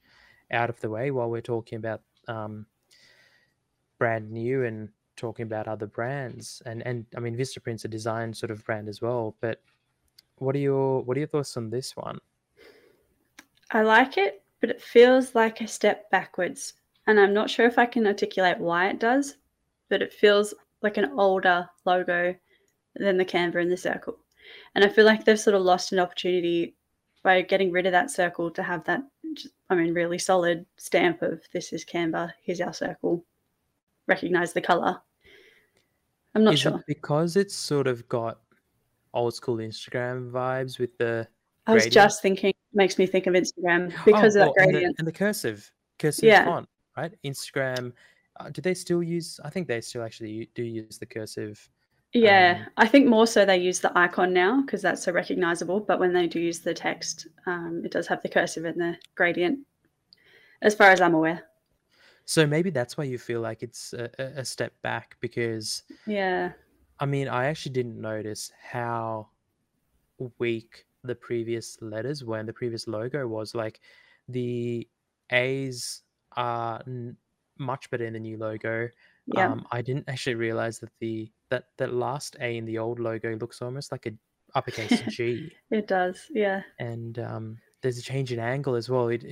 out 0.51 0.69
of 0.69 0.79
the 0.79 0.89
way 0.89 1.11
while 1.11 1.29
we're 1.29 1.41
talking 1.41 1.77
about 1.77 2.01
um, 2.27 2.65
brand 3.97 4.31
new 4.31 4.63
and 4.63 4.89
talking 5.15 5.43
about 5.43 5.67
other 5.67 5.87
brands. 5.87 6.61
And 6.65 6.85
and 6.85 7.05
I 7.15 7.19
mean, 7.19 7.35
Vistaprint's 7.35 7.85
a 7.85 7.89
design 7.89 8.33
sort 8.33 8.51
of 8.51 8.63
brand 8.65 8.89
as 8.89 9.01
well. 9.01 9.35
But 9.41 9.61
what 10.37 10.55
are 10.55 10.59
your 10.59 11.01
what 11.03 11.17
are 11.17 11.21
your 11.21 11.27
thoughts 11.27 11.57
on 11.57 11.69
this 11.69 11.95
one? 11.95 12.19
I 13.71 13.81
like 13.81 14.17
it, 14.17 14.43
but 14.61 14.69
it 14.69 14.81
feels 14.81 15.35
like 15.35 15.61
a 15.61 15.67
step 15.67 16.09
backwards. 16.11 16.73
And 17.07 17.19
I'm 17.19 17.33
not 17.33 17.49
sure 17.49 17.67
if 17.67 17.77
I 17.77 17.85
can 17.85 18.07
articulate 18.07 18.59
why 18.59 18.89
it 18.89 18.99
does, 18.99 19.37
but 19.89 20.01
it 20.01 20.13
feels 20.13 20.53
like 20.81 20.97
an 20.97 21.11
older 21.17 21.69
logo 21.85 22.35
than 22.95 23.17
the 23.17 23.25
Canva 23.25 23.61
and 23.61 23.71
the 23.71 23.77
circle. 23.77 24.17
And 24.73 24.83
I 24.83 24.89
feel 24.89 25.05
like 25.05 25.25
they've 25.25 25.39
sort 25.39 25.55
of 25.55 25.63
lost 25.63 25.91
an 25.91 25.99
opportunity 25.99 26.75
by 27.25 27.41
getting 27.41 27.71
rid 27.71 27.87
of 27.87 27.91
that 27.91 28.11
circle 28.11 28.51
to 28.51 28.61
have 28.61 28.83
that, 28.85 29.01
I 29.71 29.73
mean, 29.75 29.95
really 29.95 30.19
solid 30.19 30.63
stamp 30.77 31.23
of 31.23 31.41
this 31.51 31.73
is 31.73 31.83
Canva, 31.83 32.31
here's 32.43 32.61
our 32.61 32.71
circle, 32.71 33.25
recognize 34.07 34.53
the 34.53 34.61
color. 34.61 35.01
I'm 36.35 36.43
not 36.43 36.53
Is 36.53 36.59
sure. 36.59 36.77
it 36.77 36.85
because 36.85 37.35
it's 37.35 37.55
sort 37.55 37.87
of 37.87 38.07
got 38.09 38.41
old 39.15 39.33
school 39.33 39.57
Instagram 39.57 40.29
vibes 40.29 40.77
with 40.77 40.95
the 40.99 41.27
I 41.65 41.73
was 41.73 41.83
gradient? 41.85 41.93
just 41.93 42.21
thinking, 42.21 42.53
makes 42.73 42.99
me 42.99 43.07
think 43.07 43.25
of 43.25 43.33
Instagram 43.33 43.91
because 44.05 44.35
oh, 44.35 44.41
of 44.41 44.45
that 44.45 44.45
well, 44.45 44.53
and 44.57 44.67
the, 44.67 44.71
gradient. 44.73 44.95
and 44.99 45.07
the 45.07 45.11
cursive 45.11 45.71
cursive 45.97 46.25
Yeah. 46.25 46.45
font, 46.45 46.69
right? 46.95 47.11
Instagram. 47.25 47.91
Uh, 48.39 48.49
do 48.51 48.61
they 48.61 48.75
still 48.75 49.01
use? 49.01 49.39
I 49.43 49.49
think 49.49 49.67
they 49.67 49.81
still 49.81 50.03
actually 50.03 50.51
do 50.53 50.61
use 50.63 50.99
the 50.99 51.07
cursive. 51.07 51.67
Yeah, 52.15 52.61
um, 52.61 52.67
I 52.77 52.87
think 52.87 53.07
more 53.07 53.27
so 53.27 53.45
they 53.45 53.57
use 53.57 53.81
the 53.81 53.95
icon 53.95 54.33
now 54.33 54.61
because 54.61 54.81
that's 54.81 55.03
so 55.03 55.11
recognizable. 55.11 55.81
But 55.81 55.99
when 55.99 56.13
they 56.13 56.25
do 56.27 56.39
use 56.39 56.59
the 56.61 56.73
text, 56.73 57.27
um, 57.45 57.81
it 57.85 57.91
does 57.91 58.07
have 58.07 58.21
the 58.23 58.29
cursive 58.29 58.65
and 58.65 58.79
the 58.81 58.97
gradient, 59.15 59.59
as 60.61 60.75
far 60.75 60.91
as 60.91 61.01
I'm 61.01 61.13
aware. 61.13 61.43
So 62.25 62.47
maybe 62.47 62.69
that's 62.71 62.97
why 62.97 63.03
you 63.03 63.17
feel 63.17 63.41
like 63.41 63.61
it's 63.63 63.93
a, 63.93 64.09
a 64.17 64.45
step 64.45 64.73
back 64.81 65.17
because 65.21 65.83
Yeah, 66.05 66.53
I 66.99 67.05
mean 67.05 67.27
I 67.27 67.45
actually 67.45 67.73
didn't 67.73 67.99
notice 67.99 68.51
how 68.61 69.29
weak 70.39 70.85
the 71.03 71.15
previous 71.15 71.77
letters 71.81 72.23
were 72.23 72.37
and 72.39 72.47
the 72.47 72.53
previous 72.53 72.87
logo 72.87 73.27
was. 73.27 73.53
Like 73.55 73.79
the 74.27 74.87
A's 75.31 76.01
are 76.35 76.81
n- 76.87 77.17
much 77.57 77.89
better 77.89 78.05
in 78.05 78.13
the 78.13 78.19
new 78.19 78.37
logo. 78.37 78.89
yeah, 79.27 79.55
Um, 79.55 79.65
I 79.71 79.81
didn't 79.81 80.09
actually 80.09 80.35
realize 80.35 80.79
that 80.79 80.91
the 80.99 81.31
that 81.49 81.65
that 81.77 81.93
last 81.93 82.35
A 82.39 82.57
in 82.57 82.65
the 82.65 82.77
old 82.77 82.99
logo 82.99 83.35
looks 83.35 83.61
almost 83.61 83.91
like 83.91 84.05
a 84.05 84.11
uppercase 84.55 85.01
G, 85.01 85.55
it 85.71 85.87
does. 85.87 86.27
Yeah, 86.33 86.63
and 86.79 87.19
um, 87.19 87.57
there's 87.81 87.97
a 87.97 88.01
change 88.01 88.31
in 88.31 88.39
angle 88.39 88.75
as 88.75 88.89
well. 88.89 89.09
It, 89.09 89.23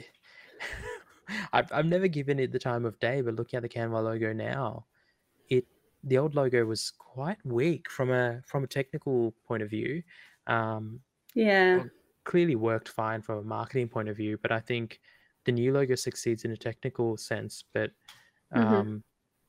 I've 1.54 1.72
I've 1.72 1.86
never 1.86 2.08
given 2.08 2.40
it 2.40 2.52
the 2.52 2.60
time 2.60 2.86
of 2.86 3.00
day, 3.00 3.22
but 3.22 3.36
looking 3.36 3.58
at 3.58 3.64
the 3.64 3.70
Canva 3.70 4.04
logo 4.04 4.34
now, 4.34 4.86
it 5.50 5.66
the 6.04 6.18
old 6.18 6.36
logo 6.36 6.66
was 6.66 6.92
quite 6.92 7.44
weak 7.46 7.90
from 7.90 8.12
a 8.12 8.42
from 8.46 8.64
a 8.64 8.68
technical 8.68 9.34
point 9.46 9.64
of 9.64 9.70
view. 9.70 10.04
Um, 10.48 11.02
yeah, 11.34 11.84
clearly 12.26 12.56
worked 12.56 12.90
fine 12.90 13.22
from 13.22 13.40
a 13.40 13.44
marketing 13.44 13.90
point 13.90 14.10
of 14.10 14.18
view, 14.18 14.38
but 14.38 14.52
I 14.52 14.60
think 14.60 15.00
the 15.46 15.52
new 15.52 15.74
logo 15.74 15.96
succeeds 15.96 16.46
in 16.46 16.52
a 16.52 16.58
technical 16.58 17.18
sense, 17.18 17.64
but 17.74 17.92
Mhm. 18.56 18.62
um, 18.62 19.04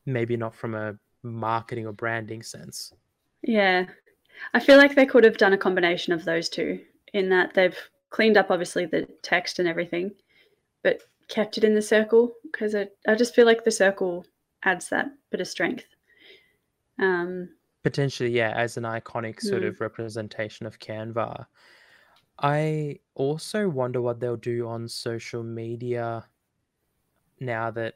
maybe 0.07 0.37
not 0.37 0.55
from 0.55 0.75
a 0.75 0.99
marketing 1.25 1.87
or 1.87 1.93
branding 1.93 2.43
sense. 2.43 2.93
yeah. 3.43 3.87
I 4.53 4.59
feel 4.61 4.79
like 4.79 4.95
they 4.97 5.07
could 5.07 5.22
have 5.25 5.37
done 5.39 5.53
a 5.53 5.59
combination 5.59 6.12
of 6.12 6.25
those 6.25 6.49
two 6.49 6.81
in 7.12 7.29
that 7.31 7.55
they've 7.55 7.77
cleaned 8.11 8.37
up 8.37 8.51
obviously 8.51 8.85
the 8.85 9.07
text 9.22 9.59
and 9.61 9.68
everything, 9.68 10.11
but 10.83 11.01
kept 11.29 11.57
it 11.57 11.62
in 11.64 11.72
the 11.75 11.81
circle 11.81 12.35
because 12.43 12.75
I, 12.75 12.89
I 13.07 13.14
just 13.14 13.35
feel 13.35 13.47
like 13.47 13.62
the 13.64 13.70
circle 13.70 14.27
adds 14.64 14.89
that 14.89 15.07
bit 15.31 15.41
of 15.41 15.47
strength. 15.49 15.87
Um, 17.01 17.49
Potentially, 17.85 18.31
yeah, 18.31 18.53
as 18.57 18.77
an 18.77 18.83
iconic 18.85 19.41
sort 19.41 19.62
Mm. 19.62 19.68
of 19.68 19.81
representation 19.81 20.66
of 20.66 20.79
Canva. 20.81 21.47
I 22.41 22.99
also 23.14 23.68
wonder 23.68 24.03
what 24.03 24.18
they'll 24.18 24.37
do 24.37 24.66
on 24.66 24.89
social 24.89 25.45
media 25.45 26.25
now 27.41 27.70
that 27.70 27.95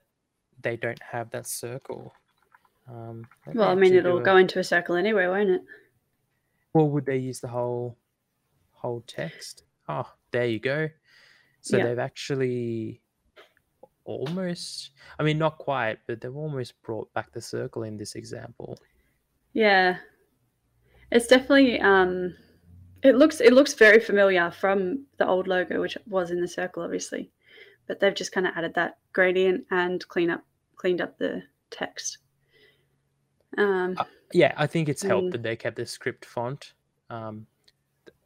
they 0.62 0.76
don't 0.76 1.02
have 1.02 1.30
that 1.30 1.46
circle. 1.48 2.12
Um, 2.88 3.26
well, 3.54 3.68
I 3.68 3.74
mean, 3.74 3.94
it'll 3.94 4.18
a- 4.18 4.22
go 4.22 4.36
into 4.36 4.58
a 4.58 4.64
circle 4.64 4.96
anyway, 4.96 5.26
won't 5.26 5.50
it? 5.50 5.62
Or 6.72 6.88
would 6.90 7.06
they 7.06 7.16
use 7.18 7.40
the 7.40 7.48
whole 7.48 7.96
whole 8.72 9.02
text? 9.06 9.64
Oh, 9.88 10.10
there 10.30 10.46
you 10.46 10.58
go. 10.60 10.88
So 11.60 11.76
Yeah. 11.76 11.86
they've 11.86 11.98
actually 11.98 13.00
almost 14.04 14.90
I 15.18 15.22
mean 15.22 15.38
not 15.38 15.58
quite, 15.58 15.98
but 16.06 16.20
they've 16.20 16.34
almost 16.36 16.80
brought 16.82 17.12
back 17.12 17.32
the 17.32 17.40
circle 17.42 17.82
in 17.82 17.96
this 17.96 18.14
example. 18.14 18.78
Yeah, 19.52 19.98
it's 21.10 21.26
definitely. 21.26 21.80
Um, 21.80 22.34
it 23.02 23.16
looks 23.16 23.40
it 23.40 23.52
looks 23.52 23.74
very 23.74 24.00
familiar 24.00 24.50
from 24.50 25.04
the 25.18 25.26
old 25.26 25.46
logo, 25.48 25.80
which 25.80 25.96
was 26.06 26.30
in 26.30 26.40
the 26.40 26.48
circle, 26.48 26.82
obviously, 26.82 27.30
but 27.86 28.00
they've 28.00 28.14
just 28.14 28.32
kind 28.32 28.46
of 28.46 28.52
added 28.56 28.74
that 28.74 28.98
gradient 29.12 29.66
and 29.70 30.06
clean 30.08 30.30
up 30.30 30.44
cleaned 30.76 31.00
up 31.00 31.18
the 31.18 31.42
text. 31.70 32.18
Um, 33.56 33.94
Uh, 33.98 34.04
Yeah, 34.32 34.52
I 34.58 34.66
think 34.66 34.88
it's 34.90 35.02
helped 35.02 35.28
Mm. 35.28 35.32
that 35.32 35.42
they 35.42 35.56
kept 35.56 35.76
the 35.76 35.86
script 35.86 36.24
font. 36.24 36.74
Um, 37.08 37.46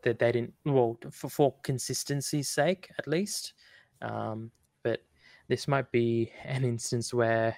that 0.02 0.18
they 0.18 0.32
didn't 0.32 0.54
well 0.64 0.98
for, 1.12 1.28
for 1.28 1.54
consistency's 1.62 2.48
sake 2.48 2.90
at 2.98 3.06
least. 3.06 3.54
Um, 4.00 4.50
but 4.82 5.00
this 5.48 5.68
might 5.68 5.92
be 5.92 6.32
an 6.44 6.64
instance 6.64 7.14
where 7.14 7.56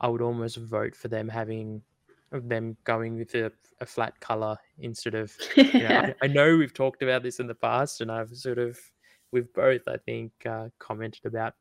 I 0.00 0.08
would 0.08 0.20
almost 0.20 0.58
vote 0.58 0.94
for 0.94 1.08
them 1.08 1.28
having 1.28 1.82
them 2.30 2.76
going 2.84 3.16
with 3.16 3.34
a, 3.34 3.50
a 3.80 3.86
flat 3.86 4.20
color 4.20 4.58
instead 4.78 5.14
of 5.14 5.34
you 5.56 5.64
know, 5.64 5.70
yeah, 5.72 6.12
I, 6.12 6.14
I 6.24 6.26
know 6.26 6.56
we've 6.56 6.74
talked 6.74 7.02
about 7.02 7.22
this 7.22 7.40
in 7.40 7.46
the 7.46 7.54
past, 7.54 8.02
and 8.02 8.12
I've 8.12 8.36
sort 8.36 8.58
of, 8.58 8.78
we've 9.32 9.50
both, 9.54 9.88
I 9.88 9.96
think, 9.96 10.32
uh, 10.44 10.68
commented 10.78 11.24
about 11.24 11.54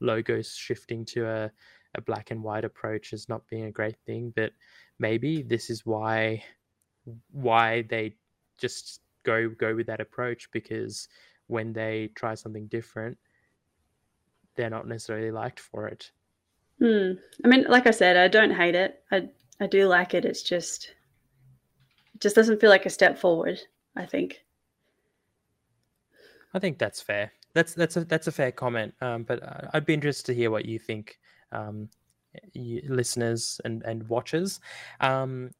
logos 0.00 0.54
shifting 0.54 1.06
to 1.06 1.26
a, 1.26 1.50
a 1.96 2.02
black 2.02 2.30
and 2.30 2.42
white 2.42 2.64
approach 2.64 3.12
as 3.12 3.28
not 3.28 3.46
being 3.48 3.64
a 3.64 3.70
great 3.70 3.96
thing. 4.06 4.32
But 4.34 4.52
maybe 4.98 5.42
this 5.42 5.70
is 5.70 5.84
why, 5.84 6.42
why 7.32 7.82
they 7.82 8.16
just 8.58 9.00
go 9.22 9.48
go 9.48 9.74
with 9.74 9.86
that 9.88 10.00
approach 10.00 10.48
because 10.52 11.08
when 11.48 11.72
they 11.72 12.10
try 12.14 12.34
something 12.34 12.66
different, 12.66 13.18
they're 14.54 14.70
not 14.70 14.88
necessarily 14.88 15.30
liked 15.30 15.60
for 15.60 15.88
it. 15.88 16.10
Hmm. 16.80 17.12
I 17.44 17.48
mean, 17.48 17.64
like 17.68 17.86
I 17.86 17.90
said, 17.90 18.16
I 18.16 18.28
don't 18.28 18.52
hate 18.52 18.74
it. 18.74 19.02
I 19.10 19.28
I 19.60 19.66
do 19.66 19.86
like 19.86 20.14
it. 20.14 20.24
It's 20.24 20.42
just 20.42 20.94
it 22.14 22.20
just 22.20 22.36
doesn't 22.36 22.60
feel 22.60 22.70
like 22.70 22.86
a 22.86 22.90
step 22.90 23.18
forward. 23.18 23.60
I 23.96 24.06
think. 24.06 24.42
I 26.52 26.58
think 26.58 26.78
that's 26.78 27.00
fair. 27.00 27.32
That's 27.54 27.74
that's 27.74 27.96
a 27.96 28.04
that's 28.04 28.26
a 28.26 28.32
fair 28.32 28.52
comment. 28.52 28.94
Um, 29.00 29.22
but 29.24 29.42
uh, 29.42 29.68
I'd 29.72 29.86
be 29.86 29.94
interested 29.94 30.26
to 30.26 30.34
hear 30.34 30.50
what 30.50 30.66
you 30.66 30.78
think, 30.78 31.18
um, 31.56 31.88
listeners 32.54 33.60
and 33.64 33.82
and 33.84 34.08
watchers. 34.08 34.60
Um, 35.00 35.50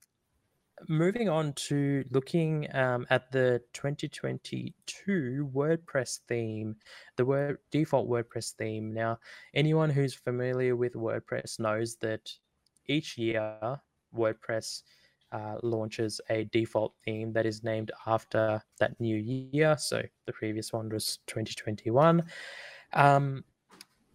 moving 0.88 1.28
on 1.28 1.52
to 1.54 2.04
looking 2.10 2.68
um, 2.74 3.06
at 3.10 3.30
the 3.32 3.62
2022 3.72 5.50
WordPress 5.54 6.20
theme, 6.28 6.76
the 7.16 7.24
word 7.24 7.58
default 7.70 8.08
WordPress 8.08 8.52
theme. 8.54 8.92
Now, 8.92 9.18
anyone 9.54 9.90
who's 9.90 10.14
familiar 10.14 10.76
with 10.76 10.94
WordPress 10.94 11.58
knows 11.58 11.96
that 11.96 12.30
each 12.86 13.16
year 13.16 13.80
WordPress 14.14 14.82
uh, 15.32 15.56
launches 15.62 16.20
a 16.30 16.44
default 16.44 16.94
theme 17.04 17.32
that 17.32 17.46
is 17.46 17.64
named 17.64 17.90
after 18.06 18.62
that 18.78 18.98
new 19.00 19.16
year. 19.16 19.76
So 19.78 20.02
the 20.26 20.32
previous 20.32 20.72
one 20.72 20.88
was 20.88 21.18
2021. 21.26 22.22
Um, 22.92 23.44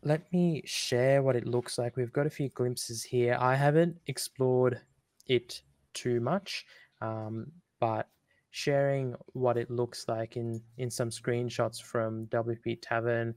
let 0.03 0.31
me 0.33 0.63
share 0.65 1.21
what 1.21 1.35
it 1.35 1.47
looks 1.47 1.77
like. 1.77 1.95
We've 1.95 2.13
got 2.13 2.25
a 2.25 2.29
few 2.29 2.49
glimpses 2.49 3.03
here. 3.03 3.37
I 3.39 3.55
haven't 3.55 3.97
explored 4.07 4.81
it 5.27 5.61
too 5.93 6.19
much, 6.19 6.65
um, 7.01 7.51
but 7.79 8.07
sharing 8.51 9.15
what 9.33 9.57
it 9.57 9.69
looks 9.69 10.07
like 10.07 10.37
in 10.37 10.61
in 10.77 10.89
some 10.89 11.09
screenshots 11.09 11.81
from 11.81 12.25
WP 12.27 12.79
Tavern, 12.81 13.35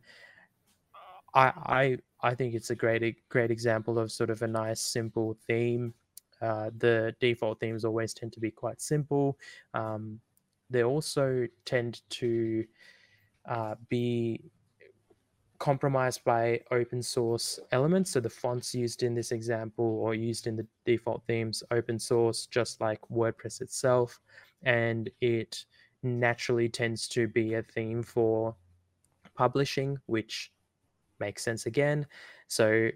I 1.34 1.52
I 1.66 1.98
I 2.30 2.34
think 2.34 2.54
it's 2.54 2.70
a 2.70 2.74
great 2.74 3.28
great 3.28 3.50
example 3.50 3.98
of 3.98 4.10
sort 4.10 4.30
of 4.30 4.42
a 4.42 4.48
nice 4.48 4.80
simple 4.80 5.36
theme. 5.46 5.94
Uh, 6.40 6.70
the 6.78 7.14
default 7.20 7.60
themes 7.60 7.84
always 7.84 8.12
tend 8.12 8.32
to 8.32 8.40
be 8.40 8.50
quite 8.50 8.80
simple. 8.80 9.38
Um, 9.72 10.20
they 10.70 10.82
also 10.82 11.46
tend 11.64 12.00
to 12.10 12.64
uh, 13.46 13.74
be 13.88 14.50
compromised 15.58 16.24
by 16.24 16.60
open 16.70 17.02
source 17.02 17.60
elements. 17.72 18.10
So 18.10 18.20
the 18.20 18.30
fonts 18.30 18.74
used 18.74 19.02
in 19.02 19.14
this 19.14 19.32
example 19.32 19.84
or 19.84 20.14
used 20.14 20.46
in 20.46 20.56
the 20.56 20.66
default 20.84 21.22
themes 21.26 21.62
open 21.70 21.98
source, 21.98 22.46
just 22.46 22.80
like 22.80 23.00
WordPress 23.12 23.60
itself, 23.60 24.20
and 24.62 25.10
it 25.20 25.64
naturally 26.02 26.68
tends 26.68 27.08
to 27.08 27.28
be 27.28 27.54
a 27.54 27.62
theme 27.62 28.02
for 28.02 28.54
publishing, 29.34 29.98
which 30.06 30.52
makes 31.20 31.42
sense 31.42 31.66
again. 31.66 32.06
So 32.48 32.90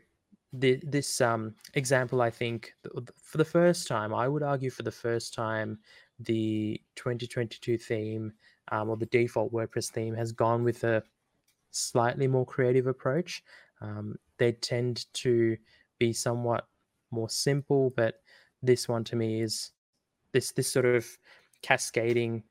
the, 0.52 0.80
this 0.82 1.20
um, 1.20 1.54
example, 1.74 2.22
I 2.22 2.30
think, 2.30 2.74
th- 2.82 3.06
th- 3.06 3.18
for 3.22 3.38
the 3.38 3.44
first 3.44 3.86
time, 3.86 4.14
I 4.14 4.28
would 4.28 4.42
argue 4.42 4.70
for 4.70 4.82
the 4.82 4.90
first 4.90 5.34
time, 5.34 5.78
the 6.20 6.80
2022 6.96 7.78
theme 7.78 8.32
um, 8.72 8.90
or 8.90 8.96
the 8.96 9.06
default 9.06 9.52
WordPress 9.52 9.90
theme 9.90 10.14
has 10.14 10.32
gone 10.32 10.64
with 10.64 10.84
a 10.84 11.02
slightly 11.70 12.26
more 12.26 12.46
creative 12.46 12.86
approach. 12.86 13.42
Um, 13.80 14.16
they 14.38 14.52
tend 14.52 15.06
to 15.14 15.56
be 15.98 16.12
somewhat 16.12 16.66
more 17.10 17.28
simple, 17.28 17.92
but 17.96 18.16
this 18.62 18.88
one 18.88 19.04
to 19.04 19.16
me 19.16 19.40
is 19.40 19.72
this 20.32 20.52
this 20.52 20.72
sort 20.72 20.84
of 20.84 21.06
cascading 21.62 22.42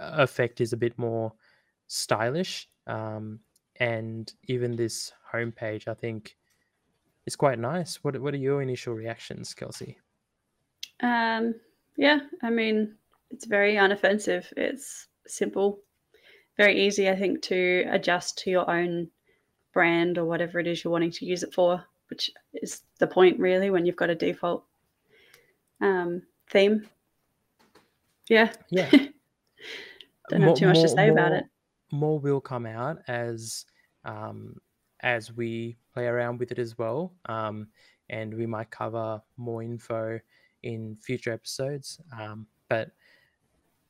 uh, 0.00 0.16
effect 0.18 0.60
is 0.60 0.72
a 0.72 0.76
bit 0.76 0.98
more 0.98 1.32
stylish. 1.86 2.68
Um, 2.86 3.40
and 3.80 4.32
even 4.44 4.76
this 4.76 5.12
homepage, 5.32 5.88
I 5.88 5.94
think, 5.94 6.36
is 7.26 7.36
quite 7.36 7.58
nice. 7.58 8.02
What 8.02 8.20
What 8.20 8.34
are 8.34 8.38
your 8.38 8.62
initial 8.62 8.94
reactions, 8.94 9.54
Kelsey? 9.54 9.98
Um, 11.00 11.54
yeah, 11.96 12.20
I 12.42 12.50
mean, 12.50 12.96
it's 13.30 13.46
very 13.46 13.74
unoffensive. 13.74 14.46
It's 14.56 15.08
simple, 15.26 15.80
very 16.56 16.86
easy, 16.86 17.08
I 17.08 17.16
think, 17.16 17.42
to 17.42 17.84
adjust 17.90 18.38
to 18.38 18.50
your 18.50 18.70
own 18.70 19.10
brand 19.72 20.18
or 20.18 20.24
whatever 20.24 20.60
it 20.60 20.66
is 20.66 20.84
you're 20.84 20.92
wanting 20.92 21.10
to 21.10 21.26
use 21.26 21.42
it 21.42 21.52
for, 21.52 21.84
which 22.08 22.30
is 22.54 22.82
the 23.00 23.06
point 23.06 23.38
really 23.38 23.70
when 23.70 23.84
you've 23.84 23.96
got 23.96 24.10
a 24.10 24.14
default 24.14 24.64
um, 25.80 26.22
theme. 26.50 26.86
Yeah. 28.28 28.52
Yeah. 28.70 28.90
Don't 30.30 30.40
have 30.40 30.56
too 30.56 30.66
much 30.68 30.80
to 30.80 30.88
say 30.88 31.10
more, 31.10 31.18
about 31.18 31.32
it. 31.32 31.44
More 31.90 32.18
will 32.18 32.40
come 32.40 32.66
out 32.66 32.98
as 33.08 33.66
um, 34.04 34.56
as 35.00 35.32
we 35.32 35.76
play 35.92 36.06
around 36.06 36.38
with 36.38 36.50
it 36.50 36.58
as 36.58 36.78
well, 36.78 37.12
um, 37.26 37.68
and 38.08 38.32
we 38.32 38.46
might 38.46 38.70
cover 38.70 39.20
more 39.36 39.62
info 39.62 40.18
in 40.62 40.96
future 41.02 41.32
episodes. 41.32 42.00
Um, 42.18 42.46
but 42.68 42.90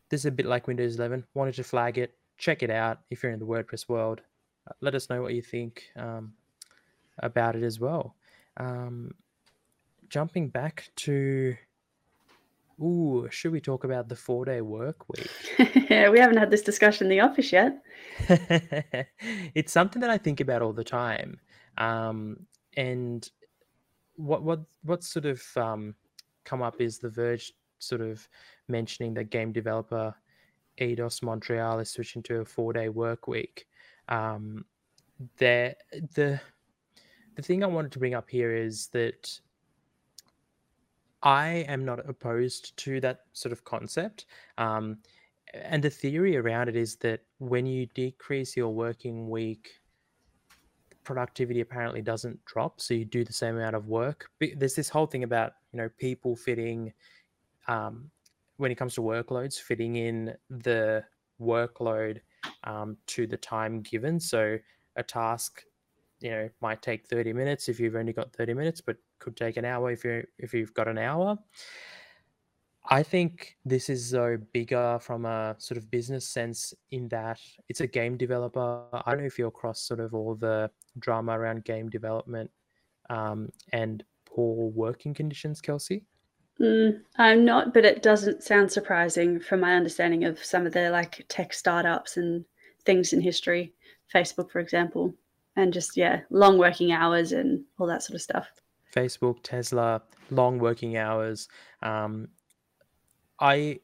this 0.09 0.23
is 0.23 0.27
a 0.27 0.31
bit 0.33 0.47
like 0.47 0.67
Windows 0.67 0.97
11. 0.97 1.25
Wanted 1.35 1.55
to 1.55 1.65
flag 1.65 1.99
it. 1.99 2.17
Check 2.39 2.63
it 2.63 2.71
out 2.71 3.01
if 3.11 3.23
you're 3.23 3.33
in 3.33 3.39
the 3.39 3.47
WordPress 3.47 3.89
world. 3.89 4.21
Uh, 4.69 4.73
let 4.81 4.95
us 4.95 5.09
know 5.11 5.23
what 5.23 5.35
you 5.35 5.43
think 5.43 5.85
um, 5.97 6.33
about 7.19 7.57
it 7.57 7.63
as 7.63 7.79
well. 7.79 8.17
Um, 8.57 9.13
jumping 10.09 10.49
back 10.49 10.89
to, 10.97 11.57
ooh, 12.81 13.29
should 13.31 13.53
we 13.53 13.61
talk 13.61 13.85
about 13.85 14.09
the 14.09 14.17
four 14.17 14.45
day 14.45 14.61
work 14.61 15.09
week? 15.09 15.89
yeah, 15.91 16.09
we 16.11 16.19
haven't 16.19 16.39
had 16.39 16.51
this 16.51 16.63
discussion 16.63 17.07
in 17.07 17.11
the 17.11 17.21
office 17.21 17.53
yet. 17.53 17.83
it's 19.55 19.73
something 19.73 20.01
that 20.01 20.11
I 20.11 20.19
think 20.19 20.41
about 20.41 20.63
all 20.63 20.73
the 20.73 20.85
time. 20.85 21.39
Um, 21.79 22.47
and 22.77 23.29
what 24.17 24.43
what 24.43 24.61
what 24.83 25.03
sort 25.03 25.27
of 25.27 25.43
um, 25.57 25.95
come 26.45 26.63
up 26.63 26.81
is 26.81 26.99
the 26.99 27.09
Verge 27.09 27.53
sort 27.79 28.01
of 28.01 28.27
mentioning 28.69 29.15
that 29.15 29.31
game 29.31 29.53
developer 29.53 30.15
Eidos 30.81 31.23
Montreal 31.23 31.79
is 31.81 31.91
switching 31.91 32.23
to 32.25 32.41
a 32.41 32.45
four 32.45 32.73
day 32.73 32.89
work 32.89 33.29
week. 33.29 33.67
Um, 34.09 34.65
the 35.39 35.77
the 36.15 36.41
the 37.37 37.43
thing 37.43 37.63
I 37.65 37.67
wanted 37.67 37.93
to 37.93 37.99
bring 37.99 38.15
up 38.15 38.29
here 38.29 38.55
is 38.55 38.89
that 38.89 39.41
I 41.23 41.65
am 41.69 41.85
not 41.85 42.07
opposed 42.09 42.77
to 42.79 43.01
that 43.01 43.21
sort 43.33 43.53
of 43.53 43.65
concept. 43.65 44.27
Um, 44.59 44.99
and 45.55 45.83
the 45.83 45.91
theory 45.91 46.37
around 46.37 46.69
it 46.69 46.77
is 46.77 46.97
that 46.97 47.21
when 47.39 47.65
you 47.65 47.87
decrease 47.87 48.57
your 48.57 48.69
working 48.69 49.31
week, 49.31 49.81
productivity 51.03 51.61
apparently 51.61 52.03
doesn't 52.03 52.45
drop. 52.45 52.81
So 52.81 52.95
you 52.95 53.05
do 53.05 53.25
the 53.25 53.33
same 53.33 53.57
amount 53.57 53.77
of 53.77 53.89
work. 53.89 54.31
But 54.39 54.51
There's 54.57 54.75
this 54.75 54.89
whole 54.89 55.07
thing 55.07 55.23
about, 55.23 55.55
you 55.73 55.79
know, 55.79 55.89
people 55.99 56.37
fitting 56.37 56.93
um, 57.69 58.11
when 58.57 58.71
it 58.71 58.77
comes 58.77 58.95
to 58.95 59.01
workloads, 59.01 59.61
fitting 59.61 59.97
in 59.97 60.35
the 60.49 61.05
workload 61.41 62.21
um, 62.65 62.97
to 63.07 63.27
the 63.27 63.37
time 63.37 63.81
given. 63.83 64.21
So 64.21 64.59
a 64.97 65.03
task, 65.03 65.63
you 66.21 66.31
know, 66.31 66.49
might 66.61 66.83
take 66.83 67.07
30 67.07 67.33
minutes 67.33 67.69
if 67.69 67.81
you've 67.81 67.97
only 67.97 68.13
got 68.13 68.33
30 68.33 68.55
minutes, 68.55 68.81
but 68.81 68.97
could 69.19 69.37
take 69.37 69.57
an 69.57 69.65
hour 69.65 69.91
if 69.91 70.05
you 70.05 70.27
if 70.39 70.53
you've 70.53 70.75
got 70.75 70.89
an 70.89 70.99
hour. 70.99 71.39
I 72.91 73.03
think 73.03 73.57
this 73.65 73.89
is 73.89 74.11
so 74.11 74.37
bigger 74.53 74.99
from 75.01 75.25
a 75.25 75.57
sort 75.59 75.79
of 75.79 75.91
business 75.91 76.29
sense 76.29 76.75
in 76.91 77.09
that 77.09 77.41
it's 77.71 77.81
a 77.81 77.87
game 77.87 78.19
developer. 78.19 78.85
I 78.93 79.11
don't 79.11 79.21
know 79.21 79.27
if 79.27 79.39
you're 79.39 79.49
across 79.49 79.81
sort 79.81 80.01
of 80.01 80.13
all 80.13 80.35
the 80.35 80.71
drama 80.99 81.39
around 81.39 81.65
game 81.65 81.89
development 81.89 82.51
um, 83.09 83.49
and 83.73 84.05
poor 84.27 84.69
working 84.69 85.15
conditions, 85.15 85.63
Kelsey. 85.63 86.05
Mm, 86.61 87.01
I'm 87.17 87.45
not, 87.45 87.75
but 87.75 87.85
it 87.85 88.03
doesn't 88.03 88.43
sound 88.43 88.71
surprising 88.71 89.41
from 89.41 89.61
my 89.61 89.75
understanding 89.75 90.25
of 90.25 90.43
some 90.43 90.67
of 90.67 90.73
the 90.73 90.91
like 90.91 91.25
tech 91.29 91.53
startups 91.53 92.17
and 92.17 92.45
things 92.85 93.13
in 93.13 93.21
history, 93.21 93.73
Facebook, 94.15 94.51
for 94.51 94.61
example, 94.61 95.15
and 95.57 95.73
just, 95.73 95.97
yeah, 95.97 96.21
long 96.31 96.59
working 96.59 96.93
hours 96.93 97.33
and 97.33 97.65
all 97.79 97.87
that 97.89 98.03
sort 98.03 98.15
of 98.15 98.23
stuff. 98.23 98.47
Facebook, 98.95 99.39
Tesla, 99.43 100.03
long 100.31 100.59
working 100.59 100.97
hours. 100.97 101.49
Um, 101.83 102.29
I, 103.41 103.81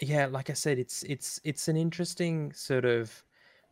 yeah, 0.00 0.26
like 0.26 0.48
I 0.48 0.54
said, 0.54 0.78
it's 0.78 1.02
it's 1.02 1.40
it's 1.44 1.68
an 1.68 1.76
interesting 1.76 2.52
sort 2.52 2.86
of 2.86 3.22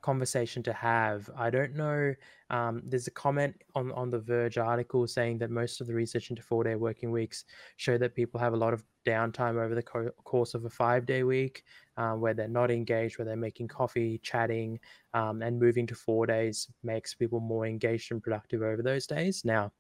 conversation 0.03 0.63
to 0.65 0.73
have. 0.73 1.29
I 1.37 1.51
don't 1.51 1.75
know. 1.75 2.15
Um, 2.51 2.83
there's 2.85 3.07
a 3.07 3.13
comment 3.13 3.55
on, 3.75 3.93
on 3.93 4.11
the 4.11 4.19
Verge 4.19 4.59
article 4.59 5.07
saying 5.07 5.39
that 5.39 5.51
most 5.51 5.81
of 5.81 5.87
the 5.87 5.95
research 5.95 6.31
into 6.31 6.43
four 6.43 6.65
day 6.65 6.75
working 6.75 7.11
weeks 7.11 7.45
show 7.77 7.97
that 7.99 8.15
people 8.15 8.41
have 8.41 8.53
a 8.53 8.57
lot 8.57 8.75
of 8.75 8.83
downtime 9.07 9.63
over 9.63 9.75
the 9.75 9.83
co- 9.83 10.11
course 10.25 10.55
of 10.55 10.65
a 10.65 10.71
five 10.71 11.07
day 11.07 11.23
week 11.23 11.65
um, 11.97 12.21
where 12.21 12.35
they're 12.35 12.49
not 12.49 12.71
engaged, 12.71 13.19
where 13.19 13.25
they're 13.25 13.37
making 13.37 13.69
coffee, 13.69 14.19
chatting, 14.23 14.79
um, 15.15 15.43
and 15.43 15.59
moving 15.59 15.87
to 15.87 15.95
four 15.95 16.27
days 16.27 16.69
makes 16.83 17.15
people 17.15 17.41
more 17.41 17.67
engaged 17.67 18.11
and 18.13 18.23
productive 18.23 18.63
over 18.63 18.83
those 18.83 19.07
days. 19.07 19.45
Now, 19.45 19.73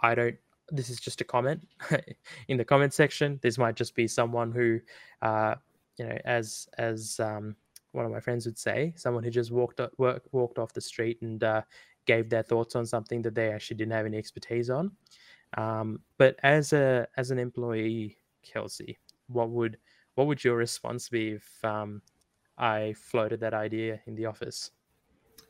I 0.00 0.14
don't. 0.14 0.36
This 0.70 0.90
is 0.90 0.98
just 0.98 1.20
a 1.20 1.24
comment 1.24 1.66
in 2.48 2.56
the 2.56 2.64
comment 2.64 2.92
section. 2.92 3.38
This 3.42 3.56
might 3.56 3.76
just 3.76 3.94
be 3.94 4.08
someone 4.08 4.50
who, 4.50 4.80
uh, 5.22 5.54
you 5.96 6.06
know, 6.06 6.18
as 6.24 6.68
as 6.76 7.20
um, 7.20 7.54
one 7.96 8.06
of 8.06 8.12
my 8.12 8.20
friends 8.20 8.46
would 8.46 8.58
say, 8.58 8.92
someone 8.96 9.24
who 9.24 9.30
just 9.30 9.50
walked 9.50 9.80
work, 9.98 10.22
walked 10.32 10.58
off 10.58 10.72
the 10.72 10.80
street 10.80 11.20
and 11.22 11.42
uh, 11.42 11.62
gave 12.04 12.28
their 12.28 12.42
thoughts 12.42 12.76
on 12.76 12.86
something 12.86 13.22
that 13.22 13.34
they 13.34 13.52
actually 13.52 13.76
didn't 13.76 13.92
have 13.92 14.06
any 14.06 14.18
expertise 14.18 14.70
on. 14.70 14.92
Um, 15.56 16.00
but 16.18 16.36
as 16.42 16.72
a 16.72 17.08
as 17.16 17.30
an 17.30 17.38
employee, 17.38 18.18
Kelsey, 18.42 18.98
what 19.28 19.50
would 19.50 19.78
what 20.14 20.26
would 20.26 20.44
your 20.44 20.56
response 20.56 21.08
be 21.08 21.32
if 21.32 21.64
um, 21.64 22.02
I 22.58 22.94
floated 22.96 23.40
that 23.40 23.54
idea 23.54 24.00
in 24.06 24.14
the 24.14 24.26
office? 24.26 24.70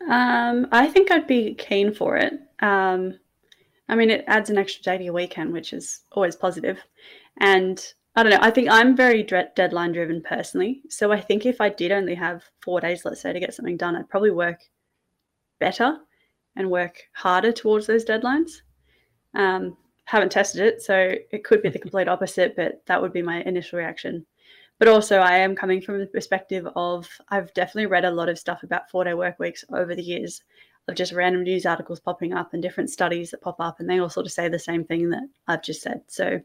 Um, 0.08 0.68
I 0.72 0.86
think 0.88 1.10
I'd 1.10 1.26
be 1.26 1.54
keen 1.54 1.92
for 1.92 2.16
it. 2.16 2.34
Um, 2.60 3.18
I 3.88 3.94
mean, 3.94 4.10
it 4.10 4.24
adds 4.26 4.50
an 4.50 4.58
extra 4.58 4.82
day 4.82 4.98
to 4.98 5.04
your 5.04 5.12
weekend, 5.14 5.52
which 5.52 5.72
is 5.72 6.00
always 6.12 6.36
positive. 6.36 6.78
And 7.38 7.82
I 8.16 8.22
don't 8.22 8.32
know. 8.32 8.38
I 8.40 8.50
think 8.50 8.68
I'm 8.70 8.96
very 8.96 9.22
deadline 9.22 9.92
driven 9.92 10.22
personally. 10.22 10.80
So 10.88 11.12
I 11.12 11.20
think 11.20 11.44
if 11.44 11.60
I 11.60 11.68
did 11.68 11.92
only 11.92 12.14
have 12.14 12.44
four 12.62 12.80
days, 12.80 13.04
let's 13.04 13.20
say, 13.20 13.32
to 13.34 13.40
get 13.40 13.52
something 13.52 13.76
done, 13.76 13.94
I'd 13.94 14.08
probably 14.08 14.30
work 14.30 14.60
better 15.60 15.98
and 16.56 16.70
work 16.70 17.02
harder 17.12 17.52
towards 17.52 17.86
those 17.86 18.06
deadlines. 18.06 18.62
Um, 19.34 19.76
haven't 20.06 20.32
tested 20.32 20.62
it, 20.62 20.80
so 20.80 21.12
it 21.30 21.44
could 21.44 21.60
be 21.60 21.68
the 21.68 21.78
complete 21.78 22.08
opposite, 22.08 22.56
but 22.56 22.80
that 22.86 23.02
would 23.02 23.12
be 23.12 23.20
my 23.20 23.42
initial 23.42 23.78
reaction. 23.78 24.24
But 24.78 24.88
also, 24.88 25.18
I 25.18 25.36
am 25.38 25.54
coming 25.54 25.82
from 25.82 25.98
the 25.98 26.06
perspective 26.06 26.66
of 26.74 27.08
I've 27.28 27.52
definitely 27.52 27.86
read 27.86 28.06
a 28.06 28.10
lot 28.10 28.30
of 28.30 28.38
stuff 28.38 28.62
about 28.62 28.90
four 28.90 29.04
day 29.04 29.12
work 29.14 29.38
weeks 29.38 29.62
over 29.70 29.94
the 29.94 30.02
years 30.02 30.42
of 30.88 30.94
just 30.94 31.12
random 31.12 31.42
news 31.42 31.66
articles 31.66 32.00
popping 32.00 32.32
up 32.32 32.54
and 32.54 32.62
different 32.62 32.88
studies 32.88 33.30
that 33.32 33.42
pop 33.42 33.56
up, 33.60 33.78
and 33.78 33.90
they 33.90 33.98
all 33.98 34.08
sort 34.08 34.24
of 34.24 34.32
say 34.32 34.48
the 34.48 34.58
same 34.58 34.84
thing 34.84 35.10
that 35.10 35.28
I've 35.46 35.62
just 35.62 35.82
said. 35.82 36.02
So 36.06 36.40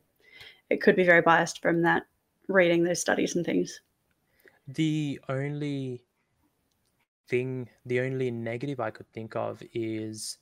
it 0.71 0.81
could 0.81 0.95
be 0.95 1.03
very 1.03 1.21
biased 1.21 1.61
from 1.61 1.81
that 1.81 2.03
reading 2.47 2.83
those 2.83 3.01
studies 3.01 3.35
and 3.35 3.45
things. 3.45 3.81
The 4.67 5.19
only 5.27 6.05
thing, 7.27 7.69
the 7.85 7.99
only 7.99 8.31
negative 8.31 8.79
I 8.79 8.89
could 8.89 9.11
think 9.11 9.35
of 9.35 9.61
is 9.73 10.37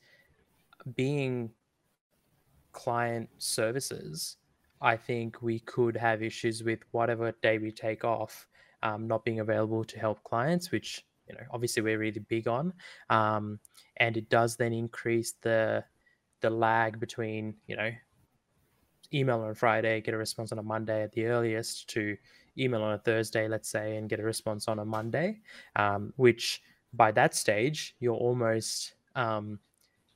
being 0.96 1.50
client 2.72 3.30
services. 3.40 4.38
I 4.82 4.96
think 4.96 5.42
we 5.42 5.60
could 5.62 5.98
have 5.98 6.22
issues 6.22 6.64
with 6.64 6.80
whatever 6.92 7.34
day 7.42 7.58
we 7.58 7.72
take 7.72 8.06
off 8.06 8.48
um, 8.84 9.08
not 9.08 9.26
being 9.26 9.40
available 9.40 9.84
to 9.84 10.00
help 10.00 10.24
clients, 10.24 10.72
which 10.72 11.06
you 11.28 11.34
know 11.34 11.44
obviously 11.52 11.82
we're 11.82 12.00
really 12.00 12.22
big 12.22 12.48
on, 12.48 12.72
um, 13.10 13.60
and 13.98 14.16
it 14.16 14.30
does 14.30 14.56
then 14.56 14.74
increase 14.74 15.34
the 15.42 15.84
the 16.42 16.50
lag 16.50 17.00
between 17.00 17.56
you 17.68 17.76
know 17.76 17.92
email 19.14 19.42
on 19.42 19.54
Friday, 19.56 20.02
get 20.02 20.14
a 20.14 20.18
response 20.18 20.52
on 20.52 20.60
a 20.60 20.64
Monday 20.64 21.04
at 21.04 21.12
the 21.14 21.26
earliest, 21.26 21.90
to 21.92 22.18
email 22.58 22.84
on 22.84 22.94
a 22.94 23.00
Thursday, 23.00 23.48
let's 23.48 23.70
say, 23.70 23.98
and 23.98 24.10
get 24.10 24.20
a 24.20 24.24
response 24.24 24.68
on 24.68 24.80
a 24.80 24.86
Monday, 24.86 25.42
um, 25.76 26.14
which 26.18 26.62
by 26.94 27.12
that 27.12 27.36
stage, 27.36 27.96
you're 28.00 28.16
almost, 28.16 28.96
um, 29.16 29.60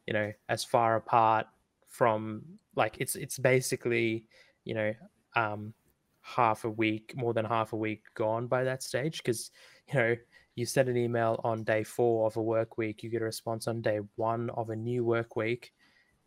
you 0.07 0.13
know, 0.13 0.33
as 0.49 0.63
far 0.63 0.95
apart 0.95 1.47
from 1.89 2.59
like 2.75 2.97
it's 2.99 3.15
it's 3.15 3.37
basically, 3.39 4.27
you 4.65 4.73
know, 4.73 4.93
um, 5.35 5.73
half 6.21 6.65
a 6.65 6.69
week, 6.69 7.15
more 7.15 7.33
than 7.33 7.45
half 7.45 7.73
a 7.73 7.77
week 7.77 8.05
gone 8.15 8.47
by 8.47 8.63
that 8.63 8.83
stage, 8.83 9.17
because 9.19 9.51
you 9.87 9.95
know 9.95 10.15
you 10.55 10.65
send 10.65 10.89
an 10.89 10.97
email 10.97 11.39
on 11.43 11.63
day 11.63 11.83
four 11.83 12.27
of 12.27 12.37
a 12.37 12.41
work 12.41 12.77
week, 12.77 13.03
you 13.03 13.09
get 13.09 13.21
a 13.21 13.25
response 13.25 13.67
on 13.67 13.81
day 13.81 13.99
one 14.15 14.49
of 14.51 14.69
a 14.69 14.75
new 14.75 15.03
work 15.05 15.35
week, 15.35 15.73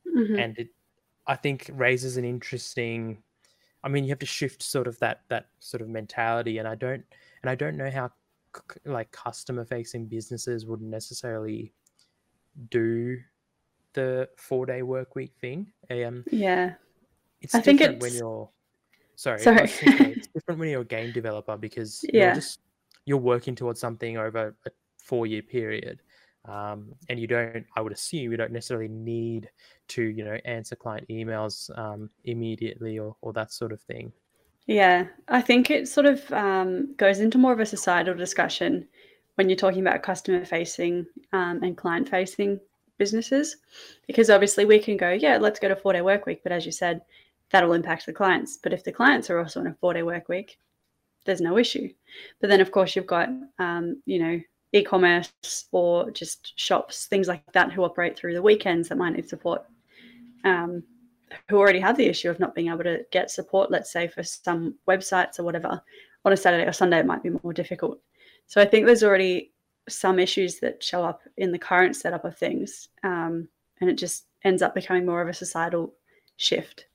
Mhm. 0.05 0.43
and 0.43 0.59
it, 0.59 0.71
I 1.27 1.37
think, 1.37 1.71
raises 1.73 2.17
an 2.17 2.25
interesting. 2.25 3.23
I 3.85 3.89
mean, 3.89 4.05
you 4.05 4.11
have 4.11 4.19
to 4.21 4.27
shift 4.27 4.63
sort 4.63 4.87
of 4.87 4.99
that 5.01 5.23
that 5.29 5.49
sort 5.61 5.81
of 5.81 5.89
mentality, 5.89 6.59
and 6.59 6.67
I 6.69 6.75
don't 6.75 7.05
and 7.43 7.51
I 7.51 7.55
don't 7.55 7.77
know 7.77 7.91
how 7.91 8.11
c- 8.57 8.81
like 8.85 9.11
customer 9.13 9.65
facing 9.65 10.07
businesses 10.07 10.67
would 10.67 10.81
necessarily 10.81 11.73
do 12.71 13.19
the 13.93 14.29
four 14.37 14.67
day 14.67 14.83
work 14.83 15.15
week 15.15 15.33
thing. 15.41 15.73
Um, 15.91 16.25
Yeah. 16.31 16.75
it's 17.41 17.55
I 17.55 17.61
think 17.61 17.79
different 17.81 18.01
when 18.03 18.15
you're 18.15 18.49
sorry, 19.17 19.41
Sorry. 19.41 19.63
was 19.63 19.81
gonna 19.81 19.99
say, 19.99 20.13
it's 20.13 20.29
different 20.29 20.61
when 20.61 20.69
you're 20.69 20.83
a 20.83 20.85
game 20.85 21.13
developer 21.13 21.57
because 21.57 22.05
Yeah. 22.13 22.27
you're 22.27 22.35
just 22.35 22.61
you're 23.05 23.19
working 23.19 23.55
towards 23.55 23.79
something 23.81 24.17
over 24.19 24.55
a 24.67 24.71
four 24.99 25.27
year 25.27 25.43
period. 25.43 26.03
Um, 26.49 26.95
and 27.09 27.19
you 27.19 27.27
don't, 27.27 27.67
I 27.77 27.81
would 27.81 27.93
assume, 27.93 28.31
you 28.31 28.37
don't 28.37 28.53
necessarily 28.53 28.89
need 28.89 29.51
to, 29.89 30.03
you 30.03 30.25
know, 30.25 30.39
answer 30.45 30.77
client 30.77 31.09
emails 31.09 31.77
um, 31.79 32.11
immediately 32.25 32.99
or, 32.99 33.17
or 33.21 33.33
that 33.33 33.53
sort 33.53 33.73
of 33.73 33.81
thing. 33.83 34.13
Yeah, 34.67 35.07
I 35.29 35.41
think 35.43 35.71
it 35.71 35.89
sort 35.89 36.07
of 36.07 36.33
um, 36.33 36.95
goes 36.97 37.21
into 37.21 37.39
more 37.39 37.53
of 37.53 37.61
a 37.61 37.67
societal 37.67 38.15
discussion 38.15 38.89
when 39.37 39.49
you're 39.49 39.57
talking 39.57 39.81
about 39.81 40.03
customer 40.03 40.45
facing 40.45 41.07
um, 41.33 41.63
and 41.63 41.77
client 41.77 42.09
facing 42.09 42.59
businesses, 42.99 43.57
because 44.07 44.31
obviously 44.31 44.65
we 44.65 44.79
can 44.79 44.97
go, 44.97 45.13
yeah, 45.13 45.37
let's 45.37 45.61
go 45.61 45.69
to 45.69 45.77
four 45.77 45.93
day 45.93 46.01
work 46.01 46.27
week, 46.27 46.41
but 46.43 46.53
as 46.53 46.67
you 46.67 46.73
said, 46.73 47.03
that'll 47.51 47.75
impact 47.75 48.07
the 48.07 48.13
clients. 48.13 48.59
But 48.61 48.73
if 48.73 48.83
the 48.83 48.93
clients 48.93 49.31
are 49.31 49.39
also 49.39 49.61
on 49.61 49.67
a 49.67 49.75
four 49.75 49.95
day 49.95 50.03
work 50.03 50.29
week, 50.29 50.59
there's 51.27 51.41
no 51.41 51.59
issue. 51.59 51.93
But 52.41 52.51
then, 52.51 52.61
of 52.61 52.71
course, 52.71 52.97
you've 52.97 53.07
got, 53.07 53.29
um, 53.59 54.03
you 54.07 54.19
know, 54.19 54.41
e 54.77 54.83
commerce 54.83 55.33
or 55.73 56.11
just 56.11 56.59
shops, 56.59 57.07
things 57.07 57.29
like 57.29 57.43
that, 57.53 57.73
who 57.73 57.85
operate 57.85 58.17
through 58.17 58.35
the 58.35 58.43
weekends 58.43 58.89
that 58.89 58.99
might 58.99 59.15
need 59.15 59.29
support. 59.29 59.65
Um, 60.45 60.83
who 61.49 61.59
already 61.59 61.81
have 61.81 61.97
the 61.97 62.07
issue 62.07 62.31
of 62.31 62.39
not 62.39 62.55
being 62.55 62.69
able 62.69 62.85
to 62.85 63.05
get 63.11 63.31
support, 63.31 63.71
let's 63.71 63.93
say 63.93 64.07
for 64.07 64.23
some 64.23 64.75
websites 64.89 65.39
or 65.39 65.43
whatever, 65.43 65.81
on 66.25 66.33
a 66.33 66.37
Saturday 66.37 66.67
or 66.69 66.73
Sunday, 66.73 66.99
it 66.99 67.07
might 67.07 67.23
be 67.23 67.31
more 67.43 67.53
difficult. 67.53 68.01
So 68.47 68.61
I 68.61 68.65
think 68.65 68.87
there's 68.87 69.03
already 69.03 69.53
some 69.89 70.19
issues 70.19 70.61
that 70.61 70.83
show 70.83 71.05
up 71.05 71.21
in 71.37 71.53
the 71.53 71.59
current 71.59 71.97
setup 71.97 72.25
of 72.25 72.37
things, 72.37 72.89
um, 73.03 73.49
and 73.81 73.91
it 73.91 73.99
just 73.99 74.27
ends 74.45 74.63
up 74.63 74.75
becoming 74.75 75.05
more 75.05 75.21
of 75.21 75.29
a 75.29 75.35
societal 75.35 75.95
shift, 76.37 76.87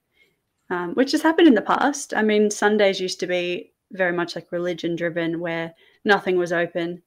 um, 0.69 0.93
which 0.93 1.11
has 1.11 1.21
happened 1.21 1.47
in 1.47 1.55
the 1.55 1.61
past. 1.61 2.13
I 2.13 2.21
mean, 2.21 2.49
Sundays 2.49 2.99
used 2.99 3.19
to 3.19 3.27
be 3.27 3.73
very 3.91 4.13
much 4.13 4.36
like 4.36 4.51
religion 4.51 4.95
driven, 4.95 5.39
where 5.39 5.73
nothing 6.05 6.38
was 6.38 6.53
open, 6.53 7.01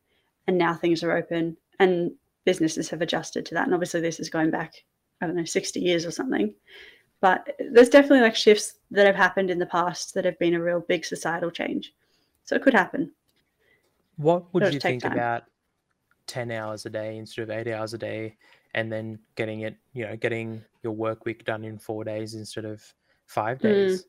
and 0.46 0.58
now 0.58 0.74
things 0.74 1.02
are 1.02 1.16
open, 1.16 1.56
and 1.78 2.12
businesses 2.44 2.88
have 2.90 3.02
adjusted 3.02 3.46
to 3.46 3.54
that. 3.54 3.64
And 3.64 3.74
obviously, 3.74 4.00
this 4.00 4.20
is 4.20 4.30
going 4.30 4.50
back, 4.50 4.74
I 5.20 5.26
don't 5.26 5.36
know, 5.36 5.44
60 5.44 5.80
years 5.80 6.04
or 6.04 6.10
something 6.10 6.54
but 7.24 7.56
there's 7.72 7.88
definitely 7.88 8.20
like 8.20 8.36
shifts 8.36 8.74
that 8.90 9.06
have 9.06 9.16
happened 9.16 9.48
in 9.50 9.58
the 9.58 9.64
past 9.64 10.12
that 10.12 10.26
have 10.26 10.38
been 10.38 10.52
a 10.52 10.62
real 10.62 10.80
big 10.80 11.06
societal 11.06 11.50
change. 11.50 11.94
So 12.44 12.54
it 12.54 12.60
could 12.60 12.74
happen. 12.74 13.12
What 14.16 14.52
would 14.52 14.62
It'll 14.62 14.74
you 14.74 14.80
think 14.80 15.04
time. 15.04 15.12
about 15.12 15.44
10 16.26 16.50
hours 16.50 16.84
a 16.84 16.90
day 16.90 17.16
instead 17.16 17.44
of 17.44 17.50
eight 17.50 17.72
hours 17.72 17.94
a 17.94 17.98
day 17.98 18.36
and 18.74 18.92
then 18.92 19.18
getting 19.36 19.60
it, 19.60 19.74
you 19.94 20.04
know, 20.06 20.16
getting 20.16 20.62
your 20.82 20.92
work 20.92 21.24
week 21.24 21.46
done 21.46 21.64
in 21.64 21.78
four 21.78 22.04
days 22.04 22.34
instead 22.34 22.66
of 22.66 22.82
five 23.24 23.58
Mm. 23.60 24.04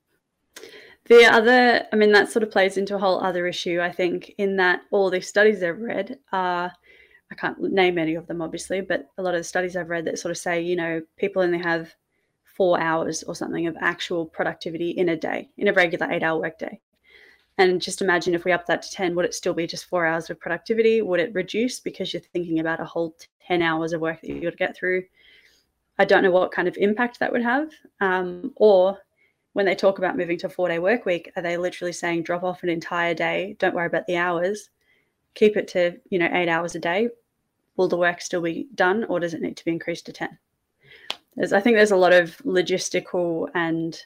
The 1.08 1.26
other, 1.26 1.86
I 1.94 1.96
mean, 1.96 2.12
that 2.14 2.32
sort 2.32 2.42
of 2.42 2.52
plays 2.52 2.78
into 2.78 2.96
a 2.96 3.00
whole 3.00 3.24
other 3.24 3.46
issue, 3.46 3.80
I 3.80 3.92
think, 3.92 4.34
in 4.40 4.56
that 4.58 4.82
all 4.90 5.12
the 5.12 5.22
studies 5.22 5.62
I've 5.62 5.80
read 5.80 6.18
are, 6.32 6.72
I 7.32 7.36
can't 7.36 7.62
name 7.62 8.00
any 8.00 8.16
of 8.16 8.26
them, 8.26 8.42
obviously, 8.42 8.82
but 8.82 9.08
a 9.18 9.22
lot 9.22 9.36
of 9.36 9.40
the 9.40 9.44
studies 9.44 9.76
I've 9.76 9.90
read 9.90 10.06
that 10.06 10.18
sort 10.18 10.32
of 10.32 10.38
say, 10.38 10.62
you 10.62 10.76
know, 10.76 11.02
people 11.18 11.44
only 11.44 11.60
have 11.60 11.94
four 12.44 12.80
hours 12.80 13.22
or 13.24 13.36
something 13.36 13.68
of 13.68 13.76
actual 13.80 14.26
productivity 14.26 14.92
in 14.92 15.10
a 15.10 15.16
day, 15.16 15.50
in 15.58 15.68
a 15.68 15.74
regular 15.74 16.12
eight 16.12 16.24
hour 16.24 16.40
workday. 16.40 16.80
And 17.58 17.82
just 17.82 18.02
imagine 18.02 18.34
if 18.34 18.44
we 18.44 18.52
up 18.52 18.66
that 18.66 18.82
to 18.82 18.92
10, 18.92 19.16
would 19.16 19.26
it 19.26 19.34
still 19.34 19.54
be 19.54 19.68
just 19.68 19.86
four 19.86 20.06
hours 20.06 20.30
of 20.30 20.40
productivity? 20.40 21.02
Would 21.02 21.20
it 21.20 21.34
reduce 21.34 21.80
because 21.80 22.14
you're 22.14 22.22
thinking 22.34 22.60
about 22.60 22.82
a 22.82 22.86
whole 22.86 23.16
10 23.48 23.62
hours 23.62 23.94
of 23.94 24.02
work 24.02 24.22
that 24.22 24.42
got 24.42 24.50
to 24.50 24.56
get 24.58 24.76
through? 24.76 25.04
I 25.98 26.06
don't 26.06 26.24
know 26.24 26.32
what 26.32 26.52
kind 26.52 26.68
of 26.68 26.76
impact 26.78 27.20
that 27.20 27.32
would 27.32 27.44
have. 27.44 27.70
Um, 28.02 28.52
or 28.58 28.98
when 29.56 29.66
they 29.66 29.74
talk 29.74 30.00
about 30.00 30.18
moving 30.18 30.38
to 30.38 30.48
a 30.48 30.50
four 30.50 30.68
day 30.68 30.80
work 30.80 31.06
week, 31.06 31.32
are 31.38 31.42
they 31.42 31.56
literally 31.56 31.94
saying 31.94 32.24
drop 32.24 32.44
off 32.44 32.62
an 32.62 32.68
entire 32.68 33.14
day, 33.14 33.56
don't 33.58 33.74
worry 33.74 33.86
about 33.86 34.06
the 34.06 34.18
hours, 34.18 34.70
keep 35.34 35.56
it 35.56 35.70
to, 35.70 35.96
you 36.10 36.20
know, 36.20 36.28
eight 36.34 36.50
hours 36.50 36.76
a 36.76 36.80
day? 36.80 37.08
Will 37.78 37.88
the 37.88 37.96
work 37.96 38.20
still 38.20 38.42
be 38.42 38.68
done 38.76 39.06
or 39.06 39.22
does 39.22 39.34
it 39.34 39.40
need 39.40 39.56
to 39.56 39.64
be 39.64 39.72
increased 39.72 40.08
to 40.08 40.12
10? 40.12 40.38
There's, 41.38 41.54
I 41.54 41.62
think 41.62 41.78
there's 41.78 41.92
a 41.92 41.96
lot 41.96 42.12
of 42.12 42.36
logistical 42.40 43.48
and 43.56 43.98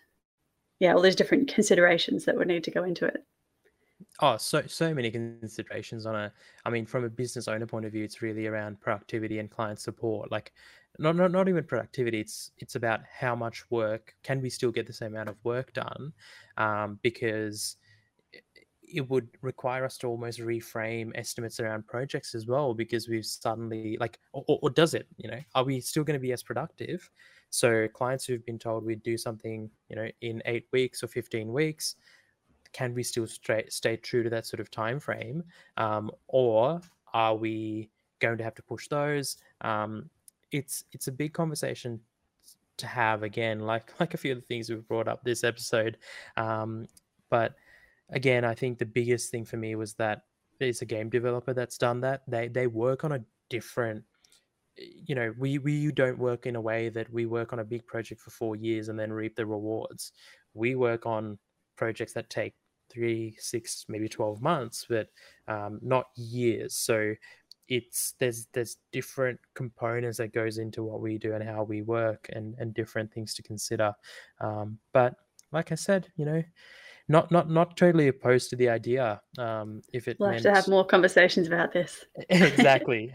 yeah, 0.78 0.94
all 0.94 1.02
these 1.02 1.16
different 1.16 1.48
considerations 1.56 2.26
that 2.26 2.38
would 2.38 2.48
need 2.48 2.64
to 2.66 2.72
go 2.72 2.84
into 2.84 3.08
it. 3.08 3.26
Oh, 4.22 4.38
so 4.38 4.62
so 4.68 4.94
many 4.94 5.10
considerations 5.10 6.06
on 6.06 6.16
a. 6.16 6.32
I 6.64 6.70
mean, 6.70 6.86
from 6.86 7.06
a 7.06 7.10
business 7.10 7.48
owner 7.48 7.66
point 7.66 7.86
of 7.86 7.92
view, 7.92 8.04
it's 8.04 8.22
really 8.22 8.48
around 8.48 8.80
productivity 8.80 9.40
and 9.40 9.50
client 9.50 9.80
support. 9.80 10.32
Like, 10.32 10.54
not 11.00 11.16
not 11.16 11.32
not 11.32 11.50
even 11.50 11.64
productivity. 11.66 12.20
It's 12.22 12.52
it's 12.58 12.76
about 12.76 13.02
how 13.06 13.36
much 13.36 13.70
work 13.72 14.16
can 14.24 14.42
we 14.42 14.50
still 14.50 14.72
get 14.72 14.88
the 14.88 14.94
same 14.94 15.14
amount 15.14 15.30
of 15.30 15.44
work 15.44 15.74
done, 15.74 16.14
um, 16.58 17.00
because 17.02 17.78
it- 18.84 19.08
would 19.10 19.30
require 19.42 19.86
us 19.86 19.98
to 20.00 20.08
almost 20.08 20.40
reframe 20.40 21.12
estimates 21.16 21.60
around 21.60 21.86
projects 21.88 22.34
as 22.34 22.48
well 22.48 22.74
because 22.74 23.08
we've 23.08 23.26
suddenly 23.26 23.98
like 24.00 24.20
or, 24.34 24.44
or- 24.48 24.60
or 24.64 24.70
does 24.70 24.94
it 24.94 25.08
you 25.18 25.30
know? 25.30 25.42
Are 25.56 25.64
we 25.64 25.80
still 25.82 26.04
going 26.04 26.20
to 26.20 26.22
be 26.22 26.34
as 26.34 26.44
productive? 26.44 27.10
So 27.52 27.88
clients 27.90 28.26
who've 28.26 28.46
been 28.46 28.60
told 28.60 28.84
we'd 28.86 29.04
do 29.04 29.18
something 29.18 29.72
you 29.90 29.96
know 29.96 30.10
in 30.22 30.42
eight 30.46 30.68
weeks 30.72 31.04
or 31.04 31.08
15 31.08 31.54
weeks 31.54 31.96
can 32.74 32.94
we 32.94 33.04
still 33.04 33.28
stay, 33.28 33.66
stay 33.70 33.98
true 33.98 34.24
to 34.24 34.30
that 34.30 34.46
sort 34.46 34.60
of 34.60 34.70
time 34.72 35.00
frame 35.00 35.44
um, 35.78 36.12
or 36.28 36.82
are 37.14 37.36
we 37.36 37.92
going 38.20 38.38
to 38.38 38.44
have 38.44 38.56
to 38.56 38.64
push 38.64 38.88
those? 38.90 39.38
Um, 39.62 40.10
it's 40.52 40.84
it's 40.92 41.08
a 41.08 41.12
big 41.12 41.34
conversation 41.34 42.00
to 42.78 42.88
have 42.88 43.24
again 43.24 43.60
like 43.60 43.94
like 44.00 44.14
a 44.14 44.18
few 44.18 44.32
of 44.32 44.40
the 44.40 44.46
things 44.46 44.70
we've 44.70 44.88
brought 44.88 45.08
up 45.08 45.24
this 45.24 45.44
episode. 45.44 45.98
Um, 46.38 46.88
but 47.30 47.56
again 48.12 48.44
i 48.44 48.56
think 48.56 48.80
the 48.80 48.86
biggest 48.88 49.30
thing 49.30 49.46
for 49.46 49.58
me 49.58 49.76
was 49.76 49.94
that 49.94 50.24
there's 50.60 50.82
a 50.82 50.86
game 50.86 51.10
developer 51.10 51.54
that's 51.54 51.78
done 51.78 52.02
that. 52.02 52.22
They 52.28 52.48
they 52.48 52.68
work 52.68 53.04
on 53.04 53.14
a 53.14 53.24
different 53.50 54.04
you 54.78 55.16
know 55.16 55.34
we 55.38 55.58
we 55.58 55.92
don't 55.92 56.20
work 56.20 56.46
in 56.46 56.56
a 56.56 56.62
way 56.62 56.90
that 56.90 57.12
we 57.12 57.26
work 57.26 57.52
on 57.52 57.60
a 57.60 57.66
big 57.66 57.86
project 57.88 58.22
for 58.22 58.30
four 58.30 58.56
years 58.56 58.90
and 58.90 59.00
then 59.00 59.12
reap 59.12 59.36
the 59.36 59.46
rewards. 59.46 60.12
We 60.54 60.76
work 60.76 61.06
on 61.06 61.40
projects 61.76 62.14
that 62.14 62.30
take 62.30 62.54
three 62.90 63.36
six 63.40 63.86
maybe 63.88 64.10
12 64.10 64.42
months 64.42 64.86
but 64.90 65.10
um, 65.48 65.80
not 65.82 66.08
years. 66.16 66.76
So 66.76 67.14
it's 67.70 68.16
there's 68.20 68.48
there's 68.54 68.78
different 68.92 69.40
components 69.54 70.18
that 70.18 70.34
goes 70.34 70.58
into 70.58 70.84
what 70.84 71.00
we 71.00 71.18
do 71.18 71.34
and 71.34 71.44
how 71.44 71.64
we 71.64 71.82
work 71.82 72.28
and 72.34 72.56
and 72.60 72.74
different 72.74 73.14
things 73.14 73.34
to 73.36 73.44
consider. 73.44 73.94
Um, 74.42 74.80
but 74.92 75.16
like 75.52 75.72
i 75.72 75.76
said 75.76 76.08
you 76.16 76.26
know 76.26 76.44
not 77.08 77.32
not 77.32 77.50
not 77.50 77.76
totally 77.76 78.08
opposed 78.08 78.52
to 78.52 78.56
the 78.56 78.70
idea 78.70 79.20
um, 79.40 79.82
if 79.92 80.08
it 80.08 80.18
We'll 80.20 80.30
meant 80.30 80.46
have 80.46 80.54
to 80.54 80.62
have 80.62 80.68
more 80.68 80.86
conversations 80.86 81.48
about 81.48 81.74
this. 81.74 82.06
exactly. 82.30 83.12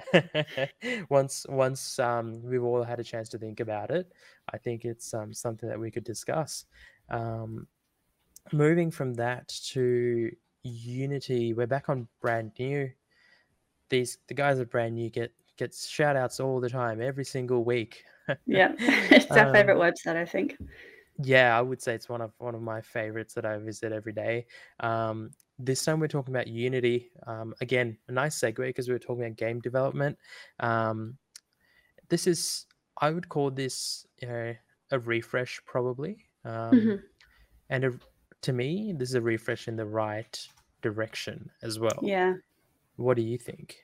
Once 1.10 1.46
once 1.48 2.00
um, 2.00 2.42
we've 2.42 2.64
all 2.64 2.82
had 2.82 2.98
a 2.98 3.04
chance 3.04 3.28
to 3.28 3.38
think 3.38 3.60
about 3.60 3.92
it 3.92 4.12
i 4.52 4.58
think 4.58 4.84
it's 4.84 5.14
um, 5.14 5.32
something 5.32 5.68
that 5.68 5.78
we 5.78 5.90
could 5.90 6.04
discuss. 6.04 6.64
Um, 7.08 7.68
moving 8.52 8.90
from 8.90 9.14
that 9.14 9.48
to 9.72 10.30
unity 10.64 11.54
we're 11.54 11.66
back 11.66 11.88
on 11.88 12.08
brand 12.20 12.50
new 12.58 12.90
these 13.94 14.18
the 14.28 14.34
guys 14.34 14.58
at 14.60 14.70
brand 14.70 14.94
new 14.94 15.08
get 15.10 15.32
get 15.56 15.74
shout 15.74 16.16
outs 16.16 16.40
all 16.40 16.60
the 16.60 16.68
time 16.68 17.00
every 17.00 17.24
single 17.24 17.62
week 17.64 18.02
Yeah, 18.46 18.72
it's 18.78 19.30
our 19.30 19.46
Um, 19.48 19.52
favorite 19.52 19.76
website, 19.78 20.16
I 20.16 20.24
think. 20.24 20.56
yeah, 21.22 21.56
I 21.58 21.60
would 21.60 21.80
say 21.82 21.94
it's 21.94 22.08
one 22.08 22.20
of 22.22 22.32
one 22.38 22.54
of 22.54 22.62
my 22.62 22.80
favorites 22.80 23.34
that 23.34 23.44
I 23.46 23.58
visit 23.58 23.92
every 23.92 24.12
day. 24.12 24.46
Um, 24.80 25.30
this 25.58 25.84
time 25.84 26.00
we're 26.00 26.08
talking 26.16 26.34
about 26.34 26.48
Unity. 26.48 27.10
Um, 27.26 27.54
again, 27.60 27.96
a 28.08 28.12
nice 28.12 28.36
segue 28.40 28.56
because 28.66 28.88
we 28.88 28.94
were 28.94 28.98
talking 29.06 29.24
about 29.24 29.36
game 29.36 29.60
development. 29.60 30.18
Um, 30.58 31.16
this 32.08 32.26
is, 32.26 32.66
I 33.00 33.10
would 33.10 33.28
call 33.28 33.50
this 33.52 34.06
you 34.20 34.28
know, 34.28 34.54
a 34.90 34.98
refresh 34.98 35.60
probably, 35.64 36.16
um, 36.44 36.72
Mhm. 36.74 37.02
and 37.70 37.84
a, 37.84 37.92
to 38.42 38.52
me, 38.52 38.92
this 38.98 39.10
is 39.10 39.14
a 39.14 39.20
refresh 39.20 39.68
in 39.68 39.76
the 39.76 39.86
right 39.86 40.34
direction 40.82 41.50
as 41.62 41.78
well. 41.78 42.00
Yeah. 42.02 42.34
What 42.96 43.16
do 43.16 43.22
you 43.22 43.38
think? 43.38 43.83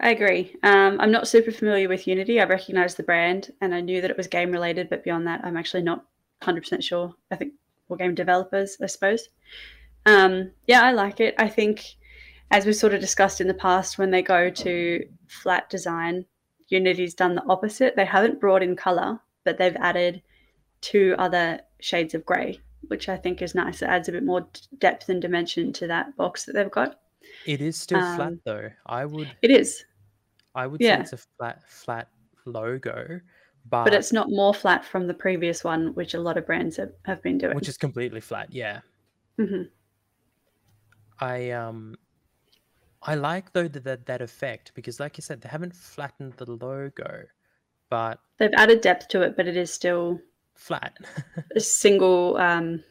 I 0.00 0.10
agree. 0.10 0.54
Um, 0.62 1.00
I'm 1.00 1.10
not 1.10 1.26
super 1.26 1.50
familiar 1.50 1.88
with 1.88 2.06
Unity. 2.06 2.40
I 2.40 2.44
recognize 2.44 2.94
the 2.94 3.02
brand 3.02 3.52
and 3.60 3.74
I 3.74 3.80
knew 3.80 4.00
that 4.00 4.10
it 4.10 4.16
was 4.16 4.28
game 4.28 4.52
related, 4.52 4.88
but 4.88 5.02
beyond 5.02 5.26
that, 5.26 5.40
I'm 5.44 5.56
actually 5.56 5.82
not 5.82 6.04
100% 6.42 6.82
sure. 6.82 7.14
I 7.30 7.36
think 7.36 7.54
we're 7.88 7.96
game 7.96 8.14
developers, 8.14 8.76
I 8.80 8.86
suppose. 8.86 9.28
Um, 10.06 10.52
yeah, 10.66 10.82
I 10.82 10.92
like 10.92 11.20
it. 11.20 11.34
I 11.38 11.48
think 11.48 11.96
as 12.50 12.64
we've 12.64 12.76
sort 12.76 12.94
of 12.94 13.00
discussed 13.00 13.40
in 13.40 13.48
the 13.48 13.54
past, 13.54 13.98
when 13.98 14.10
they 14.10 14.22
go 14.22 14.50
to 14.50 15.04
flat 15.26 15.68
design, 15.68 16.24
Unity's 16.68 17.14
done 17.14 17.34
the 17.34 17.44
opposite. 17.48 17.96
They 17.96 18.04
haven't 18.04 18.40
brought 18.40 18.62
in 18.62 18.76
color, 18.76 19.18
but 19.44 19.58
they've 19.58 19.76
added 19.76 20.22
two 20.80 21.14
other 21.18 21.60
shades 21.80 22.14
of 22.14 22.24
grey, 22.24 22.60
which 22.88 23.08
I 23.08 23.16
think 23.16 23.42
is 23.42 23.54
nice. 23.54 23.82
It 23.82 23.86
adds 23.88 24.08
a 24.08 24.12
bit 24.12 24.24
more 24.24 24.46
depth 24.78 25.08
and 25.08 25.20
dimension 25.20 25.72
to 25.74 25.86
that 25.88 26.16
box 26.16 26.44
that 26.44 26.52
they've 26.54 26.70
got. 26.70 27.00
It 27.46 27.60
is 27.60 27.78
still 27.78 28.00
flat 28.00 28.20
Um, 28.20 28.40
though. 28.44 28.70
I 28.86 29.04
would 29.04 29.30
It 29.42 29.50
is, 29.50 29.84
I 30.54 30.66
would 30.66 30.80
Yeah. 30.80 30.96
say 30.96 31.02
it's 31.02 31.12
a 31.12 31.26
flat 31.38 31.62
flat 31.68 32.08
logo, 32.44 33.20
but, 33.68 33.84
but 33.84 33.94
it's 33.94 34.12
not 34.12 34.30
more 34.30 34.54
flat 34.54 34.84
from 34.84 35.06
the 35.06 35.14
previous 35.14 35.62
one, 35.64 35.94
which 35.94 36.14
a 36.14 36.20
lot 36.20 36.36
of 36.36 36.46
brands 36.46 36.76
have, 36.76 36.92
have 37.04 37.22
been 37.22 37.38
doing. 37.38 37.54
which 37.54 37.68
is 37.68 37.76
completely 37.76 38.20
flat. 38.20 38.52
Yeah. 38.52 38.80
hmm 39.38 39.62
I 41.20 41.50
um 41.50 41.96
I 43.02 43.14
like 43.14 43.52
though 43.52 43.68
that, 43.68 43.84
that 43.84 44.06
that 44.06 44.22
effect 44.22 44.72
because 44.74 45.00
like 45.00 45.16
you 45.16 45.22
said, 45.22 45.40
they 45.40 45.48
haven't 45.48 45.74
flattened 45.74 46.34
the 46.34 46.50
logo, 46.50 47.24
but 47.90 48.20
They've 48.38 48.50
added 48.56 48.80
depth 48.82 49.08
to 49.08 49.22
it, 49.22 49.36
but 49.36 49.48
it 49.48 49.56
is 49.56 49.72
still 49.72 50.20
flat. 50.54 50.96
a 51.56 51.60
single 51.60 52.36
um, 52.36 52.84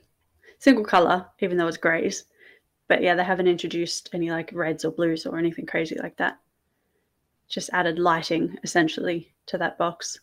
single 0.59 0.83
color, 0.83 1.25
even 1.39 1.57
though 1.57 1.67
it's 1.67 1.77
greys. 1.77 2.25
But 2.89 3.01
yeah, 3.01 3.15
they 3.15 3.23
haven't 3.23 3.47
introduced 3.47 4.09
any 4.13 4.29
like 4.29 4.51
reds 4.53 4.85
or 4.85 4.91
blues 4.91 5.25
or 5.25 5.37
anything 5.37 5.65
crazy 5.65 5.97
like 5.99 6.17
that. 6.17 6.39
Just 7.49 7.69
added 7.73 7.97
lighting 7.99 8.57
essentially 8.63 9.33
to 9.47 9.57
that 9.57 9.77
box. 9.77 10.19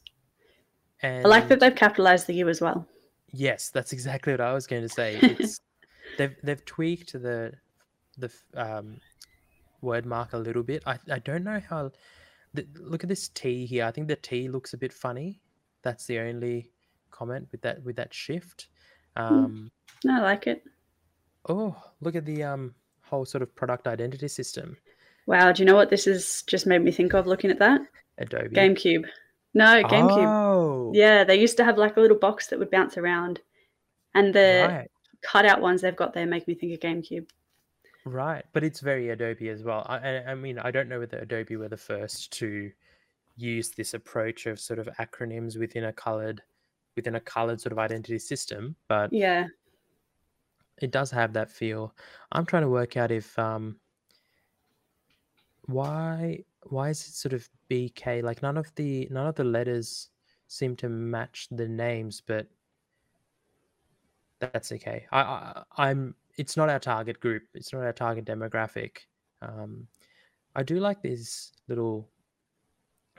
and 1.02 1.24
I 1.24 1.28
like 1.28 1.48
that 1.48 1.60
they've 1.60 1.74
capitalized 1.74 2.26
the 2.26 2.34
U 2.34 2.48
as 2.48 2.60
well. 2.60 2.86
Yes, 3.32 3.70
that's 3.70 3.92
exactly 3.92 4.32
what 4.32 4.40
I 4.40 4.52
was 4.52 4.66
going 4.66 4.82
to 4.82 4.88
say. 4.88 5.18
It's 5.22 5.60
they've 6.18 6.36
they've 6.42 6.64
tweaked 6.64 7.12
the 7.12 7.52
the 8.18 8.30
um, 8.54 8.98
word 9.80 10.06
mark 10.06 10.32
a 10.34 10.38
little 10.38 10.62
bit. 10.62 10.82
I 10.86 10.98
I 11.10 11.18
don't 11.18 11.44
know 11.44 11.60
how. 11.68 11.90
The, 12.52 12.66
look 12.78 13.02
at 13.02 13.08
this 13.08 13.28
T 13.30 13.66
here. 13.66 13.84
I 13.84 13.90
think 13.90 14.06
the 14.06 14.14
T 14.16 14.48
looks 14.48 14.74
a 14.74 14.78
bit 14.78 14.92
funny. 14.92 15.40
That's 15.82 16.06
the 16.06 16.20
only 16.20 16.70
comment 17.10 17.48
with 17.50 17.62
that 17.62 17.82
with 17.82 17.96
that 17.96 18.14
shift. 18.14 18.68
Um, 19.16 19.70
I 20.08 20.20
like 20.20 20.46
it. 20.46 20.62
oh, 21.48 21.76
look 22.00 22.14
at 22.14 22.24
the 22.24 22.42
um 22.42 22.74
whole 23.02 23.24
sort 23.24 23.42
of 23.42 23.54
product 23.54 23.86
identity 23.88 24.28
system. 24.28 24.76
Wow, 25.26 25.52
do 25.52 25.62
you 25.62 25.66
know 25.66 25.74
what 25.74 25.90
this 25.90 26.04
has 26.04 26.42
just 26.46 26.66
made 26.66 26.82
me 26.82 26.90
think 26.90 27.14
of 27.14 27.26
looking 27.26 27.50
at 27.50 27.58
that? 27.58 27.80
Adobe 28.18 28.54
GameCube. 28.54 29.06
No, 29.54 29.82
GameCube. 29.84 30.26
Oh, 30.26 30.92
Yeah, 30.94 31.24
they 31.24 31.40
used 31.40 31.56
to 31.56 31.64
have 31.64 31.78
like 31.78 31.96
a 31.96 32.00
little 32.00 32.18
box 32.18 32.48
that 32.48 32.58
would 32.58 32.70
bounce 32.70 32.96
around. 32.98 33.40
And 34.14 34.34
the 34.34 34.66
right, 34.68 34.90
cutout 35.22 35.60
ones 35.60 35.80
they've 35.80 35.96
got 35.96 36.12
there 36.12 36.26
make 36.26 36.46
me 36.46 36.54
think 36.54 36.72
of 36.72 36.80
GameCube. 36.80 37.28
right. 38.04 38.44
But 38.52 38.64
it's 38.64 38.80
very 38.80 39.10
Adobe 39.10 39.48
as 39.48 39.62
well. 39.62 39.84
I, 39.88 39.96
I, 39.98 40.24
I 40.32 40.34
mean, 40.34 40.58
I 40.58 40.70
don't 40.70 40.88
know 40.88 41.00
whether 41.00 41.18
Adobe 41.18 41.56
were 41.56 41.68
the 41.68 41.76
first 41.76 42.30
to 42.34 42.70
use 43.36 43.70
this 43.70 43.94
approach 43.94 44.46
of 44.46 44.60
sort 44.60 44.78
of 44.78 44.88
acronyms 45.00 45.58
within 45.58 45.84
a 45.84 45.92
colored 45.92 46.42
within 46.96 47.16
a 47.16 47.20
colored 47.20 47.60
sort 47.60 47.72
of 47.72 47.78
identity 47.78 48.18
system, 48.20 48.76
but 48.86 49.12
Yeah. 49.12 49.48
it 50.80 50.92
does 50.92 51.10
have 51.10 51.32
that 51.32 51.50
feel. 51.50 51.92
I'm 52.30 52.46
trying 52.46 52.62
to 52.62 52.68
work 52.68 52.96
out 52.96 53.10
if 53.10 53.36
um 53.38 53.80
why 55.66 56.44
why 56.68 56.90
is 56.90 57.00
it 57.06 57.14
sort 57.14 57.32
of 57.32 57.48
BK 57.70 58.22
like 58.22 58.42
none 58.42 58.56
of 58.56 58.74
the 58.74 59.08
none 59.10 59.26
of 59.26 59.34
the 59.34 59.44
letters 59.44 60.10
seem 60.48 60.76
to 60.76 60.88
match 60.88 61.48
the 61.50 61.68
names, 61.68 62.22
but 62.24 62.46
that's 64.40 64.72
okay. 64.72 65.06
I, 65.10 65.20
I 65.20 65.62
I'm 65.76 66.14
it's 66.36 66.56
not 66.56 66.68
our 66.68 66.78
target 66.78 67.20
group. 67.20 67.44
It's 67.54 67.72
not 67.72 67.82
our 67.82 67.92
target 67.92 68.24
demographic. 68.24 68.98
Um, 69.42 69.86
I 70.56 70.62
do 70.62 70.80
like 70.80 71.02
these 71.02 71.52
little 71.68 72.08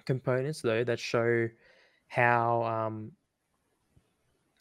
components 0.05 0.61
though 0.61 0.83
that 0.83 0.99
show 0.99 1.49
how 2.07 2.63
um, 2.63 3.11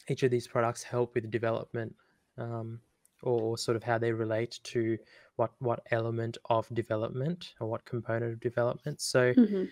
each 0.09 0.23
of 0.23 0.31
these 0.31 0.47
products 0.47 0.83
help 0.83 1.15
with 1.15 1.29
development 1.29 1.95
um, 2.37 2.79
or 3.25 3.57
sort 3.57 3.75
of 3.77 3.83
how 3.83 3.97
they 3.97 4.11
relate 4.13 4.59
to 4.63 4.97
what 5.37 5.53
what 5.59 5.81
element 5.91 6.37
of 6.49 6.67
development 6.73 7.53
or 7.59 7.67
what 7.69 7.85
component 7.85 8.33
of 8.33 8.39
development. 8.39 9.01
So 9.01 9.35
hmm 9.35 9.65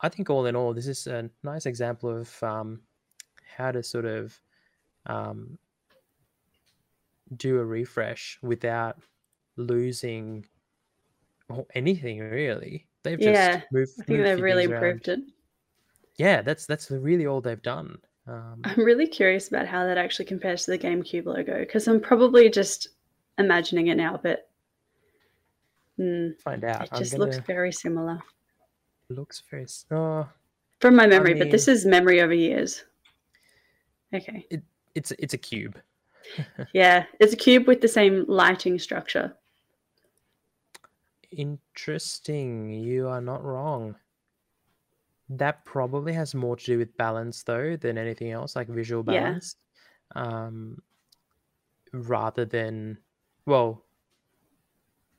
I 0.00 0.08
think 0.08 0.30
all 0.30 0.46
in 0.46 0.56
all, 0.56 0.74
this 0.74 0.86
is 0.86 1.06
a 1.06 1.30
nice 1.42 1.66
example 1.66 2.10
of 2.10 2.42
um, 2.42 2.82
how 3.56 3.72
to 3.72 3.82
sort 3.82 4.04
of 4.04 4.40
um, 5.06 5.58
do 7.36 7.58
a 7.58 7.64
refresh 7.64 8.38
without 8.42 9.02
losing 9.56 10.46
anything 11.74 12.20
really. 12.20 12.88
They've 13.02 13.20
just 13.20 13.50
Yeah, 13.50 13.64
moved. 13.70 13.90
I 14.00 14.04
think 14.04 14.18
moved 14.18 14.22
they've 14.22 14.40
really 14.40 14.64
around. 14.66 15.00
improved 15.00 15.08
it. 15.08 15.20
Yeah, 16.18 16.42
that's 16.42 16.66
that's 16.66 16.90
really 16.90 17.26
all 17.26 17.40
they've 17.40 17.62
done. 17.62 18.02
Um, 18.28 18.60
I'm 18.64 18.84
really 18.84 19.06
curious 19.06 19.48
about 19.48 19.66
how 19.66 19.86
that 19.86 19.96
actually 19.96 20.26
compares 20.26 20.64
to 20.64 20.72
the 20.72 20.78
GameCube 20.78 21.24
logo 21.24 21.60
because 21.60 21.88
I'm 21.88 22.00
probably 22.00 22.50
just 22.50 22.88
imagining 23.38 23.86
it 23.86 23.96
now, 23.96 24.20
but 24.22 24.50
mm, 25.98 26.38
find 26.40 26.64
out. 26.64 26.84
it 26.84 26.92
just 26.92 27.18
looks 27.18 27.38
very 27.38 27.72
similar 27.72 28.20
looks 29.10 29.42
very. 29.50 29.66
Oh, 29.90 30.28
from 30.80 30.96
my 30.96 31.06
memory. 31.06 31.34
but 31.34 31.50
this 31.50 31.68
is 31.68 31.86
memory 31.86 32.20
over 32.20 32.34
years. 32.34 32.84
Okay, 34.14 34.46
it's 34.94 35.12
it's 35.18 35.34
a 35.34 35.38
cube. 35.38 35.78
yeah, 36.72 37.04
it's 37.20 37.32
a 37.32 37.36
cube 37.36 37.66
with 37.66 37.80
the 37.80 37.88
same 37.88 38.24
lighting 38.28 38.78
structure. 38.78 39.34
Interesting. 41.30 42.70
You 42.70 43.08
are 43.08 43.20
not 43.20 43.44
wrong. 43.44 43.96
That 45.30 45.64
probably 45.64 46.12
has 46.14 46.34
more 46.34 46.56
to 46.56 46.64
do 46.64 46.78
with 46.78 46.96
balance 46.96 47.42
though 47.42 47.76
than 47.76 47.98
anything 47.98 48.30
else, 48.30 48.56
like 48.56 48.68
visual 48.68 49.04
Yeah. 49.06 49.20
balance. 49.20 49.56
Um, 50.16 50.82
rather 51.92 52.44
than, 52.44 52.98
well, 53.46 53.84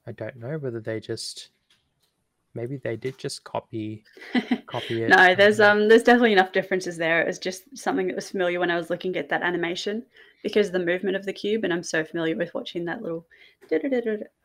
I 0.08 0.12
don't 0.12 0.38
know 0.38 0.58
whether 0.58 0.80
they 0.80 1.00
just 1.00 1.50
maybe 2.56 2.78
they 2.78 2.98
did 2.98 3.18
just 3.18 3.44
copy 3.44 4.04
copy 4.66 5.04
it. 5.04 5.10
no, 5.10 5.36
there's 5.36 5.60
um, 5.60 5.88
there's 5.88 6.04
definitely 6.04 6.34
enough 6.34 6.52
differences 6.52 6.98
there. 6.98 7.22
It 7.22 7.28
was 7.28 7.38
just 7.40 7.78
something 7.78 8.08
that 8.08 8.16
was 8.16 8.32
familiar 8.32 8.60
when 8.60 8.72
I 8.72 8.78
was 8.78 8.90
looking 8.90 9.16
at 9.18 9.30
that 9.30 9.44
animation 9.44 10.04
because 10.42 10.68
of 10.68 10.74
the 10.74 10.80
movement 10.80 11.16
of 11.16 11.26
the 11.26 11.34
cube, 11.34 11.64
and 11.64 11.72
I'm 11.72 11.84
so 11.84 12.04
familiar 12.04 12.36
with 12.36 12.54
watching 12.56 12.86
that 12.86 13.02
little. 13.04 13.28
I 13.72 13.78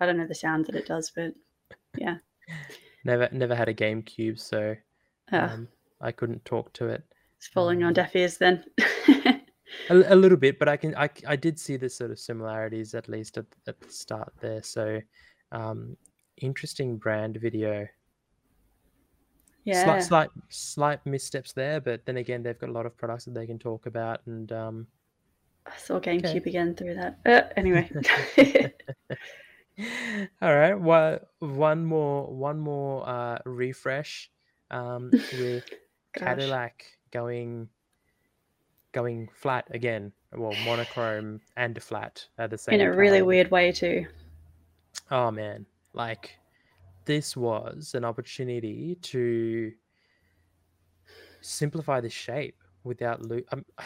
don't 0.07 0.19
know 0.19 0.27
the 0.27 0.35
sound 0.35 0.67
that 0.67 0.75
it 0.75 0.87
does, 0.87 1.11
but 1.15 1.33
yeah. 1.97 2.17
never 3.05 3.29
never 3.33 3.55
had 3.55 3.69
a 3.71 3.75
GameCube, 3.75 4.39
so 4.39 4.77
um, 5.33 5.69
I 6.01 6.13
couldn't 6.13 6.45
talk 6.45 6.73
to 6.75 6.89
it. 6.89 7.03
it's 7.37 7.49
falling 7.49 7.83
on 7.83 7.89
um, 7.89 7.95
deaf 7.95 8.15
ears 8.15 8.37
then. 8.39 8.65
A, 9.09 9.35
a 9.91 10.17
little 10.17 10.37
bit, 10.37 10.59
but 10.59 10.69
I 10.69 10.77
can 10.77 10.95
I, 10.97 11.09
I 11.27 11.37
did 11.37 11.59
see 11.59 11.77
the 11.77 11.89
sort 11.89 12.11
of 12.11 12.19
similarities 12.19 12.95
at 12.95 13.09
least 13.09 13.39
at, 13.39 13.47
at 13.67 13.81
the 13.81 13.91
start 13.91 14.33
there. 14.41 14.63
So 14.63 15.01
um, 15.53 15.97
interesting 16.39 16.97
brand 16.97 17.39
video. 17.39 17.87
yeah. 19.65 19.85
Slight, 19.85 20.03
slight 20.03 20.31
slight 20.49 21.07
missteps 21.07 21.53
there, 21.53 21.81
but 21.81 22.05
then 22.07 22.19
again, 22.19 22.43
they've 22.43 22.59
got 22.59 22.69
a 22.69 22.73
lot 22.73 22.87
of 22.87 22.97
products 22.97 23.25
that 23.25 23.35
they 23.35 23.47
can 23.47 23.59
talk 23.59 23.87
about, 23.87 24.21
and 24.27 24.53
um, 24.53 24.87
I 25.67 25.77
saw 25.77 25.99
GameCube 25.99 26.47
again 26.47 26.75
through 26.75 26.95
that. 26.95 27.19
Uh, 27.25 27.43
anyway, 27.57 27.91
all 30.43 30.55
right. 30.55 30.75
Well, 30.75 31.21
one 31.39 31.85
more 31.85 32.27
one 32.27 32.59
more 32.59 33.09
uh, 33.09 33.39
refresh 33.47 34.31
um, 34.75 35.11
with 35.39 35.65
Cadillac 36.17 36.85
going 37.11 37.69
going 38.93 39.29
flat 39.35 39.67
again. 39.71 40.13
Well, 40.37 40.55
monochrome 40.65 41.41
and 41.57 41.81
flat 41.83 42.27
at 42.39 42.51
the 42.51 42.59
same 42.59 42.73
time. 42.73 42.81
in 42.81 42.87
time. 42.87 42.95
a 42.95 42.99
really 42.99 43.23
weird 43.23 43.51
way 43.51 43.71
too. 43.73 44.07
Oh 45.11 45.31
man, 45.31 45.65
like 45.93 46.39
this 47.05 47.37
was 47.37 47.95
an 47.95 48.05
opportunity 48.05 48.97
to 49.03 49.73
simplify 51.41 52.01
the 52.01 52.11
shape 52.11 52.57
without 52.85 53.23
lo- 53.25 53.41
um, 53.53 53.65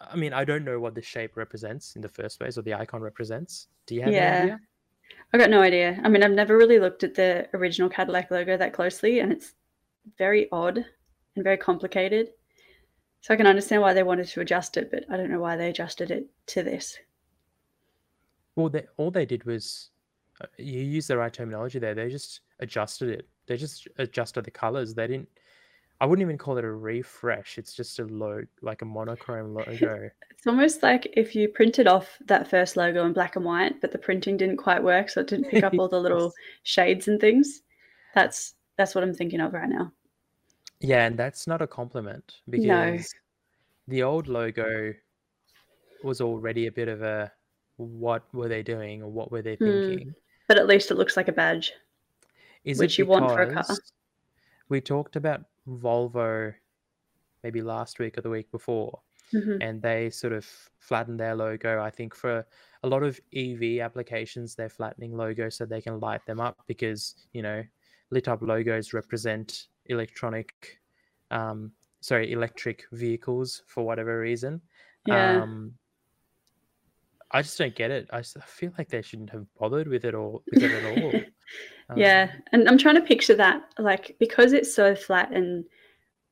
I 0.00 0.16
mean, 0.16 0.32
I 0.32 0.44
don't 0.44 0.64
know 0.64 0.80
what 0.80 0.94
the 0.94 1.02
shape 1.02 1.36
represents 1.36 1.94
in 1.94 2.00
the 2.00 2.08
first 2.08 2.38
place 2.38 2.56
or 2.56 2.62
the 2.62 2.72
icon 2.72 3.02
represents. 3.02 3.66
Do 3.84 3.94
you 3.94 4.00
have 4.00 4.12
Yeah. 4.12 4.20
any 4.20 4.42
idea? 4.52 4.60
I 5.34 5.38
got 5.38 5.50
no 5.50 5.60
idea. 5.60 6.00
I 6.02 6.08
mean, 6.08 6.22
I've 6.22 6.30
never 6.30 6.56
really 6.56 6.78
looked 6.78 7.04
at 7.04 7.14
the 7.14 7.48
original 7.52 7.90
Cadillac 7.90 8.30
logo 8.30 8.56
that 8.56 8.72
closely, 8.72 9.20
and 9.20 9.30
it's 9.30 9.52
very 10.18 10.48
odd 10.52 10.84
and 11.34 11.44
very 11.44 11.56
complicated. 11.56 12.28
So 13.20 13.34
I 13.34 13.36
can 13.36 13.46
understand 13.46 13.82
why 13.82 13.92
they 13.92 14.02
wanted 14.02 14.28
to 14.28 14.40
adjust 14.40 14.76
it, 14.76 14.90
but 14.90 15.04
I 15.10 15.16
don't 15.16 15.30
know 15.30 15.40
why 15.40 15.56
they 15.56 15.68
adjusted 15.68 16.10
it 16.10 16.26
to 16.48 16.62
this. 16.62 16.98
Well, 18.56 18.70
they, 18.70 18.84
all 18.96 19.10
they 19.10 19.26
did 19.26 19.44
was 19.44 19.90
uh, 20.40 20.46
you 20.56 20.80
use 20.80 21.06
the 21.06 21.18
right 21.18 21.32
terminology 21.32 21.78
there. 21.78 21.94
They 21.94 22.08
just 22.08 22.40
adjusted 22.60 23.10
it. 23.10 23.28
They 23.46 23.56
just 23.56 23.88
adjusted 23.98 24.44
the 24.44 24.50
colors. 24.50 24.94
They 24.94 25.06
didn't. 25.06 25.28
I 26.00 26.06
wouldn't 26.06 26.24
even 26.24 26.38
call 26.38 26.56
it 26.56 26.64
a 26.64 26.72
refresh. 26.72 27.58
It's 27.58 27.74
just 27.74 27.98
a 27.98 28.04
logo, 28.04 28.46
like 28.62 28.80
a 28.80 28.86
monochrome 28.86 29.54
logo. 29.54 30.10
It's 30.40 30.46
almost 30.46 30.82
like 30.82 31.06
if 31.12 31.34
you 31.34 31.48
printed 31.48 31.86
off 31.86 32.16
that 32.24 32.48
first 32.48 32.74
logo 32.74 33.04
in 33.04 33.12
black 33.12 33.36
and 33.36 33.44
white, 33.44 33.78
but 33.82 33.92
the 33.92 33.98
printing 33.98 34.38
didn't 34.38 34.56
quite 34.56 34.82
work, 34.82 35.10
so 35.10 35.20
it 35.20 35.26
didn't 35.26 35.50
pick 35.50 35.62
up 35.62 35.74
all 35.78 35.86
the 35.86 36.00
little 36.00 36.32
shades 36.62 37.08
and 37.08 37.20
things. 37.20 37.60
That's 38.14 38.54
that's 38.78 38.94
what 38.94 39.04
I'm 39.04 39.12
thinking 39.12 39.42
of 39.42 39.52
right 39.52 39.68
now. 39.68 39.92
Yeah, 40.80 41.06
and 41.06 41.18
that's 41.18 41.46
not 41.46 41.60
a 41.62 41.66
compliment 41.66 42.40
because 42.48 42.66
No. 42.66 43.04
the 43.88 44.02
old 44.02 44.28
logo 44.28 44.94
was 46.02 46.20
already 46.20 46.66
a 46.66 46.72
bit 46.72 46.88
of 46.88 47.02
a 47.02 47.30
what 47.76 48.22
were 48.34 48.48
they 48.48 48.62
doing 48.62 49.02
or 49.02 49.10
what 49.10 49.30
were 49.30 49.42
they 49.42 49.56
Hmm. 49.56 49.64
thinking? 49.64 50.14
But 50.48 50.58
at 50.58 50.66
least 50.66 50.90
it 50.90 50.96
looks 50.96 51.16
like 51.16 51.28
a 51.28 51.32
badge. 51.32 51.72
Is 52.64 52.80
Which 52.80 52.98
it 52.98 53.02
you 53.02 53.06
want 53.06 53.30
for 53.30 53.42
a 53.42 53.52
car. 53.52 53.78
we 54.68 54.80
talked 54.80 55.16
about 55.16 55.44
Volvo 55.68 56.54
maybe 57.42 57.62
last 57.62 57.98
week 57.98 58.18
or 58.18 58.20
the 58.20 58.30
week 58.30 58.50
before, 58.50 59.00
hmm 59.32 59.58
and 59.60 59.80
they 59.80 60.10
sort 60.10 60.32
of 60.32 60.44
flattened 60.78 61.20
their 61.20 61.34
logo. 61.34 61.80
I 61.82 61.90
think 61.90 62.14
for 62.14 62.44
a 62.82 62.88
lot 62.88 63.02
of 63.02 63.20
EV 63.32 63.80
applications, 63.80 64.54
they're 64.54 64.68
flattening 64.68 65.16
logos 65.16 65.56
so 65.56 65.64
they 65.66 65.80
can 65.80 66.00
light 66.00 66.24
them 66.26 66.40
up 66.40 66.62
because 66.66 67.14
you 67.32 67.42
know 67.42 67.62
lit 68.10 68.28
up 68.28 68.42
logos 68.42 68.92
represent 68.92 69.68
electronic, 69.90 70.80
um, 71.30 71.72
sorry, 72.00 72.32
electric 72.32 72.84
vehicles 72.92 73.62
for 73.66 73.84
whatever 73.84 74.18
reason. 74.18 74.60
Yeah. 75.06 75.42
Um, 75.42 75.74
I 77.32 77.42
just 77.42 77.58
don't 77.58 77.74
get 77.74 77.90
it. 77.90 78.08
I 78.12 78.22
feel 78.22 78.72
like 78.76 78.88
they 78.88 79.02
shouldn't 79.02 79.30
have 79.30 79.46
bothered 79.58 79.86
with 79.86 80.04
it 80.04 80.14
all 80.14 80.42
with 80.50 80.62
it 80.62 80.72
at 80.72 81.02
all. 81.02 81.20
Yeah, 81.96 82.30
Um, 82.32 82.42
and 82.52 82.68
I'm 82.68 82.78
trying 82.78 82.94
to 82.94 83.00
picture 83.00 83.34
that, 83.34 83.62
like, 83.76 84.14
because 84.20 84.52
it's 84.52 84.72
so 84.72 84.94
flat 84.94 85.32
and 85.32 85.64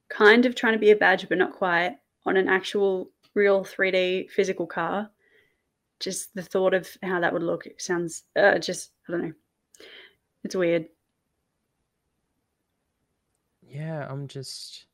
kind 0.08 0.46
of 0.46 0.54
trying 0.54 0.74
to 0.74 0.78
be 0.78 0.92
a 0.92 0.96
badge, 0.96 1.28
but 1.28 1.38
not 1.38 1.52
quite, 1.52 1.96
on 2.26 2.36
an 2.36 2.48
actual 2.48 3.10
real 3.34 3.64
3D 3.64 4.30
physical 4.30 4.68
car. 4.68 5.10
Just 5.98 6.32
the 6.34 6.42
thought 6.42 6.74
of 6.74 6.88
how 7.02 7.18
that 7.18 7.32
would 7.32 7.42
look 7.42 7.66
sounds 7.78 8.22
uh, 8.36 8.58
just, 8.58 8.92
I 9.08 9.12
don't 9.12 9.22
know. 9.22 9.32
It's 10.44 10.54
weird. 10.54 10.86
Yeah, 13.68 14.06
I'm 14.10 14.26
just. 14.28 14.86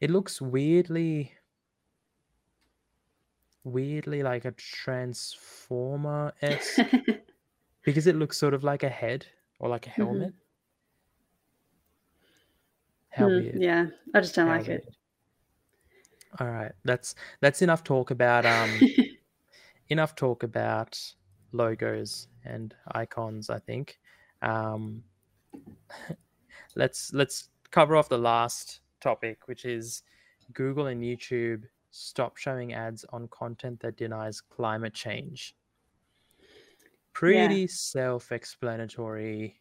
It 0.00 0.10
looks 0.10 0.38
weirdly, 0.42 1.38
weirdly 3.64 4.22
like 4.22 4.44
a 4.44 4.52
transformer 4.52 6.32
esque 6.40 7.00
because 7.82 8.06
it 8.06 8.16
looks 8.16 8.38
sort 8.38 8.54
of 8.54 8.64
like 8.64 8.82
a 8.82 8.88
head 8.90 9.26
or 9.60 9.68
like 9.68 9.86
a 9.86 9.90
Mhm. 9.96 10.02
helmet. 10.02 10.34
How 13.10 13.28
Hmm, 13.28 13.30
weird. 13.30 13.62
yeah, 13.62 13.86
I 14.14 14.20
just 14.20 14.34
don't 14.34 14.48
How 14.48 14.48
like 14.48 14.68
it. 14.68 14.84
All 16.40 16.48
right, 16.48 16.72
that's 16.84 17.14
that's 17.40 17.62
enough 17.62 17.84
talk 17.84 18.10
about 18.10 18.46
um 18.46 18.88
enough 19.88 20.14
talk 20.16 20.42
about 20.42 21.14
logos 21.52 22.28
and 22.44 22.74
icons. 22.88 23.50
I 23.50 23.58
think. 23.58 24.00
Um, 24.42 25.04
let's 26.76 27.12
let's 27.12 27.48
cover 27.70 27.96
off 27.96 28.08
the 28.08 28.18
last 28.18 28.80
topic, 29.00 29.46
which 29.46 29.64
is 29.64 30.02
Google 30.52 30.86
and 30.86 31.02
YouTube 31.02 31.64
stop 31.90 32.36
showing 32.36 32.72
ads 32.72 33.04
on 33.10 33.28
content 33.28 33.80
that 33.80 33.96
denies 33.96 34.40
climate 34.40 34.94
change. 34.94 35.54
Pretty 37.12 37.66
self-explanatory 37.66 39.60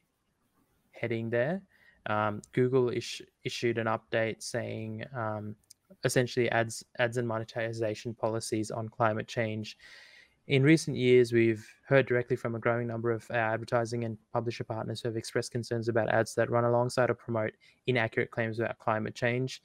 heading 0.93 1.29
there. 1.29 1.61
Um, 2.05 2.41
Google 2.53 2.89
ish- 2.89 3.21
issued 3.43 3.77
an 3.77 3.87
update 3.87 4.41
saying 4.41 5.03
um, 5.15 5.55
essentially 6.03 6.49
ads 6.49 6.83
ads 6.99 7.17
and 7.17 7.27
monetization 7.27 8.13
policies 8.13 8.71
on 8.71 8.87
climate 8.89 9.27
change. 9.27 9.77
In 10.51 10.63
recent 10.63 10.97
years, 10.97 11.31
we've 11.31 11.65
heard 11.87 12.07
directly 12.07 12.35
from 12.35 12.55
a 12.55 12.59
growing 12.59 12.85
number 12.85 13.09
of 13.09 13.25
our 13.31 13.53
advertising 13.53 14.03
and 14.03 14.17
publisher 14.33 14.65
partners 14.65 14.99
who 14.99 15.07
have 15.07 15.15
expressed 15.15 15.53
concerns 15.53 15.87
about 15.87 16.09
ads 16.09 16.35
that 16.35 16.49
run 16.49 16.65
alongside 16.65 17.09
or 17.09 17.13
promote 17.13 17.53
inaccurate 17.87 18.31
claims 18.31 18.59
about 18.59 18.77
climate 18.77 19.15
change. 19.15 19.61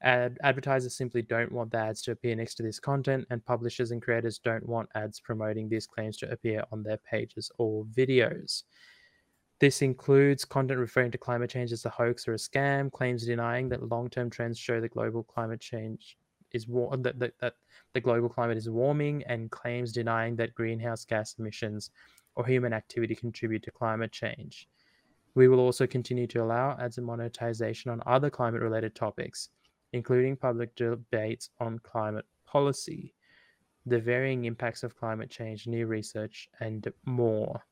Ad- 0.00 0.38
advertisers 0.44 0.96
simply 0.96 1.22
don't 1.22 1.50
want 1.50 1.72
the 1.72 1.78
ads 1.78 2.02
to 2.02 2.12
appear 2.12 2.36
next 2.36 2.54
to 2.54 2.62
this 2.62 2.78
content, 2.78 3.26
and 3.30 3.44
publishers 3.44 3.90
and 3.90 4.00
creators 4.00 4.38
don't 4.38 4.64
want 4.64 4.88
ads 4.94 5.18
promoting 5.18 5.68
these 5.68 5.88
claims 5.88 6.16
to 6.18 6.30
appear 6.30 6.62
on 6.70 6.84
their 6.84 6.98
pages 6.98 7.50
or 7.58 7.84
videos. 7.86 8.62
This 9.58 9.82
includes 9.82 10.44
content 10.44 10.78
referring 10.78 11.10
to 11.10 11.18
climate 11.18 11.50
change 11.50 11.72
as 11.72 11.84
a 11.84 11.90
hoax 11.90 12.28
or 12.28 12.34
a 12.34 12.36
scam, 12.36 12.92
claims 12.92 13.26
denying 13.26 13.70
that 13.70 13.82
long-term 13.82 14.30
trends 14.30 14.56
show 14.56 14.80
that 14.80 14.92
global 14.92 15.24
climate 15.24 15.60
change 15.60 16.16
is 16.52 16.68
war- 16.68 16.92
uh, 16.92 16.96
that, 16.98 17.18
that, 17.18 17.34
that 17.40 17.54
the 17.94 18.00
global 18.00 18.28
climate 18.28 18.56
is 18.58 18.68
warming, 18.70 19.22
and 19.24 19.50
claims 19.50 19.92
denying 19.92 20.36
that 20.36 20.54
greenhouse 20.54 21.04
gas 21.04 21.34
emissions 21.38 21.90
or 22.34 22.46
human 22.46 22.72
activity 22.72 23.14
contribute 23.14 23.62
to 23.62 23.70
climate 23.70 24.12
change. 24.12 24.68
We 25.34 25.48
will 25.48 25.60
also 25.60 25.86
continue 25.86 26.26
to 26.28 26.42
allow 26.42 26.76
ads 26.78 26.98
and 26.98 27.06
monetization 27.06 27.90
on 27.90 28.02
other 28.06 28.30
climate 28.30 28.62
related 28.62 28.94
topics, 28.94 29.50
including 29.92 30.36
public 30.36 30.74
debates 30.74 31.50
on 31.60 31.78
climate 31.80 32.26
policy, 32.46 33.14
the 33.86 34.00
varying 34.00 34.44
impacts 34.44 34.82
of 34.82 34.96
climate 34.96 35.30
change, 35.30 35.66
new 35.66 35.86
research, 35.86 36.48
and 36.60 36.92
more. 37.04 37.64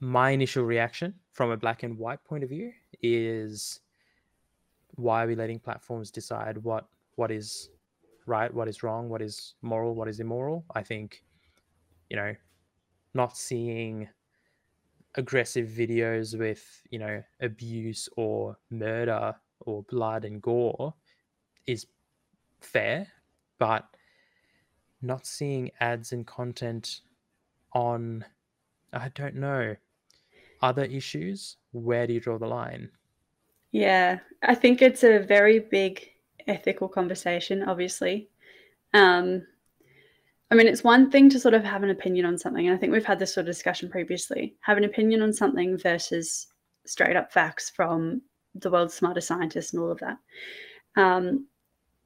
My 0.00 0.30
initial 0.30 0.64
reaction 0.64 1.14
from 1.32 1.50
a 1.50 1.56
black 1.56 1.82
and 1.82 1.98
white 1.98 2.22
point 2.24 2.44
of 2.44 2.50
view 2.50 2.72
is 3.02 3.80
why 4.96 5.24
are 5.24 5.26
we 5.26 5.34
letting 5.34 5.58
platforms 5.58 6.10
decide 6.10 6.58
what 6.58 6.88
what 7.16 7.30
is 7.30 7.70
right, 8.26 8.52
what 8.52 8.68
is 8.68 8.82
wrong, 8.82 9.08
what 9.08 9.22
is 9.22 9.54
moral, 9.62 9.94
what 9.94 10.08
is 10.08 10.20
immoral? 10.20 10.64
I 10.74 10.82
think, 10.82 11.22
you 12.10 12.16
know, 12.16 12.34
not 13.14 13.36
seeing 13.36 14.08
aggressive 15.14 15.68
videos 15.68 16.38
with, 16.38 16.82
you 16.90 16.98
know, 16.98 17.22
abuse 17.40 18.08
or 18.16 18.58
murder 18.70 19.34
or 19.60 19.82
blood 19.84 20.24
and 20.24 20.42
gore 20.42 20.94
is 21.66 21.86
fair, 22.60 23.08
but 23.58 23.86
not 25.00 25.26
seeing 25.26 25.70
ads 25.80 26.12
and 26.12 26.26
content 26.26 27.00
on 27.72 28.24
I 28.92 29.08
don't 29.10 29.36
know 29.36 29.76
other 30.62 30.84
issues, 30.84 31.56
where 31.72 32.06
do 32.06 32.14
you 32.14 32.20
draw 32.20 32.38
the 32.38 32.46
line? 32.46 32.90
Yeah, 33.76 34.20
I 34.42 34.54
think 34.54 34.80
it's 34.80 35.04
a 35.04 35.18
very 35.18 35.58
big 35.58 36.08
ethical 36.46 36.88
conversation, 36.88 37.62
obviously. 37.62 38.30
Um, 38.94 39.46
I 40.50 40.54
mean, 40.54 40.66
it's 40.66 40.82
one 40.82 41.10
thing 41.10 41.28
to 41.28 41.38
sort 41.38 41.52
of 41.52 41.62
have 41.62 41.82
an 41.82 41.90
opinion 41.90 42.24
on 42.24 42.38
something. 42.38 42.66
And 42.66 42.74
I 42.74 42.78
think 42.78 42.90
we've 42.90 43.04
had 43.04 43.18
this 43.18 43.34
sort 43.34 43.42
of 43.42 43.52
discussion 43.52 43.90
previously. 43.90 44.56
Have 44.62 44.78
an 44.78 44.84
opinion 44.84 45.20
on 45.20 45.30
something 45.30 45.76
versus 45.76 46.46
straight 46.86 47.16
up 47.16 47.30
facts 47.30 47.68
from 47.68 48.22
the 48.54 48.70
world's 48.70 48.94
smartest 48.94 49.28
scientists 49.28 49.74
and 49.74 49.82
all 49.82 49.90
of 49.90 50.00
that. 50.00 50.16
Um, 50.96 51.46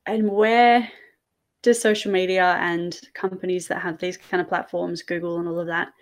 and 0.07 0.29
where 0.29 0.91
does 1.63 1.81
social 1.81 2.11
media 2.11 2.57
and 2.59 2.99
companies 3.15 3.69
that 3.69 3.81
have 3.81 3.97
these 3.99 4.17
kind 4.17 4.41
of 4.41 4.49
platforms, 4.49 5.03
Google 5.03 5.39
and 5.39 5.47
all 5.47 5.61
of 5.61 5.69
that, 5.69 5.93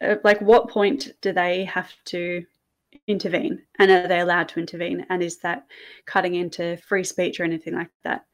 uh, 0.00 0.14
like 0.22 0.40
what 0.40 0.70
point 0.70 1.08
do 1.22 1.32
they 1.32 1.64
have 1.64 1.92
to 2.04 2.46
intervene? 3.06 3.62
And 3.78 3.90
are 3.90 4.08
they 4.08 4.20
allowed 4.20 4.48
to 4.50 4.60
intervene? 4.60 5.06
And 5.10 5.22
is 5.22 5.38
that 5.38 5.66
cutting 6.06 6.34
into 6.34 6.76
free 6.78 7.04
speech 7.04 7.40
or 7.40 7.44
anything 7.44 7.74
like 7.74 7.90
that? 8.04 8.24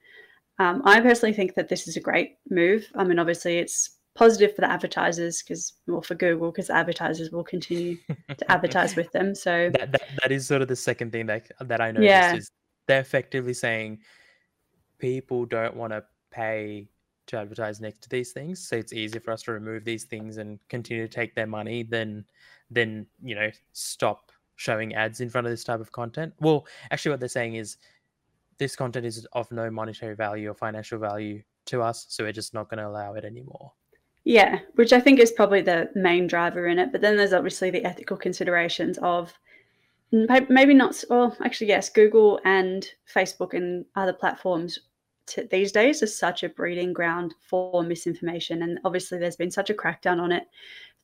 Um, 0.58 0.82
i 0.84 1.00
personally 1.00 1.32
think 1.32 1.54
that 1.54 1.68
this 1.68 1.88
is 1.88 1.96
a 1.96 2.00
great 2.00 2.36
move. 2.48 2.86
I 2.94 3.04
mean 3.04 3.18
obviously 3.18 3.58
it's 3.58 3.98
positive 4.14 4.54
for 4.54 4.60
the 4.60 4.70
advertisers 4.70 5.42
because 5.42 5.72
well 5.88 6.00
for 6.00 6.14
google 6.14 6.52
because 6.52 6.70
advertisers 6.70 7.32
will 7.32 7.42
continue 7.42 7.96
to 8.06 8.48
advertise 8.50 8.94
with 8.94 9.10
them. 9.12 9.34
So 9.34 9.70
that, 9.72 9.90
that 9.90 10.02
that 10.22 10.32
is 10.32 10.46
sort 10.46 10.62
of 10.62 10.68
the 10.68 10.76
second 10.76 11.10
thing 11.10 11.26
that 11.26 11.50
that 11.60 11.80
I 11.80 11.90
noticed 11.90 12.06
Yeah. 12.06 12.36
is 12.36 12.50
they're 12.86 13.00
effectively 13.00 13.54
saying 13.54 13.98
people 14.98 15.44
don't 15.44 15.74
want 15.76 15.92
to 15.92 16.04
pay 16.30 16.88
to 17.26 17.38
advertise 17.38 17.80
next 17.80 18.02
to 18.02 18.08
these 18.08 18.32
things, 18.32 18.68
so 18.68 18.76
it's 18.76 18.92
easier 18.92 19.20
for 19.20 19.32
us 19.32 19.42
to 19.44 19.52
remove 19.52 19.84
these 19.84 20.04
things 20.04 20.36
and 20.36 20.58
continue 20.68 21.02
to 21.06 21.12
take 21.12 21.34
their 21.34 21.46
money 21.46 21.82
than 21.82 22.24
than 22.70 23.06
you 23.22 23.34
know 23.34 23.50
stop 23.72 24.30
showing 24.56 24.94
ads 24.94 25.20
in 25.20 25.28
front 25.28 25.46
of 25.46 25.50
this 25.50 25.64
type 25.64 25.80
of 25.80 25.92
content. 25.92 26.32
Well, 26.40 26.66
actually, 26.90 27.10
what 27.10 27.20
they're 27.20 27.28
saying 27.28 27.56
is 27.56 27.76
this 28.58 28.76
content 28.76 29.06
is 29.06 29.26
of 29.32 29.50
no 29.50 29.70
monetary 29.70 30.14
value 30.14 30.50
or 30.50 30.54
financial 30.54 30.98
value 30.98 31.42
to 31.66 31.82
us, 31.82 32.06
so 32.08 32.24
we're 32.24 32.32
just 32.32 32.54
not 32.54 32.68
going 32.68 32.78
to 32.78 32.88
allow 32.88 33.14
it 33.14 33.24
anymore. 33.24 33.72
Yeah, 34.24 34.60
which 34.74 34.92
I 34.92 35.00
think 35.00 35.20
is 35.20 35.32
probably 35.32 35.60
the 35.60 35.90
main 35.94 36.26
driver 36.26 36.66
in 36.66 36.78
it. 36.78 36.92
But 36.92 37.02
then 37.02 37.16
there's 37.16 37.34
obviously 37.34 37.70
the 37.70 37.84
ethical 37.84 38.16
considerations 38.16 38.98
of 38.98 39.32
maybe 40.10 40.74
not, 40.74 41.02
well, 41.10 41.36
actually, 41.44 41.68
yes, 41.68 41.90
Google 41.90 42.40
and 42.44 42.88
Facebook 43.12 43.52
and 43.52 43.84
other 43.96 44.12
platforms 44.12 44.78
t- 45.26 45.42
these 45.50 45.72
days 45.72 46.02
are 46.02 46.06
such 46.06 46.42
a 46.42 46.48
breeding 46.48 46.92
ground 46.92 47.34
for 47.40 47.82
misinformation. 47.82 48.62
And 48.62 48.78
obviously, 48.84 49.18
there's 49.18 49.36
been 49.36 49.50
such 49.50 49.70
a 49.70 49.74
crackdown 49.74 50.20
on 50.20 50.32
it 50.32 50.44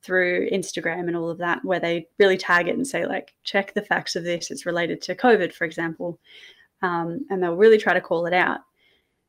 through 0.03 0.49
Instagram 0.49 1.07
and 1.07 1.15
all 1.15 1.29
of 1.29 1.37
that, 1.39 1.63
where 1.63 1.79
they 1.79 2.07
really 2.19 2.37
tag 2.37 2.67
it 2.67 2.75
and 2.75 2.87
say, 2.87 3.05
like, 3.05 3.33
check 3.43 3.73
the 3.73 3.81
facts 3.81 4.15
of 4.15 4.23
this. 4.23 4.51
It's 4.51 4.65
related 4.65 5.01
to 5.03 5.15
COVID, 5.15 5.53
for 5.53 5.65
example. 5.65 6.19
Um, 6.81 7.25
and 7.29 7.41
they'll 7.41 7.55
really 7.55 7.77
try 7.77 7.93
to 7.93 8.01
call 8.01 8.25
it 8.25 8.33
out. 8.33 8.59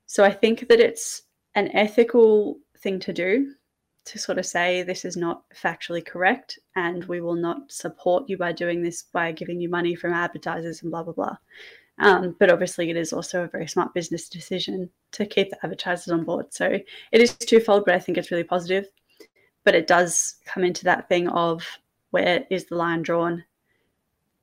So 0.07 0.25
I 0.25 0.31
think 0.31 0.69
that 0.69 0.81
it's 0.81 1.23
an 1.55 1.71
ethical 1.75 2.59
thing 2.79 2.99
to 3.01 3.13
do 3.13 3.55
to 4.05 4.19
sort 4.19 4.39
of 4.39 4.47
say 4.47 4.83
this 4.83 5.05
is 5.05 5.17
not 5.17 5.45
factually 5.55 6.05
correct 6.05 6.59
and 6.75 7.05
we 7.05 7.21
will 7.21 7.37
not 7.37 7.71
support 7.71 8.29
you 8.29 8.37
by 8.37 8.51
doing 8.51 8.83
this 8.83 9.05
by 9.13 9.31
giving 9.31 9.61
you 9.61 9.69
money 9.69 9.95
from 9.95 10.13
advertisers 10.13 10.83
and 10.83 10.91
blah, 10.91 11.03
blah, 11.03 11.13
blah. 11.13 11.37
Um, 11.99 12.35
but 12.41 12.51
obviously, 12.51 12.91
it 12.91 12.97
is 12.97 13.13
also 13.13 13.45
a 13.45 13.49
very 13.49 13.69
smart 13.69 13.95
business 13.95 14.29
decision 14.29 14.91
to 15.13 15.27
keep 15.27 15.51
the 15.51 15.59
advertisers 15.63 16.13
on 16.13 16.25
board. 16.25 16.47
So 16.53 16.67
it 16.67 17.21
is 17.21 17.37
twofold, 17.37 17.85
but 17.85 17.95
I 17.95 17.99
think 17.99 18.19
it's 18.19 18.31
really 18.31 18.45
positive. 18.45 18.87
But 19.65 19.75
it 19.75 19.87
does 19.87 20.37
come 20.45 20.65
into 20.65 20.85
that 20.85 21.09
thing 21.09 21.29
of 21.29 21.65
where 22.11 22.45
is 22.51 22.67
the 22.67 22.77
line 22.77 23.03
drawn? 23.03 23.45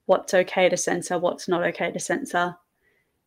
What's 0.06 0.34
okay 0.34 0.70
to 0.70 0.78
censor? 0.78 1.18
What's 1.18 1.48
not 1.48 1.64
okay 1.64 1.92
to 1.92 2.00
censor? 2.00 2.56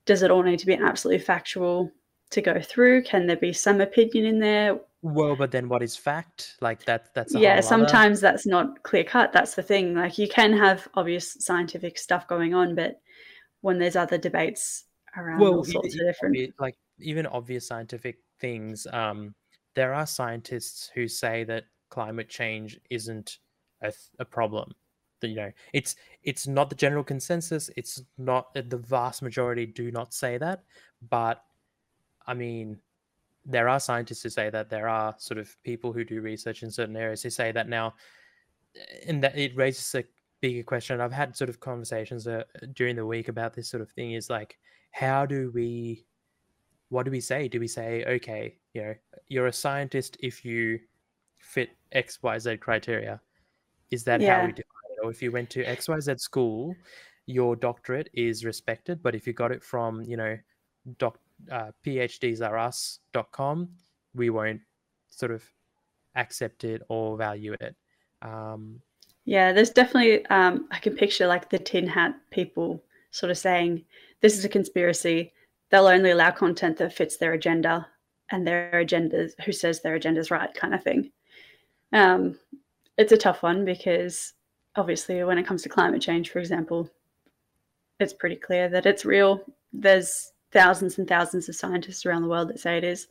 Does 0.05 0.23
it 0.23 0.31
all 0.31 0.43
need 0.43 0.59
to 0.59 0.67
be 0.67 0.75
absolutely 0.75 1.25
factual 1.25 1.93
to 2.31 2.41
go 2.41 2.61
through? 2.61 3.05
Can 3.05 3.27
there 3.27 3.37
be 3.37 3.53
some 3.53 3.81
opinion 3.81 4.25
in 4.27 4.39
there? 4.41 4.81
Well, 5.03 5.37
but 5.37 5.51
then 5.51 5.69
what 5.69 5.83
is 5.83 5.97
fact? 5.97 6.57
Like 6.61 6.85
that 6.87 7.15
that's 7.15 7.35
yeah, 7.35 7.61
sometimes 7.61 8.19
other... 8.19 8.33
that's 8.33 8.47
not 8.47 8.83
clear 8.83 9.05
cut. 9.05 9.33
That's 9.33 9.55
the 9.55 9.63
thing. 9.63 9.95
Like 9.95 10.19
you 10.19 10.29
can 10.29 10.57
have 10.57 10.89
obvious 10.95 11.37
scientific 11.41 11.99
stuff 11.99 12.27
going 12.27 12.55
on, 12.55 12.75
but 12.75 13.01
when 13.61 13.79
there's 13.79 13.97
other 13.97 14.19
debates 14.19 14.85
around 15.17 15.41
well, 15.41 15.57
all 15.57 15.65
sorts 15.65 15.95
of 15.95 16.01
different 16.01 16.55
like 16.59 16.77
even 16.99 17.27
obvious 17.27 17.67
scientific 17.67 18.19
things 18.39 18.87
um, 18.93 19.35
there 19.75 19.95
are 19.95 20.07
scientists 20.07 20.91
who 20.95 21.09
say 21.09 21.45
that 21.45 21.65
climate 21.93 22.29
change 22.29 22.81
isn't 22.89 23.39
a, 23.83 23.93
a 24.19 24.25
problem. 24.25 24.73
You 25.21 25.37
know 25.37 25.53
it's 25.73 25.95
it's 26.25 26.49
not 26.49 26.69
the 26.69 26.75
general 26.75 27.05
consensus 27.05 27.71
it's 27.77 28.03
not 28.19 28.53
the 28.55 28.77
vast 28.77 29.23
majority 29.23 29.67
do 29.67 29.93
not 29.93 30.13
say 30.13 30.37
that 30.37 30.65
but 31.11 31.45
i 32.27 32.35
mean 32.35 32.77
there 33.47 33.69
are 33.69 33.79
scientists 33.79 34.25
who 34.25 34.31
say 34.31 34.51
that 34.51 34.69
there 34.69 34.89
are 34.89 35.15
sort 35.19 35.39
of 35.39 35.57
people 35.63 35.93
who 35.93 36.03
do 36.03 36.21
research 36.21 36.65
in 36.65 36.73
certain 36.73 36.97
areas 36.97 37.23
who 37.23 37.31
say 37.31 37.53
that 37.53 37.69
now 37.69 37.95
and 39.07 39.23
that 39.23 39.39
it 39.39 39.57
raises 39.57 39.95
a 39.95 40.05
bigger 40.41 40.63
question. 40.63 41.01
I've 41.01 41.13
had 41.13 41.37
sort 41.37 41.51
of 41.51 41.61
conversations 41.61 42.27
uh, 42.27 42.43
during 42.75 42.97
the 42.97 43.07
week 43.07 43.29
about 43.29 43.55
this 43.55 43.69
sort 43.69 43.81
of 43.81 43.91
thing 43.91 44.13
is 44.13 44.29
like 44.29 44.59
how 44.91 45.25
do 45.25 45.51
we 45.55 46.05
what 46.89 47.05
do 47.05 47.11
we 47.11 47.21
say? 47.21 47.49
Do 47.49 47.61
we 47.61 47.69
say 47.69 48.05
okay 48.07 48.59
you 48.75 48.83
know 48.83 48.95
you're 49.29 49.47
a 49.47 49.53
scientist 49.53 50.17
if 50.21 50.45
you 50.45 50.81
fit 51.43 51.71
xyz 51.95 52.59
criteria 52.61 53.21
is 53.91 54.05
that 54.05 54.21
yeah. 54.21 54.41
how 54.41 54.47
we 54.47 54.53
define 54.53 54.91
it 54.91 54.99
or 55.05 55.11
if 55.11 55.21
you 55.21 55.31
went 55.31 55.51
to 55.51 55.65
xyz 55.65 56.21
school 56.21 56.75
your 57.27 57.55
doctorate 57.55 58.09
is 58.15 58.45
respected 58.45 59.03
but 59.03 59.15
if 59.15 59.27
you 59.27 59.33
got 59.33 59.53
it 59.53 59.63
from 59.63 60.03
you 60.03 60.17
know 60.17 60.37
doc 60.99 61.19
uh, 61.51 61.71
phdsrus.com 61.85 63.69
we 64.15 64.31
won't 64.31 64.61
sort 65.11 65.31
of 65.31 65.43
accept 66.15 66.65
it 66.65 66.83
or 66.89 67.17
value 67.17 67.55
it 67.61 67.77
um, 68.23 68.81
yeah, 69.25 69.53
there's 69.53 69.71
definitely, 69.71 70.27
um, 70.27 70.67
I 70.71 70.79
can 70.79 70.97
picture 70.97 71.27
like 71.27 71.51
the 71.51 71.59
tin 71.59 71.87
hat 71.87 72.15
people 72.31 72.83
sort 73.11 73.31
of 73.31 73.39
saying, 73.39 73.85
this 74.21 74.37
is 74.37 74.45
a 74.45 74.49
conspiracy. 74.49 75.33
They'll 75.71 75.87
only 75.87 76.11
allow 76.11 76.31
content 76.31 76.79
that 76.79 76.93
fits 76.93 77.17
their 77.17 77.33
agenda 77.33 77.87
and 78.31 78.47
their 78.47 78.71
agendas, 78.75 79.33
who 79.45 79.53
says 79.53 79.81
their 79.81 79.95
agenda's 79.95 80.31
right, 80.31 80.53
kind 80.55 80.75
of 80.75 80.83
thing. 80.83 81.13
Um, 81.93 82.39
it's 82.97 83.13
a 83.13 83.17
tough 83.17 83.43
one 83.43 83.65
because 83.65 84.33
obviously, 84.77 85.23
when 85.25 85.39
it 85.39 85.47
comes 85.47 85.63
to 85.63 85.69
climate 85.69 86.03
change, 86.03 86.31
for 86.31 86.39
example, 86.39 86.91
it's 88.01 88.13
pretty 88.13 88.37
clear 88.37 88.69
that 88.69 88.87
it's 88.87 89.05
real. 89.05 89.43
There's 89.73 90.33
thousands 90.53 90.99
and 90.99 91.09
thousands 91.09 91.49
of 91.49 91.57
scientists 91.57 92.05
around 92.05 92.23
the 92.23 92.29
world 92.29 92.49
that 92.49 92.61
say 92.61 92.77
it 92.79 92.85
is. 92.85 93.09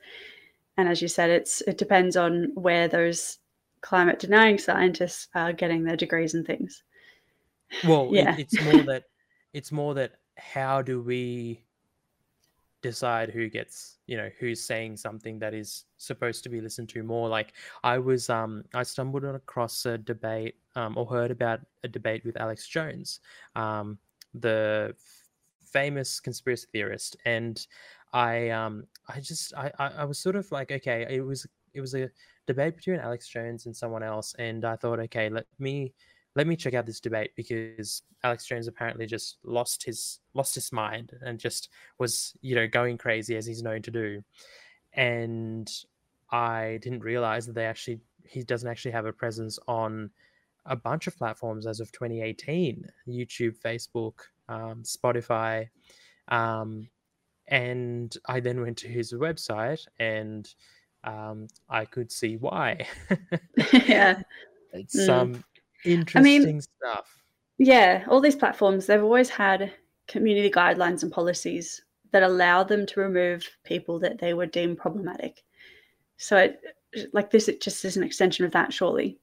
And 0.78 0.88
as 0.88 1.02
you 1.02 1.08
said, 1.08 1.30
it's 1.30 1.62
it 1.62 1.78
depends 1.78 2.16
on 2.16 2.52
where 2.56 2.88
those 2.88 3.40
climate 3.82 4.20
denying 4.20 4.58
scientists 4.58 5.28
are 5.36 5.54
getting 5.54 5.84
their 5.84 5.98
degrees 5.98 6.34
and 6.34 6.46
things. 6.46 6.84
Well, 7.84 8.10
yeah. 8.12 8.36
It, 8.36 8.42
it's 8.52 8.62
more 8.62 8.84
that 8.84 9.04
it's 9.54 9.72
more 9.72 9.94
that 9.96 10.14
how 10.38 10.82
do 10.82 11.02
we 11.02 11.64
decide 12.82 13.30
who 13.30 13.50
gets 13.50 13.98
you 14.08 14.18
know 14.18 14.30
who's 14.40 14.64
saying 14.64 14.98
something 14.98 15.38
that 15.40 15.54
is 15.54 15.86
supposed 15.98 16.44
to 16.44 16.50
be 16.50 16.62
listened 16.62 16.90
to 16.90 17.04
more. 17.04 17.30
Like 17.30 17.54
i 17.84 17.98
was 17.98 18.30
um 18.30 18.64
i 18.74 18.84
stumbled 18.84 19.24
across 19.24 19.86
a 19.86 19.98
debate 19.98 20.56
um 20.76 20.98
or 20.98 21.06
heard 21.06 21.32
about 21.32 21.60
a 21.84 21.88
debate 21.88 22.26
with 22.26 22.40
alex 22.40 22.68
jones 22.68 23.20
um 23.56 23.98
the 24.34 24.96
famous 25.66 26.20
conspiracy 26.20 26.68
theorist. 26.72 27.18
And 27.26 27.66
i 28.14 28.50
um 28.50 28.84
i 29.08 29.20
just 29.20 29.54
I, 29.56 29.72
I 29.80 29.88
i 30.00 30.04
was 30.06 30.20
sort 30.20 30.36
of 30.36 30.52
like 30.52 30.72
okay 30.72 31.06
it 31.10 31.22
was 31.22 31.48
it 31.74 31.82
was 31.82 31.96
a 31.96 32.10
debate 32.48 32.76
between 32.76 33.00
Alex 33.00 33.28
Jones 33.28 33.66
and 33.66 33.76
someone 33.76 34.04
else, 34.04 34.36
and 34.40 34.66
I 34.66 34.76
thought, 34.76 35.00
okay, 35.00 35.30
let 35.30 35.46
me 35.60 35.94
let 36.36 36.48
me 36.48 36.56
check 36.56 36.74
out 36.74 36.86
this 36.86 37.00
debate 37.00 37.32
because 37.36 38.04
Alex 38.24 38.46
Jones 38.46 38.68
apparently 38.68 39.06
just 39.06 39.38
lost 39.44 39.84
his 39.84 40.20
lost 40.34 40.56
his 40.56 40.72
mind 40.72 41.12
and 41.22 41.40
just 41.40 41.70
was 42.00 42.34
you 42.42 42.56
know 42.56 42.68
going 42.68 42.98
crazy 42.98 43.36
as 43.36 43.46
he's 43.46 43.64
known 43.64 43.82
to 43.82 43.92
do, 43.92 44.24
and 44.94 45.70
I 46.32 46.80
didn't 46.82 47.04
realize 47.04 47.46
that 47.48 47.56
they 47.56 47.66
actually 47.66 48.00
he 48.24 48.44
doesn't 48.44 48.70
actually 48.70 48.92
have 48.92 49.06
a 49.06 49.14
presence 49.14 49.60
on 49.68 50.10
a 50.66 50.76
bunch 50.76 51.08
of 51.08 51.18
platforms 51.18 51.66
as 51.66 51.80
of 51.80 51.92
2018 51.92 52.86
YouTube, 53.08 53.58
Facebook, 53.60 54.14
um, 54.48 54.84
Spotify. 54.84 55.68
Um, 56.28 56.88
and 57.48 58.16
I 58.28 58.40
then 58.40 58.62
went 58.62 58.78
to 58.78 58.88
his 58.88 59.12
website 59.14 59.86
and 60.00 60.48
um, 61.04 61.48
I 61.70 61.86
could 61.86 62.12
see 62.12 62.38
why. 62.38 62.86
yeah, 63.74 64.22
it's 64.72 64.96
mm. 64.96 65.44
Interesting 65.86 66.20
I 66.20 66.24
mean, 66.24 66.62
stuff. 66.62 67.18
Yeah, 67.58 68.06
all 68.08 68.22
these 68.22 68.36
platforms 68.36 68.86
they've 68.86 69.04
always 69.04 69.30
had 69.30 69.74
community 70.08 70.50
guidelines 70.50 71.04
and 71.04 71.12
policies 71.12 71.82
that 72.12 72.24
allow 72.24 72.64
them 72.64 72.86
to 72.86 73.00
remove 73.00 73.48
people 73.64 74.00
that 74.00 74.20
they 74.20 74.34
would 74.34 74.52
deem 74.52 74.76
problematic. 74.76 75.44
So, 76.18 76.38
it, 76.38 76.60
like 77.14 77.32
this, 77.32 77.48
it 77.48 77.62
just 77.62 77.86
is 77.86 77.98
an 77.98 78.04
extension 78.04 78.46
of 78.46 78.52
that, 78.52 78.74
surely. 78.74 79.18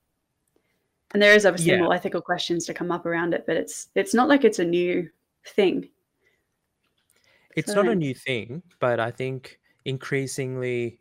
And 1.12 1.22
there 1.22 1.34
is 1.34 1.46
obviously 1.46 1.72
yeah. 1.72 1.82
more 1.82 1.94
ethical 1.94 2.20
questions 2.20 2.66
to 2.66 2.74
come 2.74 2.90
up 2.90 3.06
around 3.06 3.34
it, 3.34 3.44
but 3.46 3.56
it's 3.56 3.88
it's 3.94 4.14
not 4.14 4.28
like 4.28 4.44
it's 4.44 4.58
a 4.58 4.64
new 4.64 5.08
thing. 5.46 5.88
It's 7.56 7.72
so, 7.72 7.82
not 7.82 7.90
a 7.90 7.94
new 7.94 8.14
thing, 8.14 8.62
but 8.78 9.00
I 9.00 9.10
think 9.10 9.58
increasingly 9.84 11.00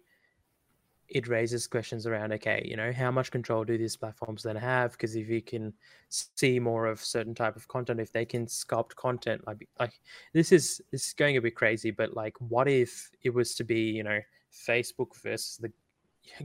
it 1.10 1.28
raises 1.28 1.68
questions 1.68 2.06
around 2.06 2.34
okay 2.34 2.62
you 2.66 2.76
know 2.76 2.92
how 2.92 3.10
much 3.10 3.32
control 3.32 3.64
do 3.64 3.78
these 3.78 3.96
platforms 3.96 4.44
then 4.44 4.56
have? 4.56 4.92
Because 4.92 5.16
if 5.16 5.30
you 5.30 5.42
can 5.42 5.74
see 6.10 6.60
more 6.60 6.86
of 6.86 7.04
certain 7.04 7.36
type 7.36 7.56
of 7.56 7.68
content 7.68 8.00
if 8.00 8.12
they 8.12 8.26
can 8.26 8.46
sculpt 8.46 8.96
content 8.96 9.46
like 9.48 9.68
like 9.80 10.00
this 10.34 10.52
is 10.52 10.82
this 10.92 11.08
is 11.08 11.14
going 11.14 11.38
a 11.38 11.42
bit 11.42 11.56
crazy 11.56 11.92
but 11.92 12.14
like 12.14 12.34
what 12.40 12.68
if 12.68 13.12
it 13.24 13.34
was 13.34 13.56
to 13.56 13.64
be 13.64 13.82
you 13.82 14.04
know 14.04 14.20
facebook 14.54 15.16
versus 15.22 15.58
the 15.58 15.72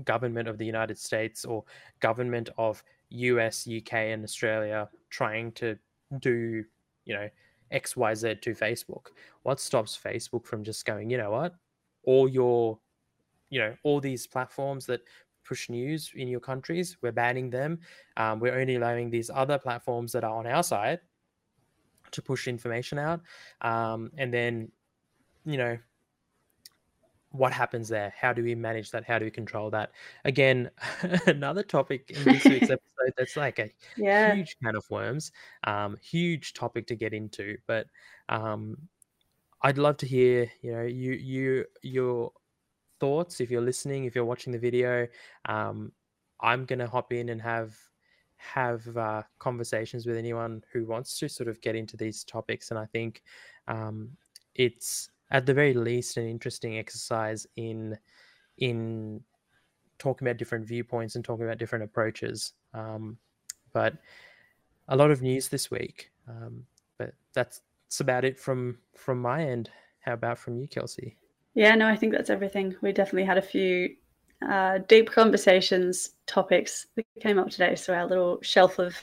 government 0.05 0.49
of 0.49 0.59
the 0.59 0.67
united 0.67 0.99
states 0.99 1.45
or 1.45 1.65
government 2.01 2.49
of 2.59 2.83
us 3.11 3.69
uk 3.69 3.93
and 3.93 4.25
australia 4.25 4.89
trying 5.11 5.53
to 5.53 5.77
do 6.21 6.65
you 7.05 7.15
know 7.15 7.29
xyz 7.73 8.41
to 8.41 8.55
facebook? 8.55 9.07
What 9.43 9.61
stops 9.61 9.99
facebook 10.03 10.47
from 10.47 10.63
just 10.63 10.85
going 10.85 11.11
you 11.11 11.19
know 11.19 11.31
what? 11.31 11.55
All 12.05 12.29
your 12.29 12.79
you 13.53 13.61
know 13.61 13.77
all 13.83 14.01
these 14.01 14.27
platforms 14.27 14.87
that 14.87 15.01
push 15.45 15.69
news 15.69 16.11
in 16.15 16.27
your 16.27 16.41
countries 16.41 16.97
we're 17.03 17.13
banning 17.13 17.51
them 17.51 17.79
um, 18.17 18.41
we're 18.41 18.59
only 18.59 18.77
allowing 18.77 19.11
these 19.11 19.31
other 19.35 19.59
platforms 19.59 20.11
that 20.13 20.25
are 20.25 20.35
on 20.35 20.47
our 20.47 20.63
side 20.63 21.01
to 22.11 22.23
push 22.23 22.49
information 22.49 22.99
out 22.99 23.21
um, 23.61 24.11
and 24.17 24.33
then 24.33 24.71
you 25.45 25.59
know 25.59 25.77
what 27.35 27.51
happens 27.51 27.89
there? 27.89 28.13
How 28.15 28.35
do 28.35 28.43
we 28.43 28.55
manage 28.55 28.91
that? 28.91 29.05
How 29.05 29.19
do 29.19 29.25
we 29.25 29.31
control 29.31 29.71
that? 29.71 29.93
Again 30.27 30.71
another 31.27 31.63
topic 31.63 32.11
in 32.11 32.25
this 32.25 32.45
week's 32.45 32.71
episode 32.71 33.15
that's 33.17 33.37
like 33.37 33.59
a 33.59 33.71
yeah. 33.97 34.35
huge 34.35 34.57
can 34.63 34.77
of 34.77 34.85
worms 34.91 35.33
um, 35.65 35.97
huge 36.03 36.53
topic 36.53 36.87
to 36.87 36.95
get 36.95 37.13
into 37.13 37.57
but 37.67 37.87
um, 38.29 38.77
i'd 39.63 39.79
love 39.79 39.97
to 39.97 40.07
hear 40.07 40.51
you 40.61 40.73
know 40.73 40.83
you 40.83 41.13
you 41.13 41.65
your 41.83 42.33
thoughts 43.03 43.41
if 43.41 43.51
you're 43.51 43.69
listening 43.71 44.05
if 44.05 44.15
you're 44.15 44.33
watching 44.33 44.53
the 44.53 44.59
video 44.69 45.07
um, 45.47 45.93
i'm 46.41 46.65
going 46.65 46.79
to 46.79 46.87
hop 46.87 47.13
in 47.13 47.29
and 47.31 47.41
have 47.43 47.75
have 48.37 48.83
uh, 48.97 49.23
conversations 49.39 50.05
with 50.07 50.17
anyone 50.17 50.63
who 50.73 50.85
wants 50.85 51.19
to 51.19 51.29
sort 51.29 51.49
of 51.49 51.61
get 51.61 51.77
into 51.77 51.97
these 51.97 52.25
topics 52.25 52.71
and 52.71 52.79
i 52.79 52.87
think 52.87 53.23
um, 53.69 54.11
it's 54.55 55.11
at 55.31 55.47
the 55.47 55.55
very 55.55 55.75
least 55.75 56.17
an 56.17 56.27
interesting 56.27 56.79
exercise 56.79 57.47
in 57.57 57.97
in 58.59 59.21
talking 59.99 60.27
about 60.27 60.37
different 60.37 60.67
viewpoints 60.67 61.15
and 61.15 61.25
talking 61.25 61.45
about 61.45 61.59
different 61.59 61.85
approaches 61.85 62.55
Um, 62.75 63.19
but 63.73 63.95
a 64.89 64.97
lot 64.97 65.11
of 65.11 65.23
news 65.23 65.49
this 65.49 65.71
week. 65.71 66.11
Um, 66.29 66.65
but 66.99 67.15
that's, 67.33 67.63
that's 67.89 68.01
about 68.01 68.25
it 68.25 68.39
from 68.39 68.79
from 68.97 69.21
my 69.21 69.45
end. 69.45 69.71
How 70.01 70.15
about 70.15 70.39
from 70.39 70.57
you, 70.57 70.69
Kelsey? 70.69 71.17
Yeah, 71.55 71.75
no, 71.75 71.87
I 71.87 71.97
think 71.97 72.13
that's 72.13 72.31
everything. 72.31 72.75
We 72.81 72.93
definitely 72.93 73.25
had 73.25 73.39
a 73.39 73.43
few 73.43 73.95
uh, 74.49 74.79
deep 74.89 75.11
conversations, 75.11 76.11
topics 76.27 76.87
that 76.97 77.07
came 77.21 77.39
up 77.39 77.51
today. 77.51 77.75
So 77.75 77.95
our 77.95 78.07
little 78.07 78.39
shelf 78.43 78.79
of 78.79 78.95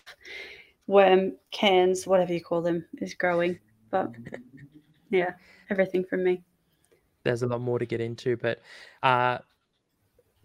worm 0.88 1.34
cans, 1.52 2.08
whatever 2.08 2.34
you 2.34 2.42
call 2.42 2.62
them, 2.62 2.86
is 3.00 3.14
growing. 3.14 3.60
But 3.92 4.12
yeah, 5.10 5.34
everything 5.70 6.04
from 6.04 6.24
me. 6.24 6.42
There's 7.24 7.44
a 7.44 7.48
lot 7.48 7.62
more 7.62 7.80
to 7.80 7.86
get 7.86 8.02
into, 8.02 8.38
but 8.38 8.62
uh, 9.04 9.40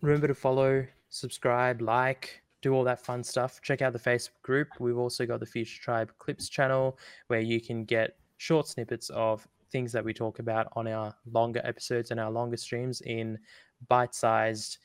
remember 0.00 0.28
to 0.28 0.34
follow, 0.34 0.86
subscribe, 1.08 1.80
like, 1.80 2.42
do 2.60 2.74
all 2.74 2.84
that 2.84 3.00
fun 3.00 3.22
stuff. 3.22 3.60
Check 3.62 3.80
out 3.80 3.92
the 3.92 3.98
Facebook 3.98 4.40
group. 4.42 4.68
We've 4.80 4.98
also 4.98 5.24
got 5.26 5.40
the 5.40 5.46
Future 5.46 5.80
Tribe 5.80 6.12
Clips 6.18 6.48
channel 6.48 6.98
where 7.28 7.40
you 7.40 7.60
can 7.60 7.84
get 7.84 8.16
short 8.38 8.66
snippets 8.66 9.10
of 9.10 9.46
things 9.74 9.90
that 9.90 10.04
we 10.04 10.14
talk 10.14 10.38
about 10.38 10.68
on 10.76 10.86
our 10.86 11.12
longer 11.32 11.60
episodes 11.64 12.12
and 12.12 12.20
our 12.20 12.30
longer 12.30 12.56
streams 12.56 13.00
in 13.00 13.36
bite 13.88 14.14
sized, 14.14 14.78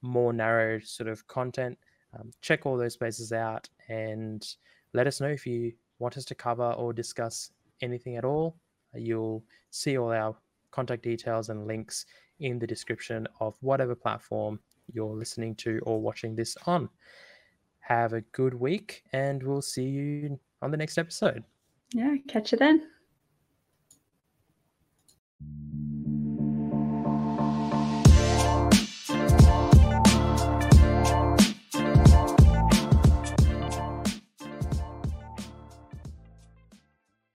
more 0.00 0.32
narrow 0.32 0.80
sort 0.80 1.10
of 1.10 1.26
content. 1.26 1.76
Um, 2.14 2.30
check 2.40 2.64
all 2.64 2.78
those 2.78 2.96
places 2.96 3.32
out 3.34 3.68
and 3.90 4.42
let 4.94 5.06
us 5.06 5.20
know 5.20 5.28
if 5.28 5.46
you 5.46 5.74
want 5.98 6.16
us 6.16 6.24
to 6.24 6.34
cover 6.34 6.72
or 6.72 6.94
discuss 6.94 7.50
anything 7.82 8.16
at 8.16 8.24
all. 8.24 8.56
You'll 8.94 9.44
see 9.70 9.98
all 9.98 10.10
our 10.10 10.34
contact 10.70 11.02
details 11.02 11.50
and 11.50 11.66
links 11.66 12.06
in 12.38 12.58
the 12.58 12.66
description 12.66 13.28
of 13.40 13.58
whatever 13.60 13.94
platform 13.94 14.58
you're 14.90 15.14
listening 15.14 15.54
to 15.56 15.80
or 15.82 16.00
watching 16.00 16.34
this 16.34 16.56
on. 16.64 16.88
Have 17.80 18.14
a 18.14 18.22
good 18.32 18.54
week, 18.54 19.02
and 19.12 19.42
we'll 19.42 19.60
see 19.60 19.84
you 19.84 20.40
on 20.62 20.70
the 20.70 20.78
next 20.78 20.96
episode. 20.96 21.44
Yeah, 21.92 22.16
catch 22.26 22.52
you 22.52 22.58
then. 22.58 22.88